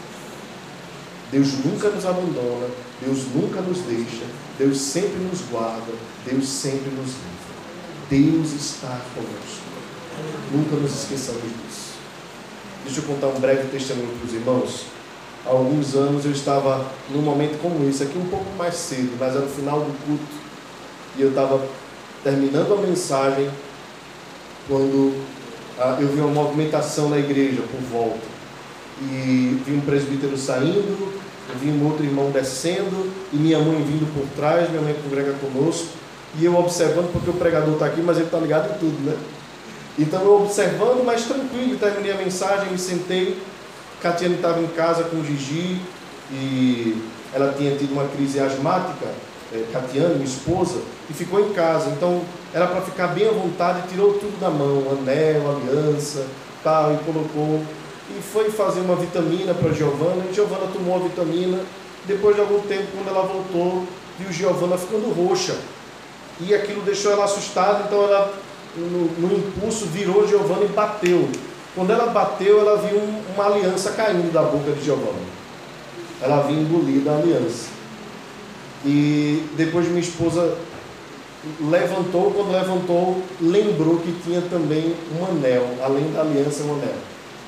Deus 1.31 1.53
nunca 1.63 1.89
nos 1.89 2.05
abandona, 2.05 2.67
Deus 3.01 3.25
nunca 3.35 3.61
nos 3.61 3.79
deixa, 3.79 4.25
Deus 4.57 4.79
sempre 4.79 5.19
nos 5.19 5.41
guarda, 5.51 5.93
Deus 6.25 6.47
sempre 6.47 6.89
nos 6.91 7.07
livra. 7.07 7.47
Deus 8.09 8.53
está 8.53 9.01
conosco. 9.13 9.67
Nunca 10.51 10.77
nos 10.77 11.03
esqueçamos 11.03 11.43
disso. 11.43 11.86
Deixa 12.88 13.01
eu 13.01 13.03
contar 13.03 13.27
um 13.27 13.39
breve 13.41 13.67
testemunho 13.67 14.07
para 14.17 14.27
os 14.27 14.33
irmãos. 14.33 14.85
Há 15.45 15.49
alguns 15.49 15.93
anos 15.93 16.23
eu 16.23 16.31
estava 16.31 16.85
num 17.09 17.21
momento 17.21 17.61
como 17.61 17.88
esse, 17.88 18.03
aqui 18.03 18.17
um 18.17 18.29
pouco 18.29 18.45
mais 18.57 18.75
cedo, 18.75 19.11
mas 19.19 19.35
era 19.35 19.41
no 19.41 19.49
final 19.49 19.81
do 19.81 20.05
culto. 20.05 20.23
E 21.17 21.21
eu 21.21 21.29
estava 21.29 21.61
terminando 22.23 22.73
a 22.73 22.77
mensagem 22.77 23.49
quando 24.69 25.21
ah, 25.77 25.97
eu 25.99 26.07
vi 26.07 26.21
uma 26.21 26.29
movimentação 26.29 27.09
na 27.09 27.17
igreja 27.17 27.61
por 27.61 27.81
volta. 27.81 28.25
E 29.01 29.61
vi 29.65 29.73
um 29.73 29.81
presbítero 29.81 30.38
saindo, 30.38 31.13
vi 31.59 31.69
um 31.69 31.85
outro 31.88 32.05
irmão 32.05 32.31
descendo, 32.31 33.11
e 33.33 33.35
minha 33.35 33.59
mãe 33.59 33.83
vindo 33.83 34.07
por 34.13 34.25
trás, 34.33 34.69
minha 34.69 34.81
mãe 34.81 34.95
congrega 35.03 35.33
conosco, 35.33 35.88
e 36.39 36.45
eu 36.45 36.57
observando, 36.57 37.11
porque 37.11 37.29
o 37.29 37.33
pregador 37.33 37.73
está 37.73 37.88
aqui, 37.88 38.01
mas 38.01 38.15
ele 38.15 38.27
está 38.27 38.39
ligado 38.39 38.73
em 38.73 38.77
tudo, 38.79 39.05
né? 39.05 39.17
Então 39.97 40.21
eu 40.21 40.43
observando, 40.43 41.03
mas 41.03 41.25
tranquilo, 41.25 41.77
terminei 41.77 42.11
a 42.11 42.15
mensagem, 42.17 42.71
me 42.71 42.77
sentei. 42.77 43.41
Catiane 44.01 44.35
estava 44.35 44.59
em 44.59 44.67
casa 44.67 45.05
com 45.05 45.17
o 45.17 45.25
Gigi 45.25 45.81
e 46.31 47.01
ela 47.33 47.53
tinha 47.57 47.75
tido 47.75 47.93
uma 47.93 48.07
crise 48.07 48.39
asmática, 48.39 49.07
é, 49.51 49.63
Catiane, 49.71 50.15
minha 50.15 50.25
esposa, 50.25 50.79
e 51.09 51.13
ficou 51.13 51.39
em 51.39 51.51
casa. 51.53 51.89
Então 51.89 52.21
era 52.53 52.67
para 52.67 52.81
ficar 52.81 53.07
bem 53.07 53.27
à 53.27 53.31
vontade, 53.31 53.87
tirou 53.89 54.13
tudo 54.13 54.39
da 54.39 54.51
mão, 54.51 54.83
anel, 54.91 55.49
aliança, 55.49 56.27
tal, 56.63 56.93
e 56.93 56.97
colocou. 56.99 57.63
E 58.09 58.21
foi 58.21 58.51
fazer 58.51 58.81
uma 58.81 58.95
vitamina 58.95 59.53
para 59.53 59.73
Giovana, 59.73 60.25
e 60.29 60.33
Giovana 60.33 60.67
tomou 60.71 60.95
a 60.95 60.99
vitamina. 60.99 61.59
Depois 62.05 62.35
de 62.35 62.41
algum 62.41 62.61
tempo, 62.61 62.87
quando 62.93 63.09
ela 63.09 63.25
voltou, 63.25 63.85
viu 64.19 64.31
Giovana 64.31 64.77
ficando 64.77 65.11
roxa. 65.11 65.55
E 66.39 66.53
aquilo 66.53 66.81
deixou 66.83 67.11
ela 67.11 67.25
assustada, 67.25 67.85
então 67.85 68.03
ela 68.03 68.31
no, 68.78 69.05
no 69.19 69.38
impulso, 69.38 69.86
virou 69.86 70.28
Giovanna 70.28 70.65
e 70.65 70.67
bateu. 70.69 71.28
Quando 71.75 71.91
ela 71.91 72.07
bateu, 72.07 72.59
ela 72.59 72.78
viu 72.78 72.97
um, 72.97 73.21
uma 73.34 73.45
aliança 73.45 73.91
caindo 73.91 74.32
da 74.32 74.41
boca 74.43 74.71
de 74.71 74.84
Giovanna. 74.84 75.38
Ela 76.21 76.39
havia 76.39 76.57
engolido 76.59 77.09
a 77.09 77.17
aliança. 77.17 77.67
E 78.86 79.43
depois 79.55 79.88
minha 79.88 79.99
esposa 79.99 80.57
levantou, 81.61 82.32
quando 82.32 82.51
levantou, 82.51 83.21
lembrou 83.41 83.97
que 83.97 84.11
tinha 84.23 84.41
também 84.41 84.95
um 85.19 85.25
anel, 85.25 85.67
além 85.84 86.11
da 86.11 86.21
aliança, 86.21 86.63
um 86.63 86.73
anel. 86.73 86.95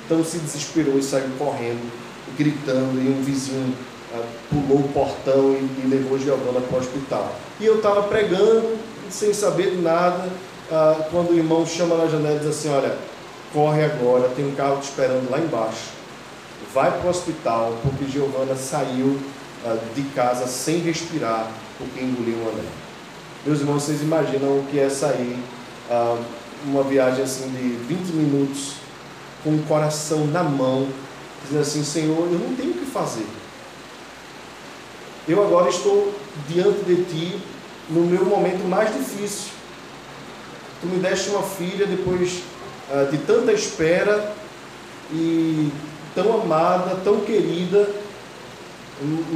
Então 0.06 0.24
se 0.24 0.40
desesperou 0.40 0.98
e 0.98 1.04
saiu 1.04 1.30
correndo, 1.38 1.92
gritando, 2.38 3.02
e 3.02 3.10
um 3.10 3.22
vizinho 3.22 3.74
uh, 4.14 4.24
pulou 4.50 4.80
o 4.80 4.90
portão 4.90 5.54
e, 5.54 5.84
e 5.84 5.88
levou 5.88 6.18
Giovanna 6.18 6.62
para 6.62 6.78
o 6.78 6.80
hospital. 6.80 7.36
E 7.60 7.66
eu 7.66 7.78
estava 7.78 8.04
pregando, 8.04 8.78
sem 9.10 9.34
saber 9.34 9.72
de 9.72 9.82
nada, 9.82 10.30
ah, 10.72 11.08
quando 11.12 11.32
o 11.32 11.36
irmão 11.36 11.66
chama 11.66 11.96
na 11.96 12.08
janela 12.08 12.36
e 12.36 12.40
diz 12.40 12.48
assim: 12.48 12.70
Olha, 12.70 12.96
corre 13.54 13.84
agora, 13.84 14.30
tem 14.30 14.46
um 14.46 14.56
carro 14.56 14.78
te 14.78 14.84
esperando 14.84 15.30
lá 15.30 15.40
embaixo. 15.40 16.00
Vai 16.74 16.92
para 16.92 17.08
o 17.08 17.10
hospital, 17.10 17.76
porque 17.82 18.06
Giovana 18.06 18.56
saiu 18.56 19.20
ah, 19.66 19.78
de 19.96 20.04
casa 20.16 20.48
sem 20.48 20.80
respirar, 20.80 21.52
porque 21.78 22.00
engoliu 22.02 22.38
um 22.38 22.50
anel. 22.50 22.72
Meus 23.46 23.60
irmãos, 23.60 23.84
vocês 23.84 24.02
imaginam 24.02 24.60
o 24.60 24.66
que 24.70 24.80
é 24.80 24.90
sair 24.90 25.38
ah, 25.90 26.18
uma 26.66 26.84
viagem 26.84 27.24
assim 27.24 27.50
de 27.50 27.70
20 27.86 28.10
minutos, 28.10 28.74
com 29.44 29.52
o 29.52 29.64
coração 29.64 30.28
na 30.28 30.44
mão, 30.44 30.88
dizendo 31.44 31.62
assim: 31.62 31.84
Senhor, 31.84 32.28
eu 32.32 32.40
não 32.40 32.56
tenho 32.56 32.72
o 32.72 32.74
que 32.74 32.86
fazer. 32.86 33.26
Eu 35.28 35.44
agora 35.44 35.70
estou 35.70 36.14
diante 36.48 36.84
de 36.86 37.04
Ti 37.06 37.40
no 37.90 38.02
meu 38.02 38.26
momento 38.26 38.68
mais 38.68 38.94
difícil. 38.94 39.59
Tu 40.82 40.88
me 40.88 41.00
deste 41.00 41.30
uma 41.30 41.44
filha 41.44 41.86
depois 41.86 42.42
uh, 42.90 43.12
de 43.12 43.18
tanta 43.20 43.52
espera 43.52 44.34
e 45.12 45.72
tão 46.16 46.42
amada, 46.42 46.96
tão 47.04 47.22
querida, 47.22 47.90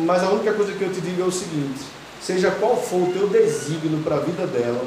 mas 0.06 0.24
a 0.24 0.30
única 0.30 0.54
coisa 0.54 0.74
que 0.74 0.82
eu 0.82 0.94
te 0.94 1.02
digo 1.02 1.22
é 1.22 1.26
o 1.26 1.32
seguinte: 1.32 1.82
seja 2.22 2.52
qual 2.52 2.76
for 2.76 3.10
o 3.10 3.14
teu 3.14 3.28
desígnio 3.28 4.02
para 4.04 4.16
a 4.16 4.20
vida 4.20 4.46
dela, 4.46 4.84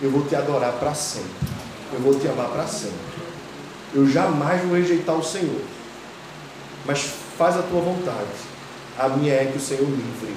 eu 0.00 0.10
vou 0.10 0.22
te 0.24 0.36
adorar 0.36 0.72
para 0.74 0.94
sempre, 0.94 1.30
eu 1.92 2.00
vou 2.00 2.14
te 2.14 2.28
amar 2.28 2.48
para 2.48 2.66
sempre. 2.66 3.18
Eu 3.94 4.06
jamais 4.06 4.62
vou 4.62 4.76
rejeitar 4.76 5.16
o 5.16 5.24
Senhor, 5.24 5.62
mas 6.84 7.10
faz 7.38 7.56
a 7.56 7.62
tua 7.62 7.80
vontade. 7.80 8.48
A 8.98 9.08
minha 9.08 9.32
é 9.32 9.46
que 9.46 9.56
o 9.56 9.60
Senhor 9.60 9.84
livre, 9.84 10.34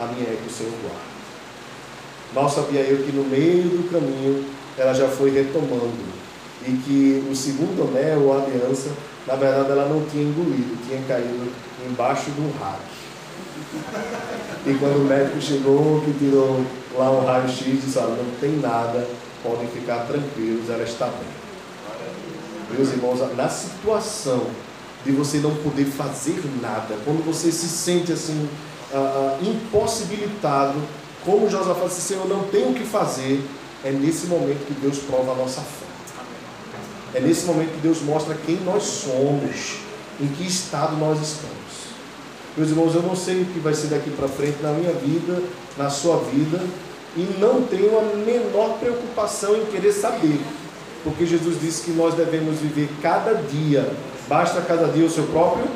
a 0.00 0.06
minha 0.06 0.28
é 0.28 0.38
que 0.40 0.48
o 0.48 0.52
Senhor 0.52 0.72
guarde. 0.82 1.08
Mal 2.34 2.48
sabia 2.48 2.82
eu 2.82 3.04
que 3.04 3.10
no 3.10 3.24
meio 3.24 3.64
do 3.64 3.90
caminho 3.90 4.44
ela 4.78 4.94
já 4.94 5.08
foi 5.08 5.30
retomando. 5.30 6.18
E 6.66 6.72
que 6.72 7.28
o 7.30 7.34
segundo 7.34 7.88
anel, 7.88 8.32
a 8.32 8.42
aliança, 8.42 8.90
na 9.26 9.34
verdade 9.34 9.70
ela 9.70 9.88
não 9.88 10.04
tinha 10.06 10.24
engolido, 10.24 10.76
tinha 10.86 11.00
caído 11.06 11.50
embaixo 11.86 12.30
um 12.38 12.50
raio. 12.58 12.98
E 14.66 14.74
quando 14.74 15.02
o 15.02 15.04
médico 15.04 15.40
chegou, 15.40 16.00
que 16.02 16.12
tirou 16.18 16.64
lá 16.96 17.10
um 17.10 17.24
raio-x, 17.24 17.82
disse: 17.82 17.98
Olha, 17.98 18.16
não 18.16 18.30
tem 18.40 18.58
nada, 18.58 19.06
podem 19.42 19.66
ficar 19.68 20.06
tranquilos, 20.06 20.68
ela 20.68 20.82
está 20.82 21.06
bem. 21.06 22.76
Meus 22.76 22.90
irmãos, 22.90 23.36
na 23.36 23.48
situação 23.48 24.46
de 25.04 25.12
você 25.12 25.38
não 25.38 25.54
poder 25.56 25.86
fazer 25.86 26.42
nada, 26.60 26.96
quando 27.04 27.24
você 27.24 27.50
se 27.50 27.68
sente 27.68 28.12
assim, 28.12 28.48
uh, 28.92 29.42
impossibilitado, 29.42 30.78
como 31.24 31.48
Josafá 31.48 31.86
disse: 31.86 32.00
Senhor, 32.00 32.28
não 32.28 32.44
tenho 32.44 32.70
o 32.70 32.74
que 32.74 32.84
fazer, 32.84 33.42
é 33.84 33.90
nesse 33.90 34.26
momento 34.26 34.66
que 34.66 34.74
Deus 34.80 34.98
prova 34.98 35.32
a 35.32 35.34
nossa 35.34 35.60
fé. 35.60 35.86
É 37.14 37.20
nesse 37.20 37.46
momento 37.46 37.72
que 37.72 37.80
Deus 37.80 38.02
mostra 38.02 38.36
quem 38.46 38.56
nós 38.64 38.82
somos, 38.82 39.78
em 40.20 40.26
que 40.26 40.46
estado 40.46 40.96
nós 40.96 41.20
estamos. 41.20 41.58
Meus 42.56 42.70
irmãos, 42.70 42.94
eu 42.94 43.02
não 43.02 43.14
sei 43.14 43.42
o 43.42 43.46
que 43.46 43.60
vai 43.60 43.72
ser 43.72 43.86
daqui 43.86 44.10
para 44.10 44.28
frente 44.28 44.58
na 44.62 44.72
minha 44.72 44.92
vida, 44.92 45.42
na 45.76 45.88
sua 45.88 46.16
vida, 46.18 46.60
e 47.16 47.36
não 47.38 47.62
tenho 47.62 47.98
a 47.98 48.02
menor 48.16 48.78
preocupação 48.78 49.56
em 49.56 49.64
querer 49.66 49.92
saber, 49.92 50.40
porque 51.04 51.24
Jesus 51.24 51.60
disse 51.60 51.82
que 51.82 51.92
nós 51.92 52.14
devemos 52.14 52.58
viver 52.58 52.88
cada 53.00 53.34
dia, 53.34 53.90
basta 54.28 54.60
cada 54.60 54.88
dia 54.88 55.06
o 55.06 55.10
seu 55.10 55.24
próprio 55.28 55.66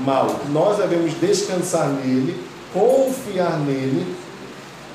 mal. 0.00 0.28
Nós 0.50 0.78
devemos 0.78 1.14
descansar 1.20 1.88
nele, 1.88 2.36
confiar 2.72 3.58
nele 3.60 4.14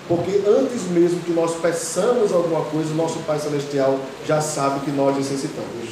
porque 0.10 0.42
antes 0.48 0.86
mesmo 0.90 1.20
que 1.20 1.32
nós 1.32 1.56
peçamos 1.58 2.34
alguma 2.34 2.66
coisa, 2.66 2.92
o 2.92 2.96
nosso 2.96 3.20
Pai 3.20 3.40
Celestial 3.40 4.00
já 4.26 4.42
sabe 4.42 4.80
que 4.80 4.90
nós 4.90 5.16
necessitamos. 5.16 5.88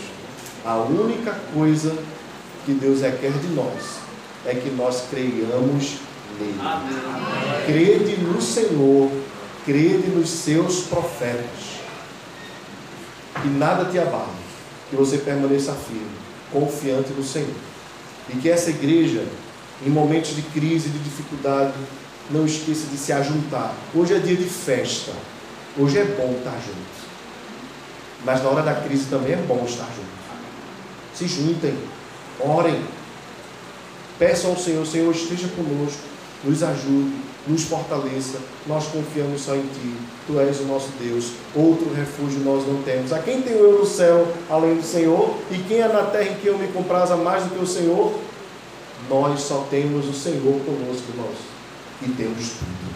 A 0.65 0.75
única 0.77 1.39
coisa 1.53 1.95
que 2.65 2.73
Deus 2.73 3.01
requer 3.01 3.31
de 3.31 3.47
nós 3.49 3.99
é 4.43 4.55
que 4.55 4.71
nós 4.71 5.03
creiamos 5.11 5.97
nele. 6.39 6.59
Amém. 6.59 6.97
Crede 7.67 8.17
no 8.23 8.41
Senhor, 8.41 9.11
crede 9.63 10.09
nos 10.09 10.29
seus 10.29 10.79
profetas. 10.81 11.77
Que 13.39 13.49
nada 13.49 13.85
te 13.85 13.99
abale, 13.99 14.31
que 14.89 14.95
você 14.95 15.19
permaneça 15.19 15.73
firme, 15.73 16.09
confiante 16.51 17.13
no 17.13 17.23
Senhor. 17.23 17.53
E 18.33 18.37
que 18.37 18.49
essa 18.49 18.71
igreja, 18.71 19.23
em 19.85 19.91
momentos 19.91 20.35
de 20.35 20.41
crise, 20.41 20.89
de 20.89 20.97
dificuldade, 20.97 21.73
não 22.29 22.45
esqueça 22.45 22.87
de 22.87 22.97
se 22.97 23.13
ajuntar. 23.13 23.73
Hoje 23.95 24.13
é 24.13 24.19
dia 24.19 24.35
de 24.35 24.43
festa. 24.43 25.11
Hoje 25.77 25.97
é 25.99 26.03
bom 26.03 26.35
estar 26.37 26.57
junto. 26.65 26.97
Mas 28.25 28.43
na 28.43 28.49
hora 28.49 28.63
da 28.63 28.73
crise 28.73 29.05
também 29.05 29.33
é 29.33 29.37
bom 29.37 29.63
estar 29.65 29.87
junto. 29.95 30.17
Se 31.13 31.27
juntem, 31.27 31.73
orem, 32.39 32.81
peçam 34.19 34.51
ao 34.51 34.57
Senhor, 34.57 34.85
Senhor, 34.85 35.13
esteja 35.13 35.47
conosco, 35.49 36.01
nos 36.43 36.61
ajude, 36.61 37.15
nos 37.47 37.63
fortaleça. 37.63 38.39
Nós 38.65 38.87
confiamos 38.87 39.41
só 39.41 39.55
em 39.55 39.61
Ti. 39.61 39.93
Tu 40.27 40.39
és 40.39 40.59
o 40.59 40.65
nosso 40.65 40.89
Deus. 40.99 41.31
Outro 41.55 41.93
refúgio 41.93 42.41
nós 42.41 42.67
não 42.67 42.83
temos. 42.83 43.13
A 43.13 43.19
quem 43.19 43.41
tenho 43.41 43.59
eu 43.59 43.79
no 43.79 43.85
céu 43.85 44.27
além 44.49 44.75
do 44.75 44.83
Senhor? 44.83 45.37
E 45.49 45.57
quem 45.59 45.79
é 45.79 45.87
na 45.87 46.03
terra 46.03 46.31
em 46.31 46.35
que 46.35 46.47
eu 46.47 46.57
me 46.57 46.67
compraza 46.67 47.15
mais 47.15 47.43
do 47.43 47.51
que 47.51 47.63
o 47.63 47.67
Senhor? 47.67 48.13
Nós 49.09 49.41
só 49.41 49.65
temos 49.69 50.07
o 50.07 50.13
Senhor 50.13 50.59
conosco, 50.65 51.03
irmãos 51.09 51.56
e 52.01 52.09
temos 52.09 52.49
tudo, 52.49 52.93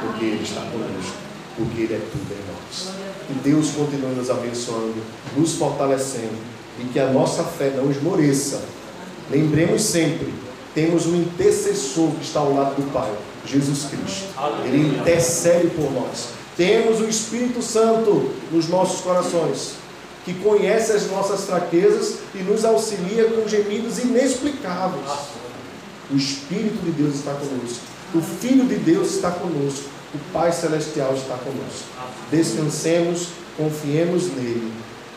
porque 0.00 0.24
Ele 0.24 0.42
está 0.42 0.62
conosco, 0.62 1.16
porque 1.56 1.82
Ele 1.82 1.94
é 1.94 2.00
tudo 2.10 2.32
em 2.32 2.52
nós. 2.52 2.88
Que 3.26 3.34
Deus 3.48 3.70
continue 3.70 4.14
nos 4.14 4.30
abençoando, 4.30 5.02
nos 5.36 5.54
fortalecendo 5.54 6.38
e 6.78 6.84
que 6.84 6.98
a 6.98 7.10
nossa 7.10 7.44
fé 7.44 7.72
não 7.76 7.90
esmoreça. 7.90 8.62
Lembremos 9.30 9.82
sempre, 9.82 10.32
temos 10.74 11.06
um 11.06 11.16
intercessor 11.16 12.10
que 12.12 12.24
está 12.24 12.40
ao 12.40 12.54
lado 12.54 12.76
do 12.76 12.92
Pai, 12.92 13.12
Jesus 13.46 13.84
Cristo. 13.84 14.28
Ele 14.64 14.98
intercede 14.98 15.68
por 15.68 15.90
nós. 15.92 16.28
Temos 16.56 17.00
o 17.00 17.08
Espírito 17.08 17.62
Santo 17.62 18.32
nos 18.50 18.68
nossos 18.68 19.00
corações, 19.00 19.74
que 20.24 20.34
conhece 20.34 20.92
as 20.92 21.10
nossas 21.10 21.44
fraquezas 21.44 22.18
e 22.34 22.38
nos 22.38 22.64
auxilia 22.64 23.30
com 23.30 23.48
gemidos 23.48 23.98
inexplicáveis. 23.98 25.10
O 26.10 26.16
Espírito 26.16 26.84
de 26.84 26.90
Deus 26.90 27.14
está 27.16 27.32
conosco. 27.34 27.89
O 28.14 28.20
Filho 28.20 28.64
de 28.64 28.76
Deus 28.76 29.14
está 29.14 29.30
conosco. 29.30 29.88
O 30.12 30.18
Pai 30.32 30.50
Celestial 30.52 31.14
está 31.14 31.36
conosco. 31.36 31.86
Descansemos, 32.30 33.28
confiemos 33.56 34.32
nele. 34.34 34.72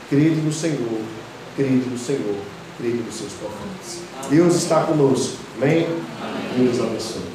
Crede 0.09 0.41
no 0.41 0.53
Senhor. 0.53 1.01
Crede 1.55 1.89
no 1.89 1.97
Senhor. 1.97 2.37
Crede 2.77 3.03
nos 3.03 3.15
seus 3.15 3.33
profetas. 3.33 4.29
Deus 4.29 4.55
está 4.55 4.83
conosco. 4.83 5.37
Amém? 5.57 5.87
Deus 6.57 6.79
abençoe. 6.79 7.32